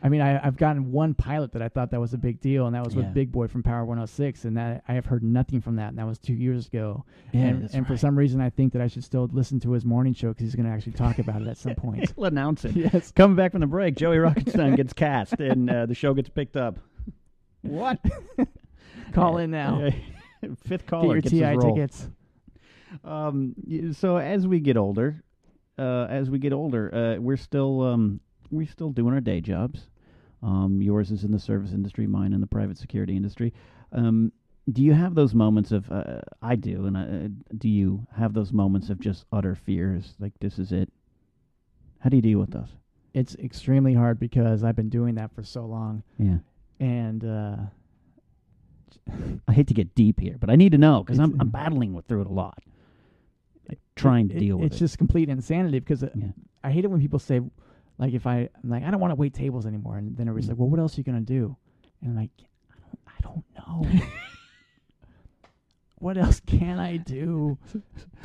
I 0.03 0.09
mean, 0.09 0.21
I, 0.21 0.45
I've 0.47 0.57
gotten 0.57 0.93
one 0.93 1.15
pilot 1.15 1.53
that 1.53 1.63
I 1.63 1.69
thought 1.69 1.91
that 1.91 2.01
was 2.01 2.15
a 2.15 2.19
big 2.19 2.41
deal, 2.41 2.67
and 2.67 2.75
that 2.75 2.85
was 2.85 2.95
Yeah. 2.95 3.03
with 3.03 3.15
Big 3.15 3.33
Boy 3.33 3.49
from 3.49 3.63
Power 3.63 3.85
106, 3.85 4.45
and 4.45 4.57
that 4.57 4.85
I 4.87 4.93
have 4.95 5.07
heard 5.07 5.23
nothing 5.25 5.61
from 5.61 5.77
that, 5.77 5.89
and 5.89 5.99
that 5.99 6.07
was 6.07 6.19
two 6.19 6.35
years 6.35 6.69
ago. 6.69 7.05
Yeah, 7.33 7.41
and 7.47 7.71
and 7.75 7.87
for 7.87 7.97
some 7.97 8.17
reason, 8.17 8.41
I 8.41 8.51
think 8.51 8.73
that 8.75 8.83
I 8.83 8.87
should 8.87 9.03
still 9.05 9.29
listen 9.33 9.59
to 9.61 9.73
his 9.73 9.85
morning 9.85 10.15
show 10.15 10.29
because 10.29 10.45
he's 10.45 10.55
going 10.55 10.67
to 10.67 10.73
actually 10.73 10.93
talk 10.93 11.19
about 11.19 11.43
it 11.43 11.49
at 11.49 11.57
some 11.57 11.75
point. 11.77 12.13
He'll 12.15 12.27
announce 12.27 12.65
it. 12.65 12.77
yes. 12.77 13.11
Coming 13.13 13.37
back 13.37 13.53
from 13.53 13.61
the 13.61 13.67
break, 13.67 13.97
Joey 13.97 14.17
Rockenstein 14.19 14.77
gets 14.77 14.93
cast, 14.93 15.35
and 15.41 15.69
uh, 15.69 15.87
the 15.87 15.95
show 15.95 16.15
gets 16.15 16.29
picked 16.29 16.57
up. 16.57 16.79
What? 17.63 17.99
Call 19.13 19.39
in 19.39 19.51
now. 19.51 19.91
Fifth 20.65 20.83
Get 20.83 20.87
caller 20.87 21.15
your 21.17 21.21
gets 21.23 21.31
TI 21.33 21.57
tickets. 21.57 22.09
Um, 23.05 23.55
so 23.93 24.17
as 24.17 24.47
we 24.47 24.61
get 24.61 24.77
older, 24.77 25.23
uh, 25.79 26.07
as 26.09 26.31
we 26.31 26.39
get 26.39 26.53
older, 26.53 26.95
uh, 26.95 27.21
we're 27.21 27.37
still 27.37 27.83
um, 27.83 28.21
we're 28.51 28.67
still 28.67 28.91
doing 28.91 29.15
our 29.15 29.21
day 29.21 29.41
jobs. 29.41 29.89
Um, 30.43 30.81
yours 30.81 31.11
is 31.11 31.25
in 31.25 31.33
the 31.33 31.39
service 31.39 31.73
industry, 31.73 32.07
mine 32.07 32.33
in 32.33 32.41
the 32.41 32.47
private 32.47 32.79
security 32.79 33.17
industry. 33.17 33.53
Um, 33.93 34.33
do 34.71 34.83
you 34.83 34.93
have 34.93 35.15
those 35.15 35.35
moments 35.35 35.73
of? 35.73 35.91
Uh, 35.91 36.21
I 36.43 36.55
do, 36.55 36.87
and 36.87 36.97
uh, 36.97 37.55
do 37.57 37.69
you 37.69 38.07
have 38.17 38.35
those 38.35 38.53
moments 38.53 38.91
of 38.91 39.01
just 39.01 39.25
utter 39.33 39.55
fears, 39.55 40.15
like 40.21 40.33
this 40.41 40.59
is 40.59 40.71
it? 40.73 40.93
How 42.01 42.11
do 42.11 42.17
you 42.17 42.23
deal 42.23 42.39
with 42.39 42.51
those? 42.51 42.69
It's 43.15 43.35
extremely 43.37 43.95
hard 43.95 44.21
because 44.21 44.63
I've 44.63 44.77
been 44.77 44.91
doing 44.91 45.15
that 45.17 45.35
for 45.35 45.43
so 45.43 45.65
long, 45.65 46.03
Yeah, 46.19 46.37
and 46.79 47.25
uh, 47.25 47.57
I 49.49 49.53
hate 49.53 49.67
to 49.69 49.75
get 49.75 49.95
deep 49.95 50.21
here, 50.21 50.37
but 50.39 50.51
I 50.51 50.57
need 50.57 50.73
to 50.73 50.79
know 50.79 51.03
because 51.03 51.19
I'm 51.19 51.35
I'm 51.41 51.49
battling 51.49 51.95
with 51.95 52.07
through 52.07 52.21
it 52.23 52.27
a 52.27 52.33
lot, 52.33 52.59
like 53.69 53.79
trying 53.97 54.29
to 54.29 54.37
it- 54.37 54.41
deal 54.41 54.57
with 54.59 54.67
it's 54.67 54.75
it. 54.75 54.77
It's 54.77 54.81
just 54.93 54.99
complete 54.99 55.29
insanity 55.31 55.79
because 55.81 56.03
uh, 56.05 56.11
Yeah. 56.15 56.27
I 56.63 56.71
hate 56.71 56.85
it 56.85 56.89
when 56.89 57.01
people 57.01 57.19
say, 57.19 57.41
like, 57.99 58.15
if 58.15 58.27
I 58.27 58.49
I'm 58.63 58.71
like 58.71 58.85
I 58.85 58.91
don't 58.91 59.01
want 59.01 59.11
to 59.11 59.17
wait 59.17 59.35
tables 59.35 59.67
anymore, 59.67 59.97
and 59.99 60.17
then 60.17 60.29
everybody's 60.29 60.47
Mm. 60.47 60.53
like, 60.53 60.59
well, 60.59 60.69
what 60.69 60.81
else 60.81 60.97
are 60.97 61.01
you 61.01 61.05
gonna 61.05 61.21
do? 61.21 61.57
And 62.01 62.11
I'm 62.13 62.17
like, 62.17 62.31
I 62.71 63.21
don't, 63.23 63.45
I 63.57 63.63
don't 63.83 63.93
know. 63.95 64.01
what 65.99 66.17
else 66.17 66.41
can 66.47 66.79
I 66.79 66.97
do? 66.97 67.59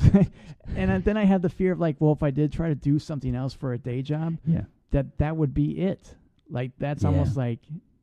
and 0.00 0.90
then- 0.90 1.02
then 1.02 1.16
I 1.16 1.24
have 1.24 1.42
the 1.42 1.48
fear 1.48 1.72
of 1.72 1.80
like, 1.80 1.96
well, 1.98 2.12
if 2.12 2.22
I 2.22 2.30
did 2.30 2.52
try 2.52 2.68
to 2.68 2.74
do 2.74 2.98
something 2.98 3.34
else 3.34 3.52
for 3.52 3.72
a 3.72 3.78
day 3.78 4.00
job, 4.02 4.38
yeah, 4.46 4.62
that 4.92 5.18
that 5.18 5.36
would 5.36 5.52
be 5.54 5.80
it. 5.80 6.14
Like 6.48 6.70
that's 6.78 7.02
Yeah. 7.02 7.08
almost 7.10 7.36
like 7.36 7.58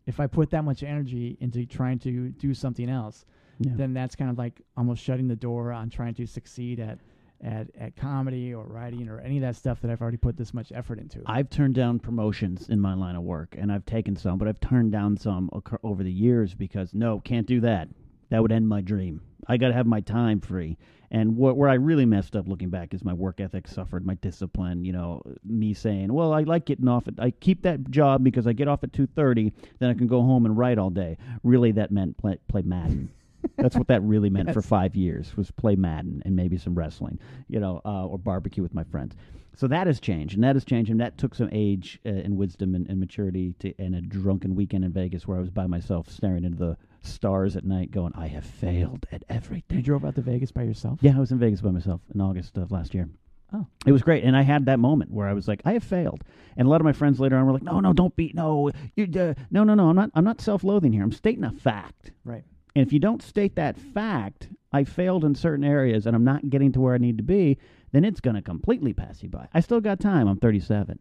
if 0.07 0.19
I 0.19 0.27
put 0.27 0.49
that 0.49 0.63
much 0.65 0.83
energy 0.83 1.37
into 1.39 1.65
trying 1.65 1.99
to 1.99 2.29
do 2.31 2.53
something 2.53 2.89
else, 2.89 3.25
Yeah. 3.59 3.73
then 3.75 3.93
that's 3.93 4.15
kind 4.15 4.29
of 4.29 4.37
like 4.37 4.61
almost 4.75 5.01
shutting 5.03 5.27
the 5.29 5.35
door 5.35 5.71
on 5.71 5.89
trying 5.89 6.15
to 6.15 6.25
succeed 6.25 6.79
at 6.79 6.99
at 7.43 7.67
at 7.79 7.95
comedy 7.95 8.53
or 8.53 8.65
writing 8.65 9.09
or 9.09 9.19
any 9.19 9.37
of 9.37 9.41
that 9.41 9.55
stuff 9.55 9.81
that 9.81 9.91
I've 9.91 10.01
already 10.01 10.17
put 10.17 10.37
this 10.37 10.53
much 10.53 10.71
effort 10.73 10.99
into. 10.99 11.21
I've 11.25 11.49
turned 11.49 11.75
down 11.75 11.99
promotions 11.99 12.69
in 12.69 12.79
my 12.79 12.93
line 12.93 13.15
of 13.15 13.23
work, 13.23 13.55
and 13.57 13.71
I've 13.71 13.85
taken 13.85 14.15
some, 14.15 14.37
but 14.37 14.47
I've 14.47 14.59
turned 14.59 14.91
down 14.91 15.17
some 15.17 15.49
occur- 15.53 15.79
over 15.83 16.03
the 16.03 16.11
years 16.11 16.53
because 16.53 16.93
no, 16.93 17.19
can't 17.19 17.47
do 17.47 17.61
that. 17.61 17.89
That 18.29 18.41
would 18.41 18.51
end 18.51 18.67
my 18.69 18.81
dream. 18.81 19.21
I 19.47 19.57
got 19.57 19.69
to 19.69 19.73
have 19.73 19.87
my 19.87 19.99
time 20.01 20.39
free. 20.39 20.77
And 21.13 21.35
wh- 21.35 21.57
where 21.57 21.67
I 21.67 21.73
really 21.73 22.05
messed 22.05 22.37
up, 22.37 22.47
looking 22.47 22.69
back, 22.69 22.93
is 22.93 23.03
my 23.03 23.11
work 23.11 23.41
ethic 23.41 23.67
suffered, 23.67 24.05
my 24.05 24.15
discipline. 24.15 24.85
You 24.85 24.93
know, 24.93 25.21
me 25.43 25.73
saying, 25.73 26.13
"Well, 26.13 26.31
I 26.31 26.43
like 26.43 26.65
getting 26.65 26.87
off 26.87 27.09
at. 27.09 27.15
I 27.19 27.31
keep 27.31 27.63
that 27.63 27.91
job 27.91 28.23
because 28.23 28.47
I 28.47 28.53
get 28.53 28.69
off 28.69 28.83
at 28.85 28.93
two 28.93 29.07
thirty, 29.07 29.51
then 29.79 29.89
I 29.89 29.93
can 29.93 30.07
go 30.07 30.21
home 30.21 30.45
and 30.45 30.57
write 30.57 30.77
all 30.77 30.89
day." 30.89 31.17
Really, 31.43 31.73
that 31.73 31.91
meant 31.91 32.17
play, 32.17 32.37
play 32.47 32.61
Madden. 32.61 33.09
That's 33.57 33.75
what 33.75 33.87
that 33.87 34.01
really 34.03 34.29
meant 34.29 34.53
for 34.53 34.61
five 34.61 34.95
years 34.95 35.35
was 35.35 35.51
play 35.51 35.75
Madden 35.75 36.21
and 36.25 36.35
maybe 36.35 36.57
some 36.57 36.75
wrestling, 36.75 37.19
you 37.47 37.59
know, 37.59 37.81
uh, 37.85 38.05
or 38.05 38.17
barbecue 38.17 38.63
with 38.63 38.73
my 38.73 38.83
friends. 38.83 39.15
So 39.55 39.67
that 39.67 39.87
has 39.87 39.99
changed, 39.99 40.35
and 40.35 40.43
that 40.43 40.55
has 40.55 40.63
changed, 40.63 40.89
and 40.89 40.99
that 41.01 41.17
took 41.17 41.35
some 41.35 41.49
age 41.51 41.99
uh, 42.05 42.09
and 42.09 42.37
wisdom 42.37 42.73
and, 42.73 42.87
and 42.89 42.99
maturity 42.99 43.53
to, 43.59 43.73
and 43.77 43.95
a 43.95 44.01
drunken 44.01 44.55
weekend 44.55 44.85
in 44.85 44.91
Vegas 44.91 45.27
where 45.27 45.37
I 45.37 45.41
was 45.41 45.49
by 45.49 45.67
myself, 45.67 46.09
staring 46.09 46.45
into 46.45 46.57
the 46.57 46.77
stars 47.01 47.55
at 47.55 47.65
night, 47.65 47.91
going, 47.91 48.13
"I 48.15 48.27
have 48.27 48.45
failed 48.45 49.05
at 49.11 49.23
everything." 49.29 49.77
you 49.77 49.83
drove 49.83 50.05
out 50.05 50.15
to 50.15 50.21
Vegas 50.21 50.51
by 50.51 50.63
yourself? 50.63 50.99
Yeah, 51.01 51.17
I 51.17 51.19
was 51.19 51.31
in 51.31 51.39
Vegas 51.39 51.61
by 51.61 51.71
myself 51.71 52.01
in 52.13 52.21
August 52.21 52.57
of 52.57 52.71
last 52.71 52.93
year. 52.93 53.09
Oh. 53.53 53.67
It 53.85 53.91
was 53.91 54.01
great, 54.01 54.23
and 54.23 54.37
I 54.37 54.43
had 54.43 54.65
that 54.67 54.79
moment 54.79 55.11
where 55.11 55.27
I 55.27 55.33
was 55.33 55.49
like, 55.49 55.61
"I 55.65 55.73
have 55.73 55.83
failed," 55.83 56.23
and 56.55 56.65
a 56.65 56.69
lot 56.69 56.79
of 56.79 56.85
my 56.85 56.93
friends 56.93 57.19
later 57.19 57.35
on 57.35 57.45
were 57.45 57.51
like, 57.51 57.63
"No, 57.63 57.81
no, 57.81 57.91
don't 57.91 58.15
be, 58.15 58.31
no, 58.33 58.71
you, 58.95 59.03
uh, 59.19 59.33
no, 59.51 59.65
no, 59.65 59.75
no, 59.75 59.89
I'm 59.89 59.95
not, 59.95 60.11
I'm 60.15 60.23
not 60.23 60.39
self-loathing 60.39 60.93
here. 60.93 61.03
I'm 61.03 61.11
stating 61.11 61.43
a 61.43 61.51
fact." 61.51 62.11
Right. 62.23 62.45
And 62.75 62.85
if 62.85 62.93
you 62.93 62.99
don't 62.99 63.21
state 63.21 63.55
that 63.55 63.77
fact, 63.77 64.49
I 64.71 64.83
failed 64.83 65.25
in 65.25 65.35
certain 65.35 65.65
areas 65.65 66.05
and 66.05 66.15
I'm 66.15 66.23
not 66.23 66.49
getting 66.49 66.71
to 66.73 66.79
where 66.79 66.93
I 66.93 66.97
need 66.97 67.17
to 67.17 67.23
be, 67.23 67.57
then 67.91 68.05
it's 68.05 68.21
going 68.21 68.35
to 68.35 68.41
completely 68.41 68.93
pass 68.93 69.21
you 69.21 69.29
by. 69.29 69.47
I 69.53 69.59
still 69.59 69.81
got 69.81 69.99
time. 69.99 70.27
I'm 70.27 70.37
37. 70.37 70.99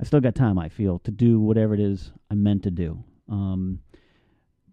I 0.00 0.04
still 0.04 0.20
got 0.20 0.34
time, 0.34 0.58
I 0.58 0.70
feel, 0.70 0.98
to 1.00 1.10
do 1.10 1.38
whatever 1.40 1.74
it 1.74 1.80
is 1.80 2.12
I'm 2.30 2.42
meant 2.42 2.62
to 2.62 2.70
do. 2.70 3.04
Um, 3.28 3.80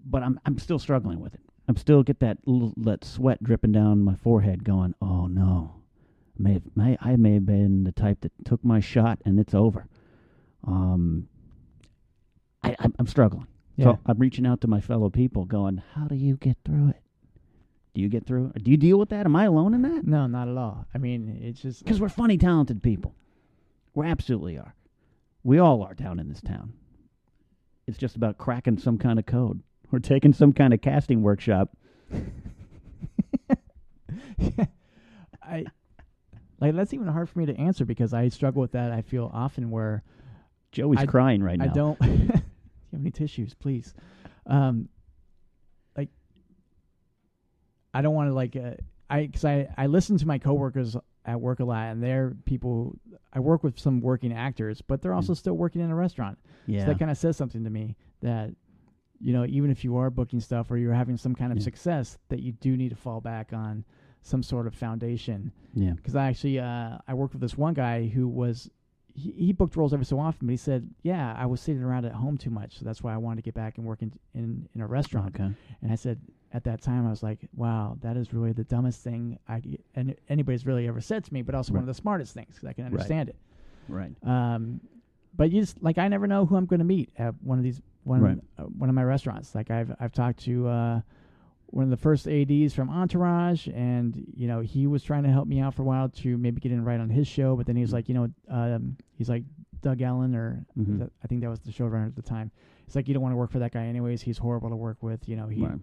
but 0.05 0.23
I'm, 0.23 0.39
I'm 0.45 0.57
still 0.57 0.79
struggling 0.79 1.19
with 1.19 1.33
it. 1.33 1.41
I'm 1.67 1.75
still 1.75 2.01
get 2.01 2.21
that 2.21 2.37
little, 2.45 2.73
that 2.77 3.03
sweat 3.03 3.43
dripping 3.43 3.73
down 3.73 4.01
my 4.01 4.15
forehead 4.15 4.63
going, 4.63 4.95
oh 5.01 5.27
no. 5.27 5.73
May 6.39 6.53
have, 6.53 6.63
may, 6.75 6.97
I 7.01 7.17
may 7.17 7.33
have 7.33 7.45
been 7.45 7.83
the 7.83 7.91
type 7.91 8.21
that 8.21 8.31
took 8.45 8.63
my 8.63 8.79
shot 8.79 9.19
and 9.25 9.37
it's 9.37 9.53
over. 9.53 9.87
Um, 10.65 11.27
I, 12.63 12.75
I'm, 12.79 12.93
I'm 12.99 13.07
struggling. 13.07 13.47
Yeah. 13.77 13.85
So 13.85 13.99
I'm 14.05 14.17
reaching 14.17 14.45
out 14.45 14.59
to 14.61 14.67
my 14.67 14.81
fellow 14.81 15.09
people, 15.09 15.45
going, 15.45 15.81
"How 15.93 16.07
do 16.07 16.15
you 16.15 16.35
get 16.37 16.57
through 16.65 16.89
it? 16.89 17.01
Do 17.93 18.01
you 18.01 18.09
get 18.09 18.25
through 18.25 18.51
it? 18.55 18.63
Do 18.63 18.69
you 18.71 18.77
deal 18.77 18.97
with 18.99 19.09
that? 19.09 19.25
Am 19.25 19.35
I 19.35 19.45
alone 19.45 19.73
in 19.73 19.81
that? 19.83 20.05
no, 20.05 20.27
not 20.27 20.47
at 20.47 20.57
all. 20.57 20.85
I 20.93 20.97
mean, 20.97 21.39
it's 21.41 21.61
just 21.61 21.83
Because 21.83 22.01
we're 22.01 22.09
funny, 22.09 22.37
talented 22.37 22.83
people. 22.83 23.15
We 23.95 24.05
absolutely 24.05 24.57
are. 24.57 24.75
We 25.43 25.57
all 25.59 25.81
are 25.83 25.93
down 25.93 26.19
in 26.19 26.27
this 26.29 26.41
town. 26.41 26.73
It's 27.87 27.97
just 27.97 28.15
about 28.15 28.37
cracking 28.37 28.77
some 28.77 28.97
kind 28.97 29.17
of 29.17 29.25
code 29.25 29.63
or 29.91 29.99
taking 29.99 30.33
some 30.33 30.51
kind 30.53 30.73
of 30.73 30.81
casting 30.81 31.21
workshop. 31.21 31.75
I 35.41 35.65
like 36.59 36.75
that's 36.75 36.93
even 36.93 37.07
hard 37.07 37.29
for 37.29 37.39
me 37.39 37.45
to 37.45 37.55
answer 37.57 37.85
because 37.85 38.13
I 38.13 38.27
struggle 38.29 38.61
with 38.61 38.73
that. 38.73 38.91
I 38.91 39.01
feel 39.01 39.29
often 39.33 39.69
where 39.71 40.03
Joey's 40.71 40.99
I- 40.99 41.05
crying 41.05 41.41
right 41.41 41.57
now. 41.57 41.65
I 41.65 41.67
don't. 41.69 41.99
you 42.97 42.99
have 42.99 43.05
any 43.05 43.11
tissues, 43.11 43.53
please. 43.53 43.93
Um, 44.45 44.89
like, 45.95 46.09
I 47.93 48.01
don't 48.01 48.15
want 48.15 48.29
to 48.29 48.33
like 48.33 48.55
uh, 48.55 48.71
I 49.09 49.25
because 49.25 49.45
I 49.45 49.67
I 49.77 49.87
listen 49.87 50.17
to 50.17 50.27
my 50.27 50.37
coworkers 50.37 50.95
at 51.25 51.39
work 51.39 51.59
a 51.59 51.65
lot, 51.65 51.87
and 51.87 52.01
they're 52.01 52.33
people. 52.45 52.97
I 53.33 53.39
work 53.39 53.63
with 53.63 53.79
some 53.79 54.01
working 54.01 54.33
actors, 54.33 54.81
but 54.81 55.01
they're 55.01 55.13
also 55.13 55.33
still 55.33 55.53
working 55.55 55.81
in 55.81 55.91
a 55.91 55.95
restaurant. 55.95 56.37
Yeah. 56.65 56.81
So 56.81 56.85
that 56.87 56.99
kind 56.99 57.11
of 57.11 57.17
says 57.17 57.37
something 57.37 57.63
to 57.63 57.69
me 57.69 57.95
that 58.21 58.51
you 59.19 59.33
know 59.33 59.45
even 59.45 59.71
if 59.71 59.83
you 59.83 59.97
are 59.97 60.09
booking 60.09 60.39
stuff 60.39 60.71
or 60.71 60.77
you're 60.77 60.93
having 60.93 61.17
some 61.17 61.35
kind 61.35 61.51
of 61.51 61.57
Yeah. 61.57 61.63
success, 61.65 62.17
that 62.29 62.41
you 62.41 62.51
do 62.53 62.75
need 62.77 62.89
to 62.89 62.95
fall 62.95 63.21
back 63.21 63.53
on 63.53 63.85
some 64.21 64.43
sort 64.43 64.67
of 64.67 64.73
foundation 64.73 65.51
yeah. 65.73 65.91
because 65.91 66.15
I 66.15 66.27
actually 66.27 66.59
uh, 66.59 66.97
I 67.07 67.13
worked 67.13 67.33
with 67.33 67.41
this 67.41 67.57
one 67.57 67.73
guy 67.73 68.07
who 68.07 68.27
was 68.27 68.69
he, 69.17 69.31
he 69.31 69.51
booked 69.51 69.75
roles 69.75 69.93
every 69.93 70.05
so 70.05 70.19
often, 70.19 70.47
but 70.47 70.51
he 70.51 70.57
said, 70.57 70.87
"Yeah, 71.01 71.33
I 71.37 71.47
was 71.47 71.59
sitting 71.59 71.81
around 71.83 72.05
at 72.05 72.13
home 72.13 72.37
too 72.37 72.51
much, 72.51 72.77
so 72.77 72.85
that's 72.85 73.01
why 73.01 73.13
I 73.13 73.17
wanted 73.17 73.37
to 73.37 73.41
get 73.41 73.55
back 73.55 73.77
and 73.77 73.85
work 73.85 74.01
in 74.03 74.13
in, 74.33 74.69
in 74.75 74.81
a 74.81 74.87
restaurant." 74.87 75.35
Okay. 75.35 75.49
And 75.81 75.91
I 75.91 75.95
said 75.95 76.21
at 76.53 76.63
that 76.65 76.81
time, 76.81 77.05
I 77.05 77.09
was 77.09 77.23
like, 77.23 77.39
"Wow, 77.55 77.97
that 78.01 78.15
is 78.15 78.31
really 78.31 78.53
the 78.53 78.63
dumbest 78.63 79.03
thing 79.03 79.39
I 79.49 79.61
and 79.95 80.15
anybody's 80.29 80.65
really 80.67 80.87
ever 80.87 81.01
said 81.01 81.23
to 81.25 81.33
me, 81.33 81.41
but 81.41 81.55
also 81.55 81.73
one 81.73 81.81
of 81.81 81.87
the 81.87 81.93
smartest 81.95 82.33
things 82.35 82.55
because 82.55 82.69
I 82.69 82.73
can 82.73 82.83
Right. 82.85 82.91
understand 82.93 83.29
it." 83.29 83.35
Right. 83.87 84.11
Um, 84.23 84.81
but 85.35 85.51
you 85.51 85.61
just 85.61 85.81
like 85.81 85.97
I 85.97 86.07
never 86.07 86.27
know 86.27 86.45
who 86.45 86.55
I'm 86.55 86.65
going 86.67 86.79
to 86.79 86.85
meet 86.85 87.09
at 87.17 87.33
one 87.41 87.57
of 87.57 87.63
these 87.63 87.81
one 88.03 88.21
Right. 88.21 88.39
uh, 88.59 88.63
one 88.63 88.87
of 88.89 88.95
my 88.95 89.03
restaurants. 89.03 89.55
Like 89.55 89.71
I've 89.71 89.95
I've 89.99 90.13
talked 90.13 90.39
to 90.45 90.67
uh, 90.67 91.01
one 91.67 91.83
of 91.83 91.89
the 91.89 91.97
first 91.97 92.27
ads 92.27 92.73
from 92.73 92.89
Entourage, 92.89 93.67
and 93.67 94.25
you 94.35 94.47
know 94.47 94.61
he 94.61 94.87
was 94.87 95.03
trying 95.03 95.23
to 95.23 95.29
help 95.29 95.47
me 95.47 95.59
out 95.59 95.73
for 95.73 95.81
a 95.81 95.85
while 95.85 96.09
to 96.09 96.37
maybe 96.37 96.59
get 96.61 96.71
in 96.71 96.83
right 96.83 96.99
on 96.99 97.09
his 97.09 97.27
show, 97.27 97.55
but 97.55 97.65
then 97.65 97.75
he 97.75 97.81
was 97.81 97.93
like, 97.93 98.07
you 98.07 98.15
know, 98.15 98.29
um, 98.49 98.95
he's 99.13 99.29
like 99.29 99.43
Doug 99.81 100.01
Ellin 100.01 100.33
or 100.35 100.65
Mhm. 100.77 100.99
that- 100.99 101.11
I 101.23 101.27
think 101.27 101.41
that 101.41 101.49
was 101.49 101.59
the 101.59 101.71
showrunner 101.71 102.07
at 102.07 102.15
the 102.15 102.21
time. 102.21 102.51
It's 102.85 102.95
like 102.95 103.07
you 103.07 103.13
don't 103.13 103.21
want 103.21 103.33
to 103.33 103.37
work 103.37 103.51
for 103.51 103.59
that 103.59 103.71
guy 103.73 103.85
anyways. 103.85 104.21
He's 104.21 104.37
horrible 104.37 104.69
to 104.69 104.75
work 104.75 105.03
with. 105.03 105.27
You 105.27 105.35
know 105.35 105.47
he, 105.47 105.65
Right. 105.65 105.79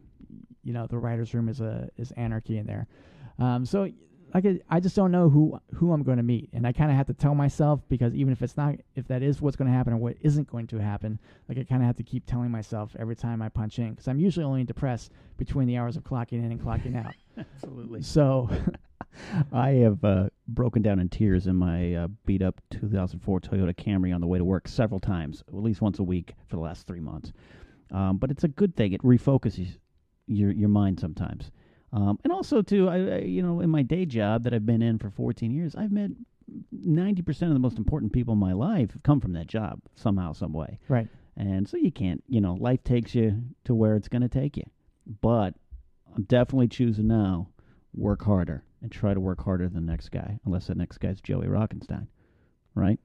you 0.63 0.73
know 0.73 0.87
the 0.87 0.99
writers' 0.99 1.35
room 1.35 1.49
is 1.49 1.61
a 1.61 1.89
is 1.97 2.11
anarchy 2.13 2.57
in 2.59 2.67
there. 2.67 2.87
Um, 3.39 3.65
so 3.67 3.89
like 4.35 4.45
I- 4.45 4.61
I 4.69 4.81
just 4.81 4.97
don't 4.97 5.13
know 5.13 5.29
who 5.31 5.59
who 5.75 5.93
I'm 5.93 6.03
going 6.03 6.17
to 6.17 6.23
meet, 6.25 6.51
and 6.53 6.67
I 6.67 6.73
kind 6.73 6.91
of 6.91 6.97
have 6.97 7.07
to 7.07 7.15
tell 7.15 7.35
myself 7.35 7.81
because 7.89 8.15
even 8.15 8.33
if 8.33 8.43
it's 8.43 8.57
not 8.57 8.75
if 8.97 9.07
that 9.09 9.23
is 9.23 9.41
what's 9.41 9.57
going 9.57 9.71
to 9.71 9.77
happen 9.77 9.93
or 9.93 9.97
what 9.97 10.17
isn't 10.21 10.51
going 10.51 10.67
to 10.69 10.79
happen, 10.79 11.19
like 11.49 11.57
I 11.59 11.63
kind 11.65 11.83
of 11.83 11.87
have 11.87 11.97
to 11.97 12.03
keep 12.03 12.27
telling 12.27 12.51
myself 12.51 12.95
every 12.99 13.17
time 13.17 13.41
I 13.41 13.49
punch 13.49 13.79
in 13.79 13.91
because 13.91 14.09
I'm 14.09 14.19
usually 14.19 14.45
only 14.45 14.65
depressed 14.65 15.13
between 15.37 15.69
the 15.69 15.79
hours 15.79 15.97
of 15.97 16.03
clocking 16.05 16.45
in 16.45 16.51
and 16.51 16.61
clocking 16.61 16.97
out. 16.97 17.15
Absolutely. 17.39 18.03
So 18.03 18.51
I 19.53 19.71
have 19.71 20.03
uh, 20.05 20.29
broken 20.49 20.83
down 20.83 20.99
in 20.99 21.09
tears 21.09 21.47
in 21.47 21.55
my 21.57 21.95
uh, 21.95 22.09
beat 22.27 22.43
up 22.43 22.61
2004 22.71 23.41
Toyota 23.41 23.75
Camry 23.75 24.13
on 24.15 24.21
the 24.21 24.27
way 24.27 24.39
to 24.39 24.45
work 24.45 24.67
several 24.67 24.99
times, 25.01 25.45
at 25.47 25.55
least 25.55 25.81
once 25.81 26.01
a 26.01 26.03
week 26.03 26.35
for 26.49 26.57
the 26.57 26.63
last 26.63 26.87
three 26.87 27.01
months. 27.01 27.33
Um, 27.93 28.17
but 28.17 28.31
it's 28.33 28.43
a 28.45 28.49
good 28.49 28.75
thing; 28.75 28.93
it 28.93 29.03
refocuses 29.03 29.79
your 30.27 30.51
your 30.51 30.69
mind 30.69 30.99
sometimes. 30.99 31.53
Um, 31.95 32.19
and 32.25 32.33
also, 32.33 32.61
too, 32.61 32.89
I, 32.89 32.97
I 32.97 33.19
you 33.21 33.41
know 33.43 33.61
in 33.61 33.71
my 33.71 33.83
day 33.83 34.05
job 34.05 34.43
that 34.45 34.53
I've 34.53 34.67
been 34.67 34.83
in 34.83 34.99
for 34.99 35.11
14 35.11 35.51
years, 35.51 35.75
I've 35.77 35.93
met 35.93 36.11
90 36.73 37.23
percent 37.23 37.51
of 37.51 37.55
the 37.55 37.61
most 37.61 37.79
important 37.79 38.13
people 38.13 38.35
in 38.35 38.41
my 38.41 38.53
life 38.53 38.93
have 38.93 39.03
come 39.03 39.21
from 39.21 39.33
that 39.35 39.47
job 39.47 39.81
somehow, 39.95 40.33
some 40.33 40.53
way. 40.53 40.79
right, 40.89 41.09
And 41.37 41.69
so 41.69 41.77
you 41.77 41.93
can't, 41.93 42.23
you 42.29 42.41
know, 42.41 42.55
life 42.55 42.83
takes 42.85 43.15
you 43.15 43.43
to 43.65 43.75
where 43.75 43.95
it's 43.97 44.09
going 44.09 44.23
to 44.23 44.29
take 44.29 44.57
you. 44.57 44.65
But 45.21 45.55
I'm 46.15 46.25
definitely 46.25 46.69
choosing 46.69 47.07
now 47.07 47.49
work 47.95 48.25
harder 48.25 48.65
and 48.83 48.91
try 48.91 49.15
to 49.15 49.21
work 49.21 49.43
harder 49.45 49.69
than 49.69 49.87
the 49.87 49.93
next 49.93 50.11
guy, 50.11 50.41
unless 50.45 50.67
that 50.67 50.77
next 50.77 50.99
guy's 50.99 51.21
Joey 51.21 51.47
Rockenstein, 51.47 52.09
right? 52.75 52.99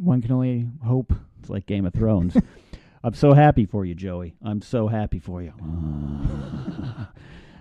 one 0.00 0.20
can 0.20 0.32
only 0.32 0.66
hope. 0.84 1.12
It's 1.40 1.48
like 1.48 1.66
Game 1.66 1.86
of 1.86 1.94
Thrones. 1.94 2.36
I'm 3.04 3.14
so 3.14 3.32
happy 3.34 3.66
for 3.66 3.84
you, 3.84 3.94
Joey. 3.94 4.34
I'm 4.42 4.60
so 4.60 4.88
happy 4.88 5.18
for 5.18 5.42
you. 5.42 5.52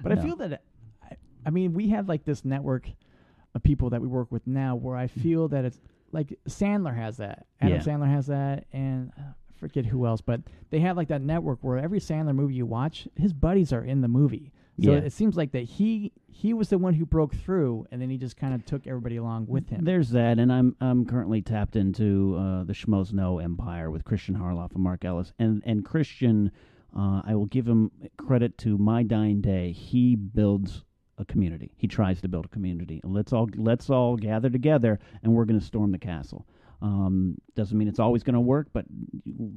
But 0.10 0.18
I 0.20 0.22
feel 0.22 0.36
that 0.38 0.62
I, 1.04 1.16
I 1.46 1.50
mean 1.50 1.74
we 1.74 1.90
have 1.90 2.08
like 2.08 2.24
this 2.26 2.46
network 2.46 2.88
of 3.54 3.64
people 3.64 3.90
that 3.92 4.02
we 4.02 4.08
work 4.08 4.32
with 4.32 4.46
now 4.48 4.76
where 4.76 4.98
I 4.98 5.08
feel 5.08 5.48
that 5.50 5.66
it's 5.66 5.80
like 6.12 6.38
Sandler 6.48 6.96
has 6.96 7.18
that. 7.18 7.46
Adam 7.62 7.76
Yeah. 7.78 7.82
Sandler 7.84 8.10
has 8.10 8.28
that 8.28 8.66
and 8.74 9.12
uh, 9.18 9.22
I 9.22 9.60
forget 9.60 9.86
who 9.86 10.06
else, 10.06 10.22
but 10.22 10.42
they 10.70 10.80
have 10.82 10.98
like 10.98 11.08
that 11.10 11.22
network 11.22 11.60
where 11.62 11.78
every 11.78 12.00
Sandler 12.00 12.36
movie 12.36 12.56
you 12.56 12.66
watch, 12.66 13.08
his 13.16 13.34
buddies 13.34 13.72
are 13.74 13.84
in 13.84 14.02
the 14.02 14.08
movie. 14.08 14.52
So 14.84 14.92
Yeah. 14.92 14.98
it 14.98 15.14
seems 15.14 15.38
like 15.38 15.52
that 15.54 15.64
he 15.64 16.12
he 16.28 16.54
was 16.54 16.68
the 16.68 16.78
one 16.78 16.94
who 16.94 17.06
broke 17.06 17.34
through 17.34 17.88
and 17.92 18.02
then 18.02 18.10
he 18.10 18.18
just 18.18 18.36
kind 18.36 18.54
of 18.54 18.66
took 18.66 18.86
everybody 18.86 19.16
along 19.16 19.48
with 19.48 19.70
him. 19.70 19.86
There's 19.86 20.10
that, 20.10 20.38
and 20.38 20.52
I'm 20.52 20.76
I'm 20.82 21.06
currently 21.06 21.42
tapped 21.42 21.78
into 21.78 22.36
uh, 22.38 22.64
the 22.66 22.74
Schmoes 22.74 23.14
Know 23.14 23.40
Empire 23.40 23.90
with 23.90 24.04
Christian 24.04 24.36
Harloff 24.36 24.74
and 24.74 24.84
Mark 24.84 25.06
Ellis, 25.06 25.32
and 25.40 25.64
and 25.66 25.86
Christian, 25.86 26.52
uh, 26.96 27.22
I 27.26 27.36
will 27.36 27.46
give 27.48 27.68
him 27.68 27.92
credit 28.18 28.58
to 28.60 28.78
my 28.78 29.04
dying 29.04 29.42
day. 29.42 29.72
He 29.72 30.16
builds 30.16 30.84
a 31.18 31.26
community. 31.26 31.72
He 31.78 31.88
tries 31.88 32.22
to 32.22 32.28
build 32.28 32.46
a 32.46 32.50
community, 32.50 33.00
and 33.04 33.14
let's 33.14 33.32
all 33.34 33.50
let's 33.56 33.90
all 33.90 34.16
gather 34.18 34.50
together, 34.50 35.00
and 35.24 35.34
we're 35.34 35.46
going 35.46 35.60
to 35.60 35.66
storm 35.66 35.92
the 35.92 35.98
castle. 35.98 36.46
Um, 36.82 37.38
doesn't 37.56 37.78
mean 37.78 37.88
it's 37.88 38.00
always 38.00 38.22
going 38.24 38.34
to 38.34 38.42
work, 38.42 38.68
but 38.74 38.86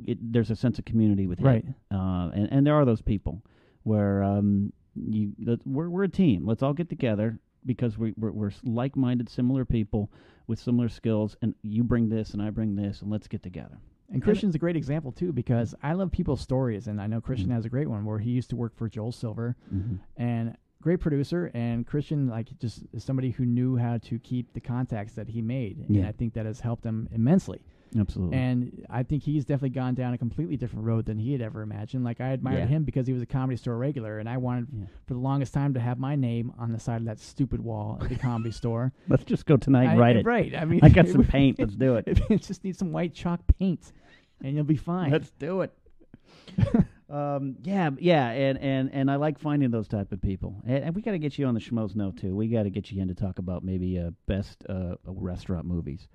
it, 0.06 0.18
there's 0.32 0.50
a 0.50 0.56
sense 0.56 0.78
of 0.78 0.84
community 0.84 1.26
with 1.26 1.40
Right. 1.40 1.64
it. 1.64 1.74
Uh, 1.94 2.30
and 2.34 2.48
and 2.52 2.66
there 2.66 2.74
are 2.74 2.84
those 2.84 3.02
people 3.02 3.42
where 3.82 4.22
um, 4.22 4.72
you 4.94 5.32
we're 5.64 5.90
we're 5.90 6.04
a 6.04 6.08
team. 6.08 6.46
Let's 6.46 6.62
all 6.62 6.72
get 6.74 6.88
together 6.88 7.38
because 7.66 7.98
we, 7.98 8.14
we're, 8.16 8.30
we're 8.30 8.52
like-minded, 8.64 9.28
similar 9.28 9.64
people 9.64 10.10
with 10.46 10.58
similar 10.60 10.88
skills, 10.88 11.36
and 11.42 11.54
you 11.62 11.82
bring 11.84 12.08
this 12.08 12.30
and 12.34 12.40
I 12.40 12.50
bring 12.50 12.76
this, 12.76 13.02
and 13.02 13.10
let's 13.10 13.26
get 13.28 13.42
together. 13.42 13.78
And 14.10 14.22
Christian's 14.22 14.54
a 14.54 14.58
great 14.58 14.76
example 14.76 15.12
too 15.12 15.32
because 15.32 15.74
I 15.82 15.92
love 15.92 16.10
people's 16.10 16.40
stories, 16.40 16.86
and 16.88 17.00
I 17.00 17.06
know 17.06 17.20
Christian 17.20 17.48
Mhm. 17.50 17.52
has 17.54 17.64
a 17.64 17.68
great 17.68 17.88
one 17.88 18.04
where 18.04 18.18
he 18.18 18.30
used 18.30 18.50
to 18.50 18.56
work 18.56 18.74
for 18.74 18.88
Joel 18.88 19.12
Silver, 19.12 19.56
Mm-hmm. 19.72 19.96
and 20.16 20.56
great 20.80 21.00
producer. 21.00 21.50
And 21.54 21.86
Christian, 21.86 22.28
like, 22.28 22.56
just 22.58 22.84
is 22.92 23.04
somebody 23.04 23.30
who 23.32 23.44
knew 23.44 23.76
how 23.76 23.98
to 23.98 24.18
keep 24.18 24.52
the 24.54 24.60
contacts 24.60 25.14
that 25.14 25.28
he 25.28 25.42
made, 25.42 25.84
and 25.88 26.06
I 26.06 26.12
think 26.12 26.32
that 26.34 26.46
has 26.46 26.60
helped 26.60 26.84
him 26.84 27.08
immensely. 27.12 27.60
Absolutely. 27.96 28.36
And 28.36 28.86
I 28.90 29.02
think 29.02 29.22
he's 29.22 29.44
definitely 29.44 29.70
gone 29.70 29.94
down 29.94 30.12
a 30.12 30.18
completely 30.18 30.56
different 30.56 30.84
road 30.84 31.06
than 31.06 31.18
he 31.18 31.32
had 31.32 31.40
ever 31.40 31.62
imagined. 31.62 32.04
Like 32.04 32.20
I 32.20 32.30
admired 32.30 32.58
Yeah. 32.58 32.66
him 32.66 32.84
because 32.84 33.06
he 33.06 33.12
was 33.12 33.22
a 33.22 33.26
comedy 33.26 33.56
store 33.56 33.76
regular, 33.78 34.18
and 34.18 34.28
I 34.28 34.36
wanted 34.36 34.66
Yeah. 34.72 34.86
for 35.06 35.14
the 35.14 35.20
longest 35.20 35.54
time 35.54 35.74
to 35.74 35.80
have 35.80 35.98
my 35.98 36.14
name 36.16 36.52
on 36.58 36.72
the 36.72 36.80
side 36.80 37.00
of 37.00 37.06
that 37.06 37.18
stupid 37.18 37.60
wall 37.62 37.98
at 38.02 38.08
the 38.08 38.16
comedy 38.16 38.50
store. 38.50 38.92
let's 39.08 39.24
just 39.24 39.46
go 39.46 39.56
tonight 39.56 39.84
and 39.84 39.92
I- 39.92 39.96
write 40.00 40.16
it. 40.16 40.26
Right. 40.26 40.54
I 40.54 40.64
mean, 40.64 40.80
I 40.82 40.88
got 40.88 41.08
some 41.14 41.24
paint. 41.24 41.58
Let's 41.58 41.76
do 41.76 41.96
it. 41.96 42.04
it 42.30 42.42
just 42.42 42.62
need 42.64 42.76
some 42.76 42.92
white 42.92 43.14
chalk 43.14 43.40
paint, 43.58 43.92
and 44.42 44.54
you'll 44.54 44.64
be 44.64 44.76
fine. 44.76 45.10
Let's 45.10 45.30
do 45.38 45.62
it. 45.62 45.72
um, 47.10 47.56
yeah, 47.62 47.90
yeah, 47.98 48.28
and, 48.30 48.58
and, 48.58 48.90
and 48.92 49.10
I 49.10 49.16
like 49.16 49.38
finding 49.38 49.70
those 49.70 49.88
type 49.88 50.12
of 50.12 50.20
people, 50.20 50.56
and, 50.66 50.84
and 50.84 50.94
we 50.94 51.02
got 51.02 51.12
to 51.12 51.18
get 51.18 51.38
you 51.38 51.46
on 51.46 51.54
the 51.54 51.60
Schmoes 51.60 51.96
Know 51.96 52.10
too. 52.10 52.34
We 52.34 52.48
got 52.48 52.64
to 52.64 52.70
get 52.70 52.90
you 52.90 53.00
in 53.00 53.08
to 53.08 53.14
talk 53.14 53.38
about 53.38 53.64
maybe 53.64 53.98
uh, 53.98 54.10
best 54.26 54.62
uh, 54.68 54.96
restaurant 55.06 55.64
movies 55.66 56.06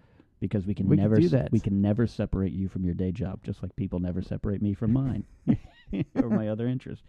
because 0.44 0.68
we 0.68 0.74
can 0.74 0.90
We 0.90 0.98
never 0.98 1.16
we 1.52 1.60
can 1.62 1.82
never 1.82 2.06
separate 2.06 2.52
you 2.52 2.68
from 2.68 2.84
your 2.84 2.96
day 2.96 3.14
job, 3.14 3.40
just 3.46 3.64
like 3.64 3.74
people 3.78 4.02
never 4.02 4.22
separate 4.22 4.62
me 4.62 4.74
from 4.74 4.92
mine 4.92 5.24
or 6.16 6.30
my 6.30 6.50
other 6.50 6.68
interests. 6.68 7.06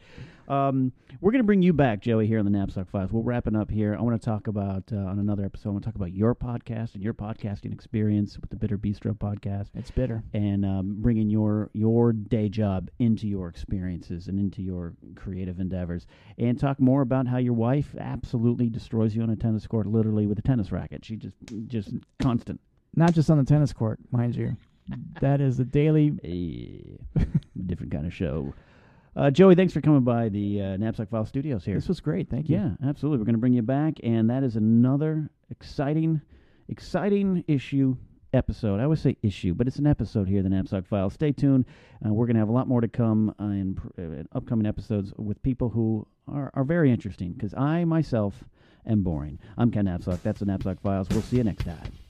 Um, 0.49 0.93
we're 1.20 1.32
going 1.32 1.41
to 1.41 1.47
bring 1.47 1.61
you 1.62 1.72
back, 1.72 2.01
Joey, 2.01 2.28
here 2.28 2.39
on 2.39 2.45
the 2.45 2.51
Napzok 2.51 2.89
Files. 2.89 3.11
We're 3.11 3.22
wrapping 3.22 3.57
up 3.57 3.72
here. 3.72 3.97
I 3.99 4.03
want 4.03 4.20
to 4.20 4.24
talk 4.24 4.47
about 4.47 4.85
uh, 4.93 4.97
on 4.97 5.18
another 5.18 5.45
episode. 5.45 5.70
I 5.70 5.72
want 5.72 5.85
to 5.85 5.89
talk 5.89 5.97
about 5.97 6.12
your 6.12 6.35
podcast 6.35 6.95
and 6.95 7.03
your 7.03 7.14
podcasting 7.14 7.72
experience 7.72 8.39
with 8.39 8.51
the 8.51 8.57
Bitter 8.57 8.78
Bistro 8.78 9.18
podcast 9.18 9.70
it's 9.74 9.91
bitter. 9.91 10.22
and 10.32 10.64
um, 10.64 10.97
bringing 11.01 11.28
your 11.28 11.70
your 11.72 12.12
day 12.12 12.49
job 12.49 12.89
into 12.99 13.26
your 13.26 13.49
experiences 13.49 14.28
and 14.28 14.39
into 14.39 14.62
your 14.62 14.95
creative 15.16 15.59
endeavors, 15.59 16.07
and 16.39 16.59
talk 16.59 16.78
more 16.80 17.03
about 17.03 17.26
how 17.26 17.39
your 17.39 17.55
wife 17.55 17.97
absolutely 17.99 18.68
destroys 18.68 19.16
you 19.16 19.22
on 19.22 19.30
a 19.30 19.37
tennis 19.37 19.66
court, 19.66 19.87
literally 19.87 20.26
with 20.26 20.39
a 20.39 20.43
tennis 20.43 20.70
racket. 20.70 21.05
She 21.05 21.16
just 21.16 21.37
just 21.66 21.91
constant. 22.20 22.61
Not 22.97 23.14
just 23.14 23.30
on 23.30 23.38
the 23.38 23.45
tennis 23.45 23.72
court, 23.72 23.99
mind 24.11 24.36
you. 24.36 24.57
That 25.20 25.40
is 25.40 25.59
a 25.59 25.64
daily. 25.64 26.11
Different 27.66 27.92
kind 27.92 28.07
of 28.07 28.12
show. 28.12 28.55
Uh, 29.16 29.30
Joey, 29.30 29.55
thanks 29.55 29.72
for 29.72 29.80
coming 29.80 30.01
by 30.01 30.28
the 30.28 30.61
uh, 30.61 30.64
Napzok 30.76 31.09
File 31.09 31.24
Studios 31.24 31.64
here. 31.64 31.76
This 31.76 31.86
was 31.86 32.01
great. 32.01 32.28
Thank 32.28 32.49
you. 32.49 32.57
Yeah, 32.57 32.70
absolutely. 32.84 33.18
We're 33.18 33.26
going 33.26 33.36
to 33.36 33.40
bring 33.40 33.53
you 33.53 33.62
back, 33.62 33.95
and 34.03 34.28
that 34.28 34.42
is 34.42 34.57
another 34.57 35.30
exciting, 35.51 36.20
exciting 36.68 37.45
issue 37.47 37.97
episode. 38.32 38.80
I 38.80 38.82
always 38.82 39.01
say 39.01 39.16
issue, 39.22 39.55
but 39.55 39.68
it's 39.68 39.76
an 39.76 39.86
episode 39.86 40.26
here, 40.26 40.42
the 40.42 40.49
Napzok 40.49 40.84
Files. 40.86 41.14
Stay 41.14 41.30
tuned. 41.30 41.64
Uh, 42.05 42.12
we're 42.12 42.26
going 42.26 42.34
to 42.34 42.40
have 42.40 42.49
a 42.49 42.53
lot 42.53 42.66
more 42.66 42.80
to 42.80 42.88
come 42.88 43.32
uh, 43.40 43.45
in, 43.45 43.74
pr- 43.76 44.01
uh, 44.01 44.03
in 44.03 44.28
upcoming 44.32 44.66
episodes 44.66 45.12
with 45.16 45.40
people 45.45 45.68
who 45.68 46.05
are, 46.26 46.51
are 46.55 46.64
very 46.64 46.90
interesting 46.90 47.34
because 47.34 47.55
I 47.55 47.84
myself 47.84 48.42
am 48.84 49.05
boring. 49.05 49.38
I'm 49.57 49.70
Ken 49.70 49.84
Napzok. 49.84 50.22
That's 50.22 50.40
the 50.40 50.47
Napzok 50.47 50.80
Files. 50.80 51.09
We'll 51.11 51.22
see 51.22 51.36
you 51.36 51.45
next 51.45 51.64
time. 51.64 52.03